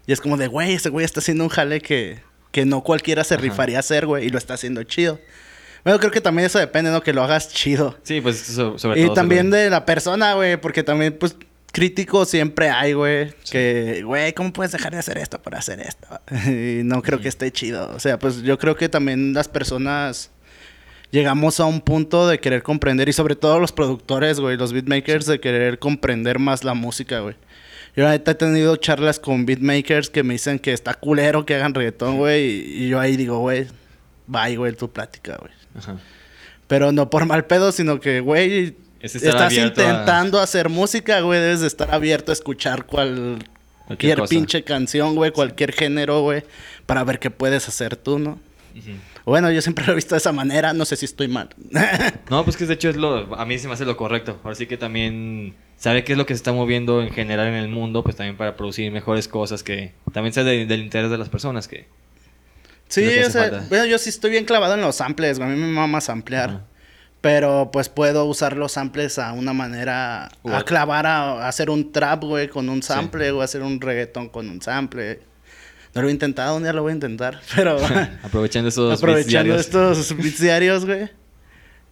Y 0.09 0.13
es 0.13 0.21
como 0.21 0.37
de, 0.37 0.49
güey, 0.49 0.73
ese 0.73 0.89
güey 0.89 1.05
está 1.05 1.21
haciendo 1.21 1.45
un 1.45 1.51
jale 1.51 1.81
que, 1.81 2.19
que 2.51 2.65
no 2.65 2.83
cualquiera 2.83 3.23
se 3.23 3.37
rifaría 3.37 3.77
a 3.77 3.81
hacer, 3.81 4.07
güey. 4.07 4.27
Y 4.27 4.31
lo 4.31 4.39
está 4.39 4.55
haciendo 4.55 4.83
chido. 4.83 5.21
Bueno, 5.85 5.99
creo 5.99 6.13
que 6.13 6.21
también 6.21 6.47
eso 6.47 6.59
depende, 6.59 6.91
¿no? 6.91 7.03
Que 7.03 7.13
lo 7.13 7.23
hagas 7.23 7.53
chido. 7.53 7.97
Sí, 8.03 8.21
pues 8.21 8.39
sobre 8.39 8.79
todo. 8.79 8.97
Y 8.97 9.15
también 9.15 9.51
de 9.51 9.69
la 9.69 9.85
persona, 9.85 10.35
güey, 10.35 10.57
porque 10.57 10.83
también, 10.83 11.17
pues, 11.19 11.37
críticos 11.73 12.29
siempre 12.29 12.71
hay, 12.71 12.93
güey. 12.93 13.33
Que, 13.51 14.03
güey, 14.05 14.33
¿cómo 14.33 14.53
puedes 14.53 14.73
dejar 14.73 14.93
de 14.93 14.99
hacer 14.99 15.19
esto 15.19 15.43
para 15.43 15.59
hacer 15.59 15.81
esto? 15.81 16.07
y 16.51 16.85
no 16.85 17.03
creo 17.03 17.21
que 17.21 17.29
esté 17.29 17.51
chido. 17.51 17.91
O 17.95 17.99
sea, 17.99 18.19
pues 18.19 18.43
yo 18.43 18.59
creo 18.59 18.77
que 18.77 18.89
también 18.89 19.33
las 19.33 19.49
personas 19.49 20.31
llegamos 21.11 21.61
a 21.61 21.67
un 21.67 21.81
punto 21.81 22.29
de 22.29 22.39
querer 22.39 22.63
comprender, 22.63 23.09
y 23.09 23.13
sobre 23.13 23.37
todo 23.37 23.59
los 23.59 23.73
productores, 23.73 24.41
güey, 24.41 24.57
los 24.57 24.73
beatmakers, 24.73 25.27
de 25.27 25.41
querer 25.41 25.79
comprender 25.79 26.39
más 26.39 26.65
la 26.65 26.75
música, 26.75 27.21
güey. 27.21 27.37
Yo 27.95 28.07
ahorita 28.07 28.31
he 28.31 28.35
tenido 28.35 28.77
charlas 28.77 29.21
con 29.21 29.45
beatmakers 29.45 30.09
que 30.09 30.23
me 30.23 30.35
dicen 30.35 30.59
que 30.59 30.73
está 30.73 30.95
culero 30.95 31.45
que 31.45 31.55
hagan 31.55 31.75
reggaetón, 31.75 32.17
güey. 32.17 32.83
Y 32.83 32.89
yo 32.89 32.99
ahí 32.99 33.17
digo, 33.19 33.41
güey, 33.41 33.67
bye, 34.27 34.57
güey, 34.57 34.75
tu 34.75 34.91
plática, 34.91 35.39
güey. 35.41 35.53
Pero 36.67 36.93
no 36.93 37.11
por 37.11 37.27
mal 37.27 37.45
pedo, 37.45 37.73
sino 37.73 38.01
que, 38.01 38.21
güey, 38.21 38.77
estás 39.01 39.53
intentando 39.53 40.41
hacer 40.41 40.69
música, 40.69 41.21
güey, 41.21 41.41
debes 41.41 41.61
de 41.61 41.67
estar 41.67 41.95
abierto 41.95 42.33
a 42.33 42.35
escuchar 42.35 42.87
cualquier 42.87 44.23
pinche 44.29 44.63
canción, 44.63 45.15
güey, 45.15 45.33
cualquier 45.33 45.73
género, 45.73 46.23
güey, 46.23 46.45
para 46.87 47.05
ver 47.05 47.19
qué 47.19 47.31
puedes 47.31 47.69
hacer 47.69 47.97
tú, 47.97 48.19
¿no? 48.19 48.39
Bueno, 49.25 49.51
yo 49.51 49.63
siempre 49.63 49.85
lo 49.87 49.93
he 49.93 49.95
visto 49.95 50.15
de 50.15 50.19
esa 50.19 50.33
manera, 50.33 50.73
no 50.73 50.85
sé 50.85 50.97
si 50.97 51.05
estoy 51.05 51.29
mal. 51.29 51.51
no, 52.31 52.45
pues 52.45 52.57
que 52.57 52.67
de 52.67 52.75
hecho 52.75 52.89
es 52.89 52.97
lo, 52.97 53.35
a 53.37 53.45
mí 53.45 53.59
se 53.59 53.69
me 53.69 53.75
hace 53.75 53.85
lo 53.85 53.97
correcto. 53.97 54.41
Ahora 54.43 54.57
sí 54.57 54.67
que 54.67 54.77
también 54.77 55.55
sabe 55.77 56.05
qué 56.05 56.13
es 56.13 56.19
lo 56.19 56.27
que 56.27 56.35
se 56.35 56.39
está 56.39 56.53
moviendo 56.53 57.03
en 57.03 57.11
general 57.11 57.49
en 57.49 57.55
el 57.55 57.69
mundo, 57.69 58.03
pues 58.03 58.17
también 58.17 58.37
para 58.37 58.57
producir 58.57 58.91
mejores 58.91 59.29
cosas 59.29 59.63
que 59.63 59.93
también 60.13 60.33
sea 60.33 60.43
del 60.45 60.81
interés 60.81 61.11
de 61.11 61.19
las 61.19 61.29
personas 61.29 61.69
que 61.69 61.87
Sí, 62.93 63.09
o 63.21 63.31
sea, 63.31 63.65
bueno, 63.71 63.87
yo 63.87 63.97
sí 63.97 64.11
estoy 64.11 64.31
bien 64.31 64.45
clavado 64.45 64.75
en 64.75 64.83
los 64.83 64.97
samples. 64.97 65.41
A 65.41 65.47
mí 65.47 65.57
me 65.57 65.67
mama 65.67 66.03
samplear. 66.03 66.61
Pero 67.23 67.71
pues 67.73 67.89
puedo 67.89 68.27
usar 68.27 68.55
los 68.57 68.73
samples 68.73 69.19
a 69.19 69.33
una 69.33 69.55
manera, 69.55 70.29
a 70.45 70.63
clavar, 70.65 71.07
a, 71.07 71.49
hacer 71.49 71.71
un 71.71 71.91
trap, 71.91 72.25
güey, 72.25 72.49
con 72.49 72.69
un 72.69 72.83
sample, 72.83 73.31
o 73.31 73.41
hacer 73.41 73.63
un 73.63 73.81
reggaetón 73.81 74.29
con 74.29 74.51
un 74.51 74.61
sample. 74.61 75.21
No 75.95 76.03
lo 76.03 76.09
he 76.09 76.11
intentado, 76.11 76.57
un 76.57 76.65
día 76.65 76.75
lo 76.75 76.83
voy 76.83 76.91
a 76.91 76.95
intentar, 76.95 77.41
pero... 77.57 77.79
aprovechando 78.23 78.69
estos 78.69 78.99
Aprovechando 78.99 79.55
estos 79.55 80.15
diarios, 80.39 80.85
güey. 80.85 81.09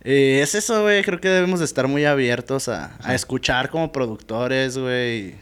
Y 0.04 0.40
es 0.40 0.54
eso, 0.54 0.82
güey. 0.82 1.02
Creo 1.02 1.20
que 1.20 1.28
debemos 1.28 1.60
de 1.60 1.64
estar 1.64 1.88
muy 1.88 2.04
abiertos 2.04 2.68
a, 2.68 2.96
a 3.02 3.14
escuchar 3.14 3.70
como 3.70 3.90
productores, 3.90 4.76
güey. 4.76 5.34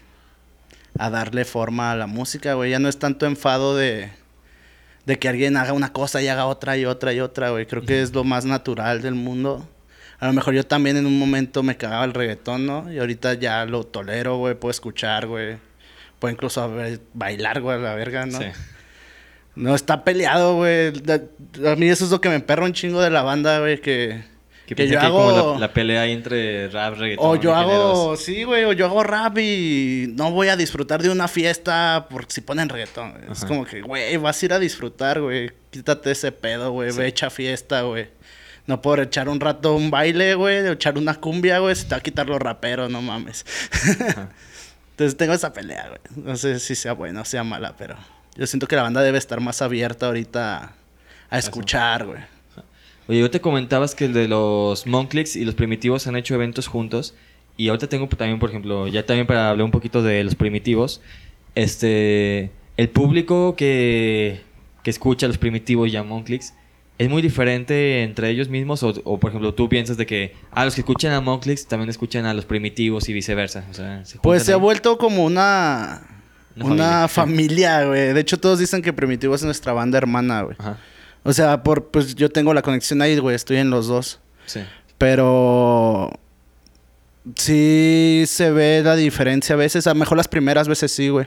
A 0.98 1.10
darle 1.10 1.44
forma 1.44 1.92
a 1.92 1.96
la 1.96 2.06
música, 2.06 2.54
güey. 2.54 2.70
Ya 2.70 2.78
no 2.78 2.88
es 2.88 2.98
tanto 2.98 3.26
enfado 3.26 3.76
de 3.76 4.10
de 5.08 5.18
que 5.18 5.26
alguien 5.26 5.56
haga 5.56 5.72
una 5.72 5.90
cosa 5.90 6.20
y 6.20 6.28
haga 6.28 6.44
otra 6.44 6.76
y 6.76 6.84
otra 6.84 7.14
y 7.14 7.20
otra, 7.20 7.48
güey. 7.48 7.64
Creo 7.64 7.82
que 7.82 8.02
es 8.02 8.12
lo 8.12 8.24
más 8.24 8.44
natural 8.44 9.00
del 9.00 9.14
mundo. 9.14 9.66
A 10.20 10.26
lo 10.26 10.34
mejor 10.34 10.52
yo 10.52 10.66
también 10.66 10.98
en 10.98 11.06
un 11.06 11.18
momento 11.18 11.62
me 11.62 11.78
cagaba 11.78 12.04
el 12.04 12.12
reggaetón, 12.12 12.66
¿no? 12.66 12.92
Y 12.92 12.98
ahorita 12.98 13.32
ya 13.32 13.64
lo 13.64 13.84
tolero, 13.84 14.36
güey. 14.36 14.54
Puedo 14.54 14.70
escuchar, 14.70 15.26
güey. 15.26 15.56
Puedo 16.18 16.34
incluso 16.34 16.70
bailar, 17.14 17.62
güey, 17.62 17.78
a 17.78 17.80
la 17.80 17.94
verga, 17.94 18.26
¿no? 18.26 18.38
Sí. 18.38 18.48
No, 19.56 19.74
está 19.74 20.04
peleado, 20.04 20.56
güey. 20.56 20.92
A 21.66 21.74
mí 21.76 21.88
eso 21.88 22.04
es 22.04 22.10
lo 22.10 22.20
que 22.20 22.28
me 22.28 22.34
emperra 22.34 22.66
un 22.66 22.74
chingo 22.74 23.00
de 23.00 23.08
la 23.08 23.22
banda, 23.22 23.60
güey, 23.60 23.80
que 23.80 24.22
que, 24.74 24.88
yo 24.88 25.00
hago... 25.00 25.58
la, 25.58 25.72
pelea 25.72 26.06
entre 26.06 26.68
rap, 26.68 26.94
reggaetón. 26.98 27.26
O 27.26 27.36
yo 27.36 27.54
hago, 27.54 28.16
sí, 28.16 28.44
güey, 28.44 28.64
o 28.64 28.72
yo 28.72 28.86
hago 28.86 29.02
rap 29.02 29.38
y 29.38 30.12
no 30.16 30.30
voy 30.30 30.48
a 30.48 30.56
disfrutar 30.56 31.02
de 31.02 31.10
una 31.10 31.28
fiesta 31.28 32.06
porque 32.10 32.32
si 32.32 32.40
ponen 32.40 32.68
reggaetón. 32.68 33.14
Es 33.30 33.44
como 33.44 33.64
que, 33.64 33.80
güey, 33.80 34.16
vas 34.16 34.42
a 34.42 34.44
ir 34.44 34.52
a 34.52 34.58
disfrutar, 34.58 35.20
güey. 35.20 35.50
Quítate 35.70 36.10
ese 36.10 36.32
pedo, 36.32 36.72
güey. 36.72 36.92
Ve 36.92 37.06
echa 37.06 37.30
fiesta, 37.30 37.82
güey. 37.82 38.08
No 38.66 38.82
puedo 38.82 39.02
echar 39.02 39.30
un 39.30 39.40
rato 39.40 39.74
un 39.74 39.90
baile, 39.90 40.34
güey, 40.34 40.66
echar 40.68 40.98
una 40.98 41.14
cumbia, 41.14 41.58
güey, 41.58 41.74
se 41.74 41.84
te 41.84 41.90
va 41.90 41.96
a 41.96 42.02
quitar 42.02 42.28
los 42.28 42.38
raperos, 42.38 42.90
no 42.90 43.00
mames. 43.00 43.46
Entonces 44.90 45.16
tengo 45.16 45.32
esa 45.32 45.52
pelea, 45.52 45.88
güey. 45.88 46.26
No 46.26 46.36
sé 46.36 46.58
si 46.58 46.74
sea 46.74 46.92
buena 46.92 47.22
o 47.22 47.24
sea 47.24 47.44
mala, 47.44 47.74
pero 47.78 47.96
yo 48.36 48.46
siento 48.46 48.66
que 48.66 48.76
la 48.76 48.82
banda 48.82 49.00
debe 49.00 49.16
estar 49.16 49.40
más 49.40 49.62
abierta 49.62 50.06
ahorita 50.06 50.72
a 51.30 51.38
escuchar, 51.38 52.04
güey. 52.04 52.20
Oye, 53.08 53.20
yo 53.20 53.30
te 53.30 53.40
comentabas 53.40 53.94
que 53.94 54.04
el 54.04 54.12
de 54.12 54.28
los 54.28 54.86
Monclicks 54.86 55.34
y 55.34 55.44
los 55.46 55.54
Primitivos 55.54 56.06
han 56.06 56.16
hecho 56.16 56.34
eventos 56.34 56.66
juntos. 56.66 57.14
Y 57.56 57.68
ahorita 57.68 57.88
tengo 57.88 58.06
también, 58.06 58.38
por 58.38 58.50
ejemplo, 58.50 58.86
ya 58.86 59.04
también 59.04 59.26
para 59.26 59.50
hablar 59.50 59.64
un 59.64 59.70
poquito 59.70 60.02
de 60.02 60.22
los 60.22 60.34
Primitivos. 60.34 61.00
Este. 61.54 62.50
El 62.76 62.90
público 62.90 63.56
que, 63.56 64.42
que 64.84 64.90
escucha 64.90 65.26
a 65.26 65.28
los 65.28 65.38
Primitivos 65.38 65.88
y 65.88 65.96
a 65.96 66.04
Monclicks 66.04 66.52
es 66.98 67.08
muy 67.08 67.22
diferente 67.22 68.02
entre 68.02 68.28
ellos 68.28 68.48
mismos. 68.50 68.82
O, 68.82 69.18
por 69.18 69.30
ejemplo, 69.30 69.54
tú 69.54 69.70
piensas 69.70 69.96
de 69.96 70.04
que 70.04 70.34
a 70.50 70.60
ah, 70.60 70.64
los 70.66 70.74
que 70.74 70.82
escuchan 70.82 71.12
a 71.12 71.20
Monclicks 71.22 71.66
también 71.66 71.88
escuchan 71.88 72.26
a 72.26 72.34
los 72.34 72.44
Primitivos 72.44 73.08
y 73.08 73.14
viceversa. 73.14 73.64
pues 74.22 74.42
se 74.42 74.52
ha 74.52 74.56
vuelto 74.56 74.98
como 74.98 75.24
una. 75.24 76.02
Una, 76.60 77.08
familia, 77.08 77.84
güey. 77.84 78.12
De 78.12 78.20
hecho, 78.20 78.38
todos 78.38 78.58
dicen 78.58 78.82
que 78.82 78.92
Primitivos 78.92 79.40
es 79.40 79.44
nuestra 79.44 79.72
banda 79.72 79.96
hermana, 79.96 80.42
güey. 80.42 80.56
Ajá. 80.58 80.78
O 81.22 81.32
sea, 81.32 81.62
por, 81.62 81.90
pues 81.90 82.14
yo 82.14 82.30
tengo 82.30 82.54
la 82.54 82.62
conexión 82.62 83.02
ahí, 83.02 83.18
güey, 83.18 83.36
estoy 83.36 83.58
en 83.58 83.70
los 83.70 83.86
dos. 83.86 84.20
Sí. 84.46 84.60
Pero 84.96 86.10
sí 87.36 88.24
se 88.26 88.50
ve 88.50 88.82
la 88.84 88.96
diferencia 88.96 89.54
a 89.54 89.58
veces. 89.58 89.86
A 89.86 89.90
lo 89.90 90.00
mejor 90.00 90.16
las 90.16 90.28
primeras 90.28 90.68
veces 90.68 90.92
sí, 90.92 91.08
güey. 91.08 91.26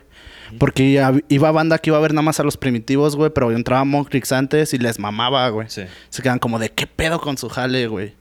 Porque 0.57 1.01
iba 1.29 1.51
banda 1.51 1.77
que 1.77 1.89
iba 1.89 1.97
a 1.97 2.01
ver 2.01 2.13
nada 2.13 2.23
más 2.23 2.39
a 2.39 2.43
los 2.43 2.57
primitivos, 2.57 3.15
güey. 3.15 3.29
Pero 3.29 3.51
entraba 3.51 3.81
a 3.81 3.85
Monkrix 3.85 4.31
antes 4.31 4.73
y 4.73 4.77
les 4.77 4.99
mamaba, 4.99 5.47
güey. 5.49 5.69
Sí. 5.69 5.83
Se 6.09 6.21
quedan 6.21 6.39
como 6.39 6.59
de 6.59 6.69
qué 6.69 6.87
pedo 6.87 7.21
con 7.21 7.37
su 7.37 7.47
jale, 7.47 7.87
güey. 7.87 8.15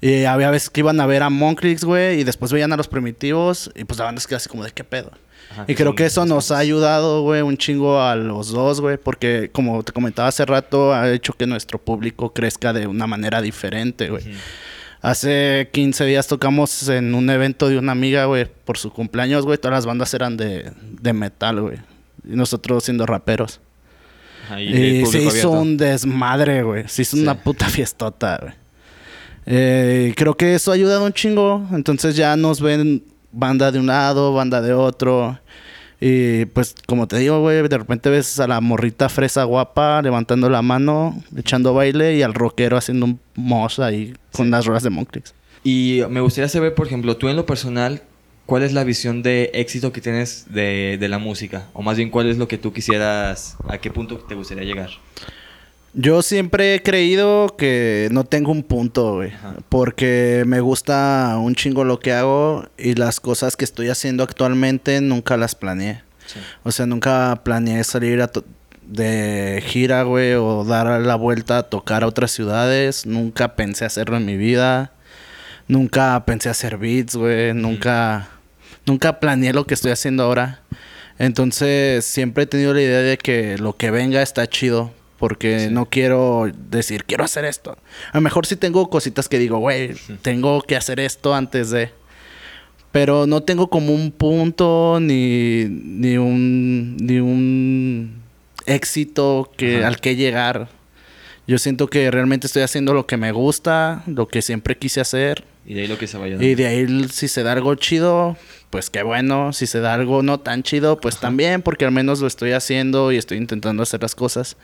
Y 0.00 0.24
había 0.24 0.50
veces 0.50 0.70
que 0.70 0.80
iban 0.80 1.00
a 1.00 1.06
ver 1.06 1.22
a 1.22 1.30
Monkrix, 1.30 1.84
güey. 1.84 2.20
Y 2.20 2.24
después 2.24 2.52
veían 2.52 2.72
a 2.72 2.76
los 2.76 2.88
primitivos. 2.88 3.70
Y 3.76 3.84
pues 3.84 3.98
la 3.98 4.06
banda 4.06 4.20
se 4.20 4.26
quedaba 4.26 4.38
así 4.38 4.48
como 4.48 4.64
de 4.64 4.72
qué 4.72 4.82
pedo 4.82 5.12
y 5.68 5.74
creo 5.74 5.94
que 5.94 6.06
eso 6.06 6.24
nos 6.24 6.50
ha 6.50 6.58
ayudado, 6.58 7.22
güey, 7.22 7.42
un 7.42 7.56
chingo 7.56 8.00
a 8.00 8.16
los 8.16 8.50
dos, 8.50 8.80
güey, 8.80 8.96
porque 8.96 9.50
como 9.52 9.82
te 9.82 9.92
comentaba 9.92 10.28
hace 10.28 10.44
rato, 10.46 10.94
ha 10.94 11.10
hecho 11.10 11.34
que 11.34 11.46
nuestro 11.46 11.78
público 11.78 12.32
crezca 12.32 12.72
de 12.72 12.86
una 12.86 13.06
manera 13.06 13.42
diferente, 13.42 14.08
güey. 14.08 14.24
Hace 15.02 15.68
15 15.72 16.04
días 16.04 16.28
tocamos 16.28 16.88
en 16.88 17.14
un 17.14 17.28
evento 17.28 17.68
de 17.68 17.76
una 17.76 17.90
amiga, 17.92 18.26
güey, 18.26 18.46
por 18.46 18.78
su 18.78 18.92
cumpleaños, 18.92 19.44
güey. 19.44 19.58
Todas 19.58 19.78
las 19.78 19.86
bandas 19.86 20.14
eran 20.14 20.36
de, 20.36 20.70
de 20.80 21.12
metal, 21.12 21.60
güey. 21.60 21.78
Y 22.24 22.36
nosotros 22.36 22.84
siendo 22.84 23.04
raperos. 23.04 23.60
y 24.58 25.04
se 25.06 25.22
hizo 25.22 25.50
un 25.50 25.76
desmadre, 25.76 26.62
güey. 26.62 26.84
Se 26.86 27.02
hizo 27.02 27.16
una 27.16 27.34
puta 27.34 27.68
fiestota, 27.68 28.38
güey. 28.40 28.54
Eh, 29.44 30.14
creo 30.16 30.36
que 30.36 30.54
eso 30.54 30.70
ha 30.70 30.74
ayudado 30.74 31.04
un 31.04 31.12
chingo. 31.12 31.66
Entonces 31.72 32.14
ya 32.14 32.36
nos 32.36 32.60
ven 32.60 33.02
banda 33.32 33.72
de 33.72 33.78
un 33.78 33.86
lado, 33.86 34.32
banda 34.32 34.60
de 34.60 34.72
otro. 34.72 35.38
Y 36.00 36.46
pues, 36.46 36.74
como 36.86 37.06
te 37.06 37.16
digo, 37.18 37.40
güey, 37.40 37.66
de 37.68 37.78
repente 37.78 38.10
ves 38.10 38.40
a 38.40 38.48
la 38.48 38.60
morrita 38.60 39.08
fresa 39.08 39.44
guapa 39.44 40.02
levantando 40.02 40.50
la 40.50 40.60
mano, 40.60 41.22
echando 41.36 41.74
baile 41.74 42.16
y 42.16 42.22
al 42.22 42.34
rockero 42.34 42.76
haciendo 42.76 43.06
un 43.06 43.20
mosh 43.36 43.80
ahí 43.80 44.14
con 44.32 44.50
las 44.50 44.66
ruedas 44.66 44.82
de 44.82 44.90
Monkrix. 44.90 45.32
Y 45.62 46.02
me 46.10 46.20
gustaría 46.20 46.48
saber, 46.48 46.74
por 46.74 46.88
ejemplo, 46.88 47.16
tú 47.16 47.28
en 47.28 47.36
lo 47.36 47.46
personal, 47.46 48.02
¿cuál 48.46 48.64
es 48.64 48.72
la 48.72 48.82
visión 48.82 49.22
de 49.22 49.52
éxito 49.54 49.92
que 49.92 50.00
tienes 50.00 50.46
de, 50.52 50.98
de 50.98 51.08
la 51.08 51.18
música? 51.18 51.68
O 51.72 51.82
más 51.82 51.96
bien, 51.96 52.10
¿cuál 52.10 52.28
es 52.28 52.36
lo 52.36 52.48
que 52.48 52.58
tú 52.58 52.72
quisieras, 52.72 53.56
a 53.68 53.78
qué 53.78 53.92
punto 53.92 54.16
te 54.16 54.34
gustaría 54.34 54.64
llegar? 54.64 54.90
Yo 55.94 56.22
siempre 56.22 56.74
he 56.74 56.82
creído 56.82 57.54
que 57.58 58.08
no 58.12 58.24
tengo 58.24 58.50
un 58.50 58.62
punto, 58.62 59.16
güey. 59.16 59.32
Porque 59.68 60.42
me 60.46 60.60
gusta 60.60 61.36
un 61.38 61.54
chingo 61.54 61.84
lo 61.84 62.00
que 62.00 62.12
hago 62.12 62.66
y 62.78 62.94
las 62.94 63.20
cosas 63.20 63.56
que 63.56 63.64
estoy 63.66 63.90
haciendo 63.90 64.24
actualmente 64.24 65.02
nunca 65.02 65.36
las 65.36 65.54
planeé. 65.54 66.02
O 66.62 66.72
sea, 66.72 66.86
nunca 66.86 67.42
planeé 67.44 67.84
salir 67.84 68.22
a 68.22 68.30
de 68.86 69.62
gira, 69.66 70.02
güey, 70.04 70.32
o 70.34 70.64
dar 70.64 71.00
la 71.02 71.14
vuelta 71.14 71.58
a 71.58 71.62
tocar 71.64 72.04
a 72.04 72.06
otras 72.06 72.30
ciudades. 72.30 73.04
Nunca 73.04 73.54
pensé 73.54 73.84
hacerlo 73.84 74.16
en 74.16 74.24
mi 74.24 74.38
vida. 74.38 74.92
Nunca 75.68 76.24
pensé 76.24 76.48
hacer 76.48 76.78
beats, 76.78 77.16
güey. 77.16 77.52
Nunca, 77.52 78.30
nunca 78.86 79.20
planeé 79.20 79.52
lo 79.52 79.66
que 79.66 79.74
estoy 79.74 79.92
haciendo 79.92 80.22
ahora. 80.22 80.62
Entonces, 81.18 82.06
siempre 82.06 82.44
he 82.44 82.46
tenido 82.46 82.72
la 82.72 82.80
idea 82.80 83.00
de 83.00 83.18
que 83.18 83.58
lo 83.58 83.76
que 83.76 83.90
venga 83.90 84.22
está 84.22 84.46
chido 84.46 84.90
porque 85.22 85.68
no 85.70 85.86
quiero 85.86 86.50
decir, 86.68 87.04
quiero 87.04 87.22
hacer 87.22 87.44
esto. 87.44 87.78
A 88.10 88.16
lo 88.16 88.22
mejor 88.22 88.44
sí 88.44 88.56
tengo 88.56 88.90
cositas 88.90 89.28
que 89.28 89.38
digo, 89.38 89.58
güey, 89.58 89.92
tengo 90.20 90.60
que 90.62 90.74
hacer 90.74 90.98
esto 90.98 91.32
antes 91.32 91.70
de... 91.70 91.90
Pero 92.90 93.28
no 93.28 93.44
tengo 93.44 93.70
como 93.70 93.94
un 93.94 94.10
punto 94.10 94.98
ni, 95.00 95.66
ni, 95.68 96.16
un, 96.16 96.96
ni 96.96 97.20
un 97.20 98.20
éxito 98.66 99.52
que, 99.56 99.84
al 99.84 100.00
que 100.00 100.16
llegar. 100.16 100.68
Yo 101.46 101.58
siento 101.58 101.86
que 101.86 102.10
realmente 102.10 102.48
estoy 102.48 102.62
haciendo 102.62 102.92
lo 102.92 103.06
que 103.06 103.16
me 103.16 103.30
gusta, 103.30 104.02
lo 104.08 104.26
que 104.26 104.42
siempre 104.42 104.76
quise 104.76 105.00
hacer. 105.00 105.44
Y 105.64 105.74
de 105.74 105.82
ahí 105.82 105.86
lo 105.86 105.98
que 105.98 106.08
se 106.08 106.18
vaya 106.18 106.36
Y 106.40 106.56
de 106.56 106.66
ahí 106.66 107.08
si 107.12 107.28
se 107.28 107.44
da 107.44 107.52
algo 107.52 107.76
chido, 107.76 108.36
pues 108.72 108.88
qué 108.88 109.02
bueno. 109.02 109.52
Si 109.52 109.66
se 109.66 109.80
da 109.80 109.92
algo 109.92 110.22
no 110.22 110.40
tan 110.40 110.62
chido, 110.62 110.98
pues 110.98 111.18
también, 111.18 111.60
porque 111.60 111.84
al 111.84 111.92
menos 111.92 112.20
lo 112.20 112.26
estoy 112.26 112.52
haciendo 112.52 113.12
y 113.12 113.18
estoy 113.18 113.36
intentando 113.36 113.82
hacer 113.82 114.00
las 114.00 114.14
cosas. 114.14 114.56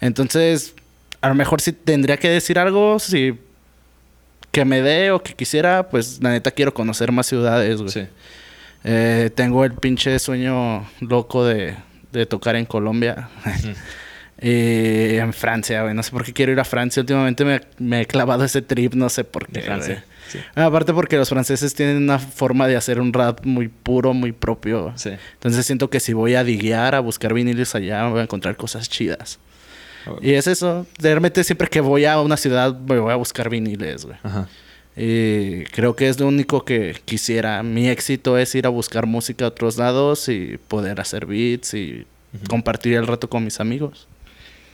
Entonces, 0.00 0.74
a 1.20 1.28
lo 1.28 1.36
mejor 1.36 1.60
si 1.60 1.72
tendría 1.72 2.16
que 2.16 2.28
decir 2.28 2.58
algo, 2.58 2.98
si 2.98 3.38
que 4.50 4.64
me 4.64 4.82
dé 4.82 5.12
o 5.12 5.22
que 5.22 5.34
quisiera, 5.34 5.88
pues 5.88 6.20
la 6.20 6.30
neta 6.30 6.50
quiero 6.50 6.74
conocer 6.74 7.12
más 7.12 7.28
ciudades, 7.28 7.80
güey. 7.80 7.92
Sí. 7.92 8.06
Eh, 8.82 9.30
tengo 9.36 9.64
el 9.64 9.74
pinche 9.74 10.18
sueño 10.18 10.84
loco 11.00 11.44
de, 11.44 11.76
de 12.10 12.26
tocar 12.26 12.56
en 12.56 12.64
Colombia. 12.66 13.28
y 14.42 15.14
en 15.16 15.32
Francia, 15.32 15.82
güey. 15.82 15.94
No 15.94 16.02
sé 16.02 16.10
por 16.10 16.24
qué 16.24 16.32
quiero 16.32 16.50
ir 16.50 16.58
a 16.58 16.64
Francia. 16.64 17.00
Últimamente 17.02 17.44
me, 17.44 17.60
me 17.78 18.00
he 18.00 18.06
clavado 18.06 18.44
ese 18.44 18.62
trip, 18.62 18.94
no 18.94 19.08
sé 19.08 19.22
por 19.22 19.46
qué. 19.46 19.60
Francia. 19.60 20.04
Aparte 20.54 20.92
porque 20.92 21.16
los 21.16 21.28
franceses 21.28 21.74
tienen 21.74 21.96
una 21.98 22.18
forma 22.18 22.66
de 22.66 22.76
hacer 22.76 23.00
un 23.00 23.12
rap 23.12 23.44
muy 23.44 23.68
puro, 23.68 24.14
muy 24.14 24.32
propio. 24.32 24.92
Sí. 24.96 25.10
Entonces 25.34 25.64
siento 25.66 25.90
que 25.90 26.00
si 26.00 26.12
voy 26.12 26.34
a 26.34 26.44
diguear, 26.44 26.94
a 26.94 27.00
buscar 27.00 27.34
viniles 27.34 27.74
allá, 27.74 28.08
voy 28.08 28.20
a 28.20 28.22
encontrar 28.24 28.56
cosas 28.56 28.88
chidas. 28.88 29.38
Y 30.20 30.32
es 30.32 30.46
eso. 30.46 30.86
Realmente 30.98 31.44
siempre 31.44 31.68
que 31.68 31.80
voy 31.80 32.04
a 32.04 32.20
una 32.20 32.36
ciudad 32.36 32.76
me 32.78 32.98
voy 32.98 33.12
a 33.12 33.16
buscar 33.16 33.48
viniles, 33.48 34.04
güey. 34.04 34.18
Ajá. 34.22 34.48
Y 34.96 35.64
creo 35.64 35.96
que 35.96 36.08
es 36.08 36.20
lo 36.20 36.28
único 36.28 36.64
que 36.64 36.96
quisiera. 37.04 37.62
Mi 37.62 37.88
éxito 37.88 38.38
es 38.38 38.54
ir 38.54 38.66
a 38.66 38.68
buscar 38.68 39.06
música 39.06 39.46
a 39.46 39.48
otros 39.48 39.76
lados 39.76 40.28
y 40.28 40.58
poder 40.68 41.00
hacer 41.00 41.26
beats 41.26 41.74
y 41.74 42.06
compartir 42.48 42.94
el 42.94 43.06
rato 43.06 43.28
con 43.28 43.44
mis 43.44 43.60
amigos. 43.60 44.06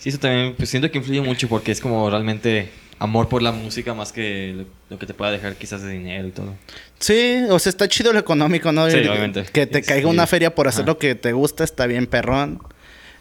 Sí, 0.01 0.09
eso 0.09 0.19
también 0.19 0.55
pues, 0.57 0.71
siento 0.71 0.91
que 0.91 0.99
influye 0.99 1.21
mucho 1.21 1.47
porque 1.47 1.71
es 1.71 1.81
como 1.81 2.09
realmente 2.09 2.71
amor 2.99 3.29
por 3.29 3.43
la 3.43 3.53
música 3.53 3.95
más 3.95 4.13
que 4.13 4.65
lo, 4.89 4.99
que 4.99 5.07
te 5.07 5.13
pueda 5.15 5.31
dejar 5.31 5.57
quizás 5.57 5.83
de 5.83 5.91
dinero 5.93 6.27
y 6.27 6.31
todo. 6.31 6.55
Sí, 6.99 7.43
o 7.51 7.59
sea, 7.59 7.71
está 7.71 7.87
chido 7.87 8.13
lo 8.13 8.19
económico, 8.19 8.73
¿no? 8.73 8.91
Sí, 8.91 8.97
obviamente. 8.97 9.45
Que 9.53 9.67
te 9.67 9.83
caiga 9.83 10.09
una 10.09 10.27
feria 10.27 10.55
por 10.55 10.69
hacer 10.69 10.87
lo 10.87 10.99
que 10.99 11.15
te 11.15 11.33
gusta 11.33 11.65
está 11.65 11.87
bien 11.87 12.07
perrón. 12.07 12.61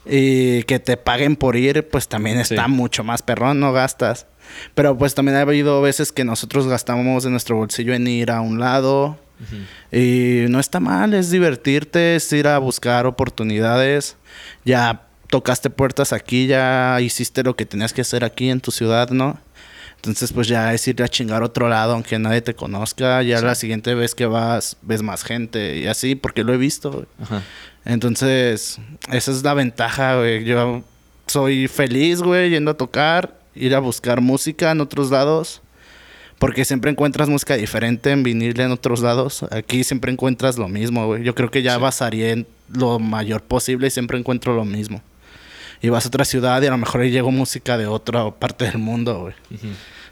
Y 0.06 0.64
que 0.64 0.80
te 0.80 0.96
paguen 0.96 1.36
por 1.36 1.58
ir, 1.58 1.88
pues 1.88 2.08
también 2.08 2.40
está 2.40 2.68
mucho 2.68 3.04
más 3.04 3.22
perrón, 3.22 3.60
no 3.60 3.74
gastas. 3.74 4.26
Pero 4.74 4.98
pues 4.98 5.14
también 5.14 5.38
ha 5.38 5.42
habido 5.42 5.82
veces 5.82 6.14
que 6.14 6.24
nosotros 6.24 6.68
gastamos 6.68 7.24
de 7.26 7.30
nuestro 7.30 7.58
bolsillo 7.58 7.94
en 7.94 8.08
ir 8.08 8.32
a 8.32 8.40
un 8.42 8.60
lado. 8.60 9.20
Y 9.92 10.46
no 10.50 10.60
está 10.60 10.80
mal, 10.80 11.14
es 11.14 11.30
divertirte, 11.30 12.16
es 12.16 12.32
ir 12.34 12.48
a 12.48 12.58
buscar 12.58 13.06
oportunidades. 13.06 14.16
Ya 14.66 15.09
tocaste 15.30 15.70
puertas 15.70 16.12
aquí, 16.12 16.48
ya 16.48 17.00
hiciste 17.02 17.44
lo 17.44 17.56
que 17.56 17.66
tenías 17.66 17.94
que 17.94 18.02
hacer 18.02 18.24
aquí 18.24 18.50
en 18.50 18.60
tu 18.60 18.72
ciudad, 18.72 19.10
¿no? 19.10 19.40
Entonces, 19.98 20.32
pues 20.32 20.48
ya 20.48 20.74
es 20.74 20.88
ir 20.88 21.04
a 21.04 21.10
chingar 21.10 21.44
otro 21.44 21.68
lado, 21.68 21.94
aunque 21.94 22.18
nadie 22.20 22.42
te 22.42 22.56
conozca. 22.56 23.22
Ya 23.22 23.42
la 23.42 23.54
siguiente 23.54 23.96
vez 23.96 24.16
que 24.16 24.26
vas, 24.26 24.78
ves 24.82 25.02
más 25.02 25.24
gente 25.24 25.78
y 25.78 25.88
así, 25.88 26.16
porque 26.16 26.46
lo 26.46 26.54
he 26.54 26.58
visto. 26.58 27.06
Entonces, 27.84 28.80
esa 29.12 29.32
es 29.32 29.44
la 29.44 29.54
ventaja, 29.54 30.16
güey. 30.16 30.46
Yo 30.46 30.84
soy 31.28 31.68
feliz, 31.68 32.22
güey, 32.22 32.50
yendo 32.50 32.72
a 32.72 32.78
tocar, 32.78 33.38
ir 33.56 33.76
a 33.76 33.80
buscar 33.80 34.22
música 34.22 34.72
en 34.72 34.80
otros 34.80 35.12
lados. 35.12 35.62
Porque 36.40 36.64
siempre 36.64 36.90
encuentras 36.90 37.28
música 37.28 37.58
diferente 37.58 38.12
en 38.12 38.24
vinil 38.24 38.58
en 38.62 38.72
otros 38.72 39.02
lados. 39.02 39.44
Aquí 39.52 39.84
siempre 39.84 40.14
encuentras 40.14 40.58
lo 40.58 40.70
mismo, 40.70 41.08
güey. 41.08 41.24
Yo 41.24 41.36
creo 41.36 41.52
que 41.52 41.62
ya 41.62 41.78
basaría 41.78 42.32
en 42.32 42.48
lo 42.70 43.00
mayor 43.00 43.44
posible 43.44 43.88
y 43.88 43.92
siempre 43.92 44.18
encuentro 44.18 44.56
lo 44.56 44.64
mismo 44.64 45.02
y 45.82 45.90
vas 45.90 46.06
a 46.06 46.08
otra 46.10 46.26
ciudad 46.26 46.62
y 46.62 46.68
a 46.68 46.72
lo 46.72 46.78
mejor 46.78 47.02
ahí 47.02 47.12
llegó 47.12 47.32
música 47.32 47.78
de 47.78 47.88
otra 47.88 48.30
parte 48.32 48.66
del 48.66 48.78
mundo, 48.78 49.20
güey. 49.22 49.34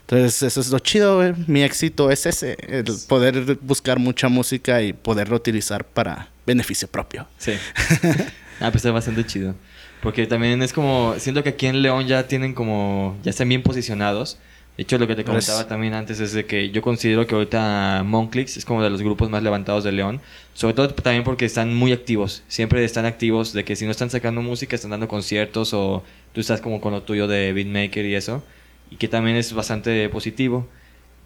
Entonces, 0.00 0.42
eso 0.42 0.60
es 0.60 0.70
lo 0.70 0.78
chido, 0.78 1.16
güey. 1.16 1.34
Mi 1.46 1.62
éxito 1.62 2.10
es 2.10 2.24
ese, 2.24 2.56
el 2.66 2.86
poder 3.06 3.58
buscar 3.60 3.98
mucha 3.98 4.28
música 4.28 4.80
y 4.80 4.94
poderlo 4.94 5.36
utilizar 5.36 5.84
para 5.84 6.28
beneficio 6.46 6.88
propio. 6.88 7.26
Sí. 7.36 7.52
ah, 8.60 8.70
pues 8.70 8.76
está 8.76 8.90
bastante 8.90 9.26
chido. 9.26 9.54
Porque 10.00 10.26
también 10.26 10.62
es 10.62 10.72
como, 10.72 11.14
siento 11.18 11.42
que 11.42 11.50
aquí 11.50 11.66
en 11.66 11.82
León 11.82 12.06
ya 12.06 12.26
tienen 12.26 12.54
como, 12.54 13.18
ya 13.22 13.30
están 13.30 13.48
bien 13.48 13.62
posicionados 13.62 14.38
de 14.78 14.82
hecho, 14.82 14.96
lo 14.96 15.08
que 15.08 15.16
te 15.16 15.24
pues 15.24 15.44
comentaba 15.44 15.68
también 15.68 15.92
antes 15.92 16.20
es 16.20 16.32
de 16.32 16.46
que 16.46 16.70
yo 16.70 16.82
considero 16.82 17.26
que 17.26 17.34
ahorita 17.34 18.04
Monclix 18.06 18.56
es 18.56 18.64
como 18.64 18.80
de 18.80 18.88
los 18.90 19.02
grupos 19.02 19.28
más 19.28 19.42
levantados 19.42 19.82
de 19.82 19.90
León. 19.90 20.20
Sobre 20.54 20.72
todo 20.72 20.88
también 20.90 21.24
porque 21.24 21.46
están 21.46 21.74
muy 21.74 21.90
activos. 21.90 22.44
Siempre 22.46 22.84
están 22.84 23.04
activos 23.04 23.52
de 23.52 23.64
que 23.64 23.74
si 23.74 23.86
no 23.86 23.90
están 23.90 24.08
sacando 24.08 24.40
música, 24.40 24.76
están 24.76 24.92
dando 24.92 25.08
conciertos 25.08 25.74
o 25.74 26.04
tú 26.32 26.40
estás 26.40 26.60
como 26.60 26.80
con 26.80 26.92
lo 26.92 27.02
tuyo 27.02 27.26
de 27.26 27.52
beatmaker 27.52 28.06
y 28.06 28.14
eso. 28.14 28.44
Y 28.88 28.96
que 28.98 29.08
también 29.08 29.36
es 29.36 29.52
bastante 29.52 30.08
positivo. 30.10 30.68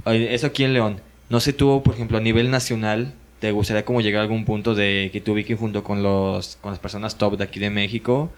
Eso 0.06 0.46
aquí 0.46 0.64
en 0.64 0.72
León. 0.72 1.02
No 1.28 1.38
sé 1.38 1.52
tú, 1.52 1.82
por 1.84 1.92
ejemplo, 1.92 2.16
a 2.16 2.22
nivel 2.22 2.50
nacional, 2.50 3.12
¿te 3.38 3.52
gustaría 3.52 3.84
como 3.84 4.00
llegar 4.00 4.20
a 4.20 4.22
algún 4.22 4.46
punto 4.46 4.74
de 4.74 5.10
que 5.12 5.20
te 5.20 5.30
ubiquen 5.30 5.58
junto 5.58 5.84
con, 5.84 6.02
los, 6.02 6.56
con 6.62 6.70
las 6.70 6.78
personas 6.78 7.18
top 7.18 7.36
de 7.36 7.44
aquí 7.44 7.60
de 7.60 7.68
México? 7.68 8.32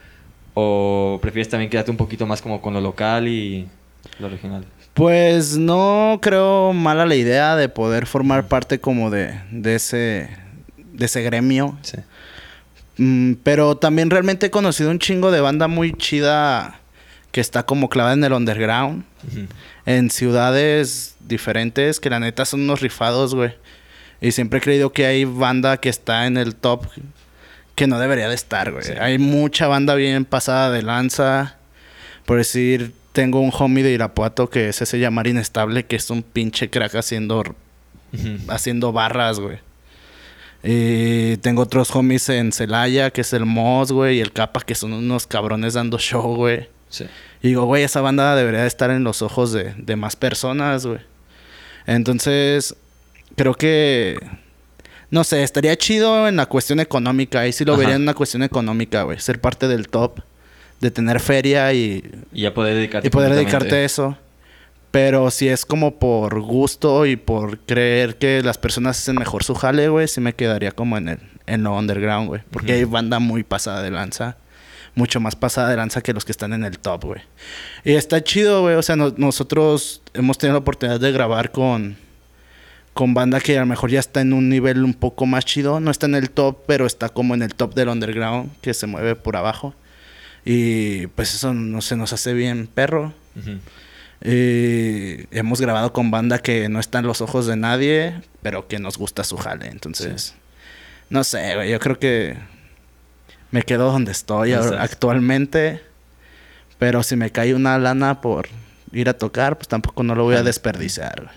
¿O 0.54 1.20
prefieres 1.22 1.48
también 1.48 1.70
quedarte 1.70 1.92
un 1.92 1.96
poquito 1.96 2.26
más 2.26 2.42
como 2.42 2.60
con 2.60 2.74
lo 2.74 2.80
local 2.80 3.28
y 3.28 3.68
lo 4.18 4.28
regional? 4.28 4.64
Pues 4.94 5.56
no 5.56 6.20
creo 6.22 6.72
mala 6.72 7.04
la 7.04 7.16
idea 7.16 7.56
de 7.56 7.68
poder 7.68 8.06
formar 8.06 8.46
parte 8.46 8.78
como 8.78 9.10
de, 9.10 9.40
de 9.50 9.74
ese 9.74 10.30
de 10.94 11.06
ese 11.06 11.22
gremio. 11.22 11.76
Sí. 11.82 11.98
Mm, 12.96 13.34
pero 13.42 13.76
también 13.76 14.10
realmente 14.10 14.46
he 14.46 14.50
conocido 14.50 14.90
un 14.90 14.98
chingo 14.98 15.30
de 15.30 15.40
banda 15.40 15.68
muy 15.68 15.92
chida 15.92 16.80
que 17.32 17.40
está 17.40 17.64
como 17.64 17.88
clavada 17.88 18.14
en 18.14 18.24
el 18.24 18.32
underground. 18.32 19.04
En 19.86 20.10
ciudades 20.10 21.16
diferentes 21.20 21.98
que 21.98 22.10
la 22.10 22.20
neta 22.20 22.44
son 22.44 22.60
unos 22.60 22.80
rifados, 22.80 23.34
güey. 23.34 23.54
Y 24.20 24.32
siempre 24.32 24.58
he 24.58 24.62
creído 24.62 24.92
que 24.92 25.06
hay 25.06 25.24
banda 25.24 25.78
que 25.78 25.88
está 25.88 26.26
en 26.26 26.36
el 26.36 26.54
top 26.54 26.86
que 27.74 27.88
no 27.88 27.98
debería 27.98 28.28
de 28.28 28.36
estar, 28.36 28.70
güey. 28.70 28.84
Hay 29.00 29.18
mucha 29.18 29.66
banda 29.66 29.96
bien 29.96 30.24
pasada 30.24 30.70
de 30.70 30.82
lanza. 30.82 31.56
Por 32.24 32.38
decir, 32.38 32.94
tengo 33.14 33.38
un 33.38 33.52
homie 33.56 33.84
de 33.84 33.92
Irapuato 33.92 34.50
que 34.50 34.68
es 34.68 34.82
ese 34.82 34.98
llamar 34.98 35.28
inestable, 35.28 35.86
que 35.86 35.94
es 35.94 36.10
un 36.10 36.24
pinche 36.24 36.68
crack 36.68 36.96
haciendo, 36.96 37.44
haciendo 38.48 38.92
barras, 38.92 39.38
güey. 39.38 39.58
Y 40.64 41.36
tengo 41.36 41.62
otros 41.62 41.94
homies 41.94 42.28
en 42.30 42.50
Celaya, 42.50 43.10
que 43.10 43.20
es 43.20 43.32
el 43.32 43.46
Moss, 43.46 43.92
güey, 43.92 44.16
y 44.16 44.20
el 44.20 44.32
Capa, 44.32 44.60
que 44.62 44.74
son 44.74 44.92
unos 44.92 45.28
cabrones 45.28 45.74
dando 45.74 45.96
show, 45.96 46.34
güey. 46.34 46.68
Sí. 46.88 47.04
Y 47.40 47.48
digo, 47.48 47.66
güey, 47.66 47.84
esa 47.84 48.00
banda 48.00 48.34
debería 48.34 48.66
estar 48.66 48.90
en 48.90 49.04
los 49.04 49.22
ojos 49.22 49.52
de, 49.52 49.74
de 49.76 49.94
más 49.94 50.16
personas, 50.16 50.84
güey. 50.84 51.00
Entonces, 51.86 52.74
creo 53.36 53.54
que... 53.54 54.18
No 55.10 55.22
sé, 55.22 55.44
estaría 55.44 55.76
chido 55.76 56.26
en 56.26 56.34
la 56.34 56.46
cuestión 56.46 56.80
económica. 56.80 57.40
Ahí 57.40 57.52
sí 57.52 57.64
lo 57.64 57.76
vería 57.76 57.94
en 57.94 58.02
una 58.02 58.14
cuestión 58.14 58.42
económica, 58.42 59.04
güey. 59.04 59.20
Ser 59.20 59.40
parte 59.40 59.68
del 59.68 59.86
top 59.86 60.18
de 60.84 60.90
tener 60.90 61.18
feria 61.18 61.72
y, 61.72 62.04
y 62.32 62.42
ya 62.42 62.54
poder 62.54 62.76
dedicarte, 62.76 63.08
y 63.08 63.10
poder 63.10 63.34
dedicarte 63.34 63.74
a 63.74 63.84
eso. 63.84 64.18
Pero 64.90 65.32
si 65.32 65.48
es 65.48 65.66
como 65.66 65.98
por 65.98 66.40
gusto 66.40 67.04
y 67.06 67.16
por 67.16 67.58
creer 67.58 68.16
que 68.16 68.42
las 68.44 68.58
personas 68.58 68.98
hacen 69.00 69.16
mejor 69.16 69.42
su 69.42 69.56
jale, 69.56 69.88
güey, 69.88 70.06
sí 70.06 70.20
me 70.20 70.34
quedaría 70.34 70.70
como 70.70 70.96
en 70.96 71.08
el 71.08 71.18
en 71.46 71.62
lo 71.62 71.76
underground, 71.76 72.28
güey. 72.28 72.42
Porque 72.50 72.72
hay 72.72 72.84
banda 72.84 73.18
muy 73.18 73.42
pasada 73.42 73.82
de 73.82 73.90
lanza. 73.90 74.36
Mucho 74.94 75.18
más 75.18 75.34
pasada 75.34 75.70
de 75.70 75.76
lanza 75.76 76.00
que 76.02 76.12
los 76.12 76.24
que 76.24 76.32
están 76.32 76.52
en 76.52 76.64
el 76.64 76.78
top, 76.78 77.04
güey. 77.04 77.20
Y 77.84 77.94
está 77.94 78.22
chido, 78.22 78.62
güey. 78.62 78.76
O 78.76 78.82
sea, 78.82 78.96
nosotros 78.96 80.02
hemos 80.12 80.38
tenido 80.38 80.54
la 80.54 80.60
oportunidad 80.60 81.00
de 81.00 81.10
grabar 81.10 81.50
con, 81.50 81.96
con 82.92 83.12
banda 83.12 83.40
que 83.40 83.56
a 83.58 83.60
lo 83.60 83.66
mejor 83.66 83.90
ya 83.90 83.98
está 83.98 84.20
en 84.20 84.32
un 84.32 84.48
nivel 84.48 84.84
un 84.84 84.94
poco 84.94 85.26
más 85.26 85.44
chido. 85.44 85.80
No 85.80 85.90
está 85.90 86.06
en 86.06 86.14
el 86.14 86.30
top, 86.30 86.58
pero 86.66 86.86
está 86.86 87.08
como 87.08 87.34
en 87.34 87.42
el 87.42 87.54
top 87.54 87.74
del 87.74 87.88
underground, 87.88 88.52
que 88.60 88.72
se 88.72 88.86
mueve 88.86 89.16
por 89.16 89.36
abajo. 89.36 89.74
Y 90.44 91.06
pues 91.08 91.34
eso 91.34 91.54
no 91.54 91.80
se 91.80 91.96
nos 91.96 92.12
hace 92.12 92.34
bien 92.34 92.66
perro. 92.66 93.12
y 94.22 95.26
hemos 95.36 95.60
grabado 95.60 95.92
con 95.92 96.10
banda 96.10 96.38
que 96.38 96.68
no 96.68 96.80
está 96.80 96.98
en 96.98 97.06
los 97.06 97.20
ojos 97.20 97.46
de 97.46 97.56
nadie, 97.56 98.20
pero 98.42 98.68
que 98.68 98.78
nos 98.78 98.98
gusta 98.98 99.24
su 99.24 99.36
jale. 99.36 99.68
Entonces, 99.68 100.34
no 101.10 101.24
sé, 101.24 101.54
güey, 101.54 101.70
yo 101.70 101.80
creo 101.80 101.98
que 101.98 102.36
me 103.50 103.62
quedo 103.62 103.90
donde 103.90 104.12
estoy 104.12 104.52
actualmente. 104.52 105.80
Pero 106.78 107.02
si 107.02 107.16
me 107.16 107.30
cae 107.30 107.54
una 107.54 107.78
lana 107.78 108.20
por 108.20 108.48
ir 108.92 109.08
a 109.08 109.14
tocar, 109.16 109.56
pues 109.56 109.68
tampoco 109.68 110.02
no 110.02 110.14
lo 110.14 110.24
voy 110.24 110.36
a 110.36 110.42
desperdiciar. 110.42 111.30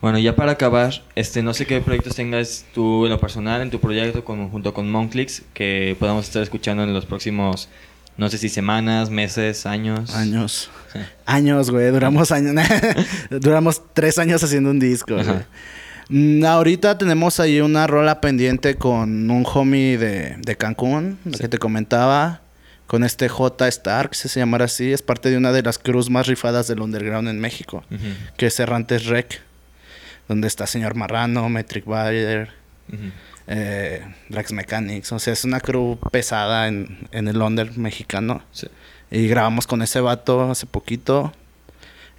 Bueno, 0.00 0.18
ya 0.18 0.36
para 0.36 0.52
acabar, 0.52 1.02
este, 1.16 1.42
no 1.42 1.54
sé 1.54 1.66
qué 1.66 1.80
proyectos 1.80 2.14
tengas 2.14 2.64
tú 2.72 3.04
en 3.04 3.10
lo 3.10 3.18
personal, 3.18 3.62
en 3.62 3.70
tu 3.70 3.80
proyecto 3.80 4.24
con, 4.24 4.48
junto 4.50 4.72
con 4.72 4.90
Monclix, 4.90 5.42
que 5.54 5.96
podamos 5.98 6.26
estar 6.26 6.42
escuchando 6.42 6.84
en 6.84 6.94
los 6.94 7.04
próximos 7.04 7.68
no 8.18 8.28
sé 8.28 8.36
si 8.36 8.48
semanas, 8.48 9.10
meses, 9.10 9.64
años. 9.64 10.14
Años. 10.14 10.70
Años, 11.24 11.70
güey. 11.70 11.90
Duramos 11.92 12.32
años. 12.32 12.52
Duramos 13.30 13.80
tres 13.94 14.18
años 14.18 14.42
haciendo 14.42 14.70
un 14.70 14.80
disco, 14.80 15.16
mm, 16.08 16.44
ahorita 16.44 16.98
tenemos 16.98 17.38
ahí 17.38 17.60
una 17.60 17.86
rola 17.86 18.20
pendiente 18.20 18.74
con 18.74 19.30
un 19.30 19.46
homie 19.54 19.98
de, 19.98 20.36
de 20.38 20.56
Cancún, 20.56 21.18
que 21.38 21.48
te 21.48 21.58
comentaba. 21.58 22.42
Con 22.88 23.04
este 23.04 23.28
J. 23.28 23.68
Stark, 23.68 24.14
si 24.14 24.30
se 24.30 24.40
llamara 24.40 24.64
así. 24.64 24.92
Es 24.92 25.02
parte 25.02 25.28
de 25.28 25.36
una 25.36 25.52
de 25.52 25.62
las 25.62 25.78
cruz 25.78 26.08
más 26.08 26.26
rifadas 26.26 26.66
del 26.68 26.80
underground 26.80 27.28
en 27.28 27.38
México. 27.38 27.84
Que 28.38 28.46
es 28.46 28.58
Errantes 28.58 29.04
Rec. 29.04 29.42
Donde 30.26 30.48
está 30.48 30.66
Señor 30.66 30.94
Marrano, 30.94 31.48
Metric 31.50 31.84
Bayer 31.84 32.48
eh, 33.48 34.04
Drax 34.28 34.52
Mechanics. 34.52 35.10
O 35.12 35.18
sea, 35.18 35.32
es 35.32 35.44
una 35.44 35.60
crew 35.60 35.98
pesada 36.12 36.68
en, 36.68 37.08
en 37.10 37.28
el 37.28 37.38
Londres 37.38 37.76
mexicano. 37.76 38.42
Y 39.10 39.26
grabamos 39.26 39.66
con 39.66 39.82
ese 39.82 40.00
vato 40.00 40.50
hace 40.50 40.66
poquito. 40.66 41.32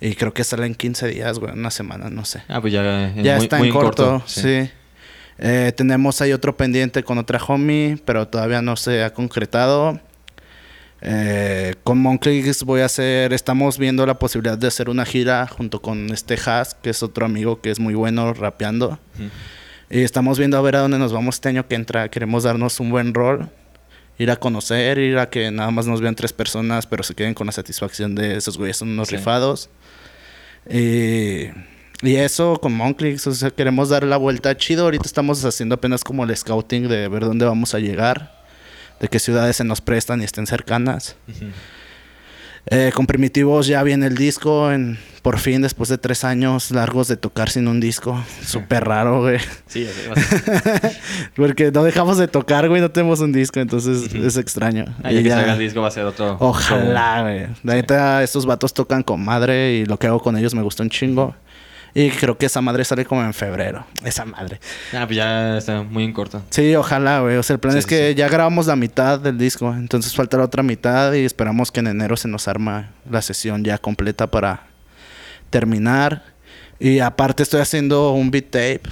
Y 0.02 0.16
creo 0.16 0.34
que 0.34 0.44
sale 0.44 0.66
en 0.66 0.76
15 0.76 1.08
días, 1.08 1.40
güey, 1.40 1.54
una 1.54 1.72
semana, 1.72 2.10
no 2.10 2.26
sé. 2.26 2.42
Ah, 2.48 2.62
pues 2.62 2.74
ya, 2.74 3.14
ya 3.16 3.38
está 3.38 3.60
en 3.60 3.72
corto, 3.72 4.24
sí. 4.26 4.70
Eh, 5.38 5.72
tenemos 5.76 6.22
ahí 6.22 6.34
otro 6.34 6.56
pendiente 6.56 7.04
con 7.04 7.18
otra 7.18 7.40
homie, 7.46 7.98
pero 8.06 8.28
todavía 8.28 8.62
no 8.62 8.76
se 8.76 9.04
ha 9.04 9.14
concretado. 9.14 10.00
Eh, 11.02 11.76
con 11.84 11.98
Monclix 11.98 12.64
voy 12.64 12.82
a 12.82 12.86
hacer, 12.86 13.32
estamos 13.32 13.78
viendo 13.78 14.06
la 14.06 14.20
posibilidad 14.20 14.58
de 14.58 14.68
hacer 14.68 14.90
una 14.90 15.06
gira 15.06 15.48
junto 15.48 15.82
con 15.82 16.10
este 16.12 16.38
Haas, 16.46 16.76
que 16.76 16.90
es 16.90 17.04
otro 17.04 17.26
amigo 17.26 17.62
que 17.62 17.72
es 17.72 17.80
muy 17.80 17.94
bueno 17.94 18.34
rapeando. 18.34 19.00
Y 19.92 20.02
estamos 20.04 20.38
viendo 20.38 20.56
a 20.56 20.62
ver 20.62 20.76
a 20.76 20.82
dónde 20.82 21.00
nos 21.00 21.12
vamos 21.12 21.36
este 21.36 21.50
año 21.50 21.68
que 21.68 21.74
entra. 21.74 22.10
Queremos 22.10 22.44
darnos 22.44 22.80
un 22.80 22.92
buen 22.92 23.12
rol, 23.12 23.50
ir 24.20 24.30
a 24.30 24.36
conocer, 24.36 25.00
ir 25.00 25.18
a 25.18 25.30
que 25.32 25.50
nada 25.50 25.72
más 25.72 25.88
nos 25.88 26.00
vean 26.00 26.14
tres 26.14 26.32
personas, 26.32 26.86
pero 26.86 27.02
se 27.02 27.16
queden 27.16 27.34
con 27.34 27.48
la 27.48 27.52
satisfacción 27.52 28.14
de 28.14 28.38
esos 28.38 28.58
güeyes 28.58 28.78
son 28.78 28.90
unos 28.90 29.10
rifados. 29.10 29.72
Y, 30.70 31.46
y, 32.04 32.16
eso 32.18 32.60
con 32.62 32.74
Monclix, 32.74 33.26
o 33.26 33.34
sea, 33.34 33.50
queremos 33.50 33.90
dar 33.90 34.04
la 34.04 34.18
vuelta 34.18 34.56
chido. 34.56 34.84
Ahorita 34.84 35.08
estamos 35.08 35.44
haciendo 35.44 35.74
apenas 35.74 36.04
como 36.04 36.24
el 36.24 36.38
scouting 36.38 36.88
de 36.88 37.08
ver 37.08 37.26
dónde 37.26 37.46
vamos 37.46 37.74
a 37.74 37.80
llegar, 37.80 38.44
de 39.00 39.08
qué 39.08 39.18
ciudades 39.18 39.56
se 39.56 39.64
nos 39.64 39.82
prestan 39.82 40.22
y 40.22 40.26
estén 40.26 40.46
cercanas. 40.46 41.16
Eh, 42.68 42.92
con 42.94 43.08
Primitivos 43.08 43.66
ya 43.66 43.82
viene 43.82 44.06
el 44.06 44.16
disco, 44.16 44.72
en, 44.72 45.00
por 45.22 45.40
fin, 45.40 45.62
después 45.62 45.90
de 45.90 45.98
tres 45.98 46.24
años 46.24 46.72
largos 46.72 47.08
de 47.08 47.18
tocar 47.18 47.50
sin 47.50 47.68
un 47.68 47.80
disco. 47.80 48.24
Súper 48.44 48.86
raro, 48.86 49.22
güey. 49.22 49.40
Sí, 49.68 49.88
Porque 51.36 51.72
no 51.72 51.84
dejamos 51.84 52.18
de 52.18 52.28
tocar, 52.28 52.68
güey, 52.70 52.82
no 52.82 52.92
tenemos 52.92 53.20
un 53.20 53.32
disco, 53.32 53.60
entonces 53.60 54.14
es 54.14 54.38
extraño. 54.38 54.86
Ahí 55.04 55.18
y 55.18 55.24
que 55.24 55.30
salga 55.30 55.54
el 55.54 55.60
disco 55.60 55.82
va 55.82 55.90
a 55.90 55.92
ser 55.92 56.06
otro. 56.06 56.38
Ojalá, 56.40 57.22
güey. 57.22 57.48
La 57.64 57.76
neta, 57.76 58.24
estos 58.24 58.46
vatos 58.46 58.74
tocan 58.74 59.04
con 59.04 59.24
madre 59.24 59.74
y 59.74 59.86
lo 59.86 59.98
que 59.98 60.08
hago 60.08 60.22
con 60.22 60.38
ellos 60.38 60.56
me 60.56 60.62
gusta 60.62 60.84
un 60.84 60.90
chingo. 60.90 61.36
Y 61.94 62.12
creo 62.12 62.38
que 62.38 62.46
esa 62.46 62.62
madre 62.62 62.86
sale 62.86 63.04
como 63.06 63.24
en 63.24 63.34
febrero. 63.34 63.86
Esa 64.04 64.26
madre. 64.26 64.60
Ah, 64.94 65.06
pues 65.06 65.18
ya 65.18 65.58
está 65.58 65.82
muy 65.82 66.04
en 66.04 66.14
corto. 66.14 66.42
Sí, 66.50 66.76
ojalá, 66.76 67.22
güey. 67.22 67.38
O 67.38 67.44
sea, 67.44 67.56
el 67.56 67.60
plan 67.60 67.76
es 67.78 67.86
que 67.86 68.14
ya 68.16 68.30
grabamos 68.30 68.68
la 68.68 68.76
mitad 68.76 69.20
del 69.20 69.38
disco. 69.38 69.74
Entonces 69.74 70.14
falta 70.14 70.38
la 70.38 70.44
otra 70.44 70.62
mitad 70.62 71.14
y 71.14 71.26
esperamos 71.26 71.72
que 71.72 71.80
en 71.80 71.88
enero 71.88 72.16
se 72.16 72.28
nos 72.28 72.48
arma 72.48 72.92
la 73.10 73.22
sesión 73.22 73.64
ya 73.64 73.78
completa 73.80 74.28
para 74.28 74.69
terminar. 75.50 76.24
Y 76.80 77.00
aparte 77.00 77.44
estoy 77.44 77.62
haciendo 77.62 78.12
un 78.12 78.32
beat 78.32 78.46
tape. 78.46 78.84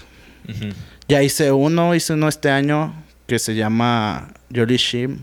Ya 1.08 1.24
hice 1.24 1.51
uno, 1.51 1.95
hice 1.95 2.14
uno 2.14 2.28
este 2.28 2.49
año 2.49 2.93
que 3.28 3.39
se 3.39 3.55
llama 3.55 4.34
Jolly 4.53 4.78
Shimp 4.78 5.20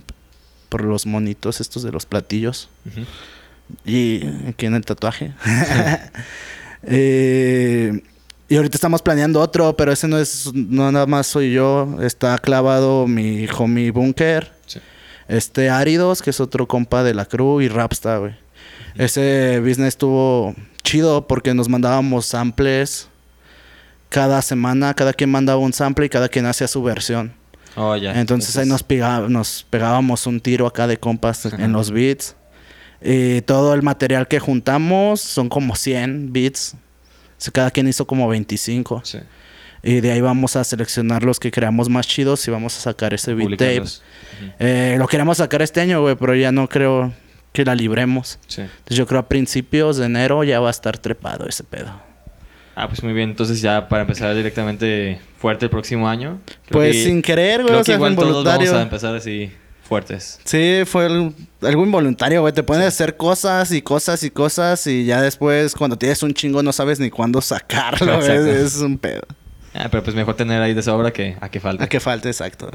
por 0.68 0.82
los 0.82 1.06
monitos 1.06 1.60
estos 1.60 1.82
de 1.82 1.92
los 1.92 2.06
platillos. 2.06 2.68
Y 3.84 4.26
aquí 4.48 4.66
en 4.66 4.74
el 4.74 4.84
tatuaje. 4.84 5.32
Eh, 6.86 8.02
y 8.46 8.56
ahorita 8.56 8.76
estamos 8.76 9.00
planeando 9.00 9.40
otro, 9.40 9.74
pero 9.74 9.90
ese 9.90 10.06
no 10.06 10.18
es, 10.18 10.50
no 10.52 10.92
nada 10.92 11.06
más 11.06 11.26
soy 11.26 11.50
yo. 11.50 11.96
Está 12.02 12.36
clavado 12.36 13.06
mi 13.06 13.46
homie 13.56 13.90
Bunker. 13.90 14.52
Este 15.26 15.70
Áridos, 15.70 16.20
que 16.20 16.28
es 16.28 16.40
otro 16.40 16.68
compa 16.68 17.02
de 17.02 17.14
la 17.14 17.24
crew, 17.24 17.62
y 17.62 17.68
Rapsta, 17.68 18.18
güey. 18.18 18.34
Ese 18.96 19.60
business 19.60 19.88
estuvo 19.88 20.54
chido 20.84 21.26
porque 21.26 21.52
nos 21.54 21.68
mandábamos 21.68 22.26
samples 22.26 23.08
cada 24.10 24.40
semana. 24.42 24.94
Cada 24.94 25.12
quien 25.12 25.30
mandaba 25.30 25.58
un 25.58 25.72
sample 25.72 26.06
y 26.06 26.08
cada 26.08 26.28
quien 26.28 26.46
hacía 26.46 26.68
su 26.68 26.82
versión. 26.82 27.32
Oh, 27.76 27.96
Entonces 27.96 28.56
ahí 28.56 28.68
nos, 28.68 28.84
nos 29.28 29.66
pegábamos 29.68 30.28
un 30.28 30.40
tiro 30.40 30.66
acá 30.68 30.86
de 30.86 30.96
compas 30.96 31.46
en 31.46 31.72
los 31.72 31.90
beats. 31.90 32.36
Y 33.02 33.40
todo 33.42 33.74
el 33.74 33.82
material 33.82 34.28
que 34.28 34.38
juntamos 34.38 35.20
son 35.20 35.48
como 35.48 35.74
100 35.74 36.32
beats. 36.32 36.76
cada 37.52 37.72
quien 37.72 37.88
hizo 37.88 38.06
como 38.06 38.28
25. 38.28 39.02
Y 39.82 40.00
de 40.00 40.12
ahí 40.12 40.20
vamos 40.20 40.56
a 40.56 40.64
seleccionar 40.64 41.24
los 41.24 41.38
que 41.40 41.50
creamos 41.50 41.90
más 41.90 42.06
chidos 42.06 42.46
y 42.48 42.50
vamos 42.50 42.76
a 42.78 42.80
sacar 42.80 43.12
ese 43.12 43.34
beat 43.34 43.50
tape. 43.58 43.84
Eh, 44.58 44.96
lo 44.98 45.06
queremos 45.08 45.38
sacar 45.38 45.60
este 45.60 45.80
año, 45.80 46.00
güey, 46.00 46.14
pero 46.14 46.34
ya 46.34 46.52
no 46.52 46.68
creo 46.68 47.12
que 47.54 47.64
la 47.64 47.76
libremos. 47.76 48.40
Entonces 48.48 48.96
yo 48.96 49.06
creo 49.06 49.20
a 49.20 49.28
principios 49.28 49.96
de 49.96 50.06
enero 50.06 50.42
ya 50.42 50.58
va 50.58 50.68
a 50.68 50.70
estar 50.72 50.98
trepado 50.98 51.46
ese 51.46 51.62
pedo. 51.62 51.92
Ah, 52.74 52.88
pues 52.88 53.04
muy 53.04 53.12
bien. 53.12 53.30
Entonces 53.30 53.62
ya 53.62 53.88
para 53.88 54.02
empezar 54.02 54.34
directamente 54.34 55.20
fuerte 55.38 55.66
el 55.66 55.70
próximo 55.70 56.08
año. 56.08 56.40
Pues 56.68 57.04
sin 57.04 57.22
querer, 57.22 57.62
güey. 57.62 57.76
o 57.76 57.84
sea, 57.84 57.94
igual 57.94 58.16
todos 58.16 58.44
vamos 58.44 58.68
a 58.70 58.82
empezar 58.82 59.14
así 59.14 59.52
fuertes. 59.84 60.40
Sí, 60.42 60.82
fue 60.84 61.04
algo 61.06 61.84
involuntario, 61.84 62.40
güey. 62.40 62.52
Te 62.52 62.64
pones 62.64 62.86
a 62.86 62.88
hacer 62.88 63.16
cosas 63.16 63.70
y 63.70 63.82
cosas 63.82 64.24
y 64.24 64.30
cosas 64.30 64.84
y 64.88 65.04
ya 65.04 65.22
después 65.22 65.76
cuando 65.76 65.96
tienes 65.96 66.24
un 66.24 66.34
chingo 66.34 66.60
no 66.60 66.72
sabes 66.72 66.98
ni 66.98 67.08
cuándo 67.08 67.40
sacarlo. 67.40 68.20
es, 68.20 68.78
un 68.78 68.98
pedo. 68.98 69.22
Ah, 69.74 69.86
pero 69.92 70.02
pues 70.02 70.16
mejor 70.16 70.34
tener 70.34 70.60
ahí 70.60 70.74
de 70.74 70.82
sobra 70.82 71.12
que 71.12 71.36
a 71.40 71.48
que 71.48 71.60
falte. 71.60 71.84
A 71.84 71.88
que 71.88 72.00
falte, 72.00 72.28
exacto. 72.28 72.68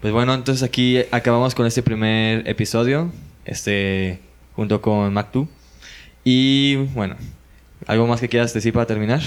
Pues 0.00 0.12
bueno, 0.14 0.32
entonces 0.32 0.62
aquí 0.62 1.02
acabamos 1.10 1.54
con 1.54 1.66
este 1.66 1.82
primer 1.82 2.48
episodio, 2.48 3.12
este 3.48 4.20
junto 4.54 4.80
con 4.80 5.14
Mac2. 5.14 5.48
Y 6.24 6.76
bueno, 6.76 7.16
¿algo 7.86 8.06
más 8.06 8.20
que 8.20 8.28
quieras 8.28 8.52
decir 8.52 8.72
para 8.72 8.86
terminar? 8.86 9.20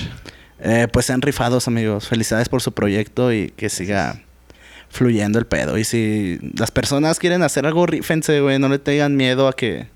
Eh, 0.59 0.88
pues 0.91 1.05
sean 1.07 1.22
rifados, 1.22 1.67
amigos. 1.67 2.07
Felicidades 2.07 2.49
por 2.49 2.61
su 2.61 2.74
proyecto 2.74 3.34
y 3.34 3.49
que 3.51 3.69
siga 3.69 4.22
fluyendo 4.89 5.39
el 5.39 5.45
pedo. 5.45 5.78
Y 5.78 5.84
si 5.84 6.39
las 6.57 6.69
personas 6.69 7.17
quieren 7.17 7.41
hacer 7.43 7.65
algo, 7.65 7.86
rífense, 7.86 8.41
güey. 8.41 8.59
No 8.59 8.69
le 8.69 8.78
tengan 8.78 9.15
miedo 9.15 9.47
a 9.47 9.53
que, 9.53 9.88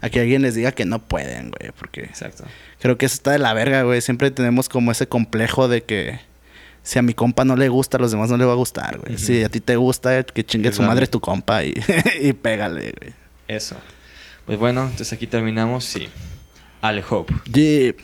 a 0.00 0.10
que 0.10 0.20
alguien 0.20 0.42
les 0.42 0.54
diga 0.54 0.72
que 0.72 0.84
no 0.84 1.00
pueden, 1.00 1.50
güey. 1.50 1.70
Porque 1.78 2.00
Exacto. 2.02 2.44
creo 2.80 2.98
que 2.98 3.06
eso 3.06 3.14
está 3.14 3.32
de 3.32 3.38
la 3.38 3.54
verga, 3.54 3.82
güey. 3.82 4.00
Siempre 4.00 4.30
tenemos 4.30 4.68
como 4.68 4.90
ese 4.90 5.06
complejo 5.06 5.68
de 5.68 5.84
que 5.84 6.18
si 6.82 6.98
a 6.98 7.02
mi 7.02 7.14
compa 7.14 7.44
no 7.44 7.54
le 7.56 7.68
gusta, 7.68 7.98
a 7.98 8.00
los 8.00 8.10
demás 8.10 8.30
no 8.30 8.36
le 8.36 8.44
va 8.44 8.52
a 8.52 8.56
gustar, 8.56 8.98
güey. 8.98 9.18
Si 9.18 9.44
a 9.44 9.48
ti 9.48 9.60
te 9.60 9.76
gusta, 9.76 10.24
que 10.24 10.44
chingue 10.44 10.72
su 10.72 10.82
madre 10.82 11.06
tu 11.06 11.20
compa 11.20 11.62
y, 11.62 11.74
y 12.20 12.32
pégale, 12.32 12.94
güey. 12.98 13.21
Eso. 13.52 13.76
Pues 14.46 14.58
bueno, 14.58 14.82
entonces 14.82 15.12
aquí 15.12 15.26
terminamos. 15.26 15.84
Sí. 15.84 16.08
Ale 16.80 17.04
Hope. 17.08 17.34
Yeah. 17.52 17.94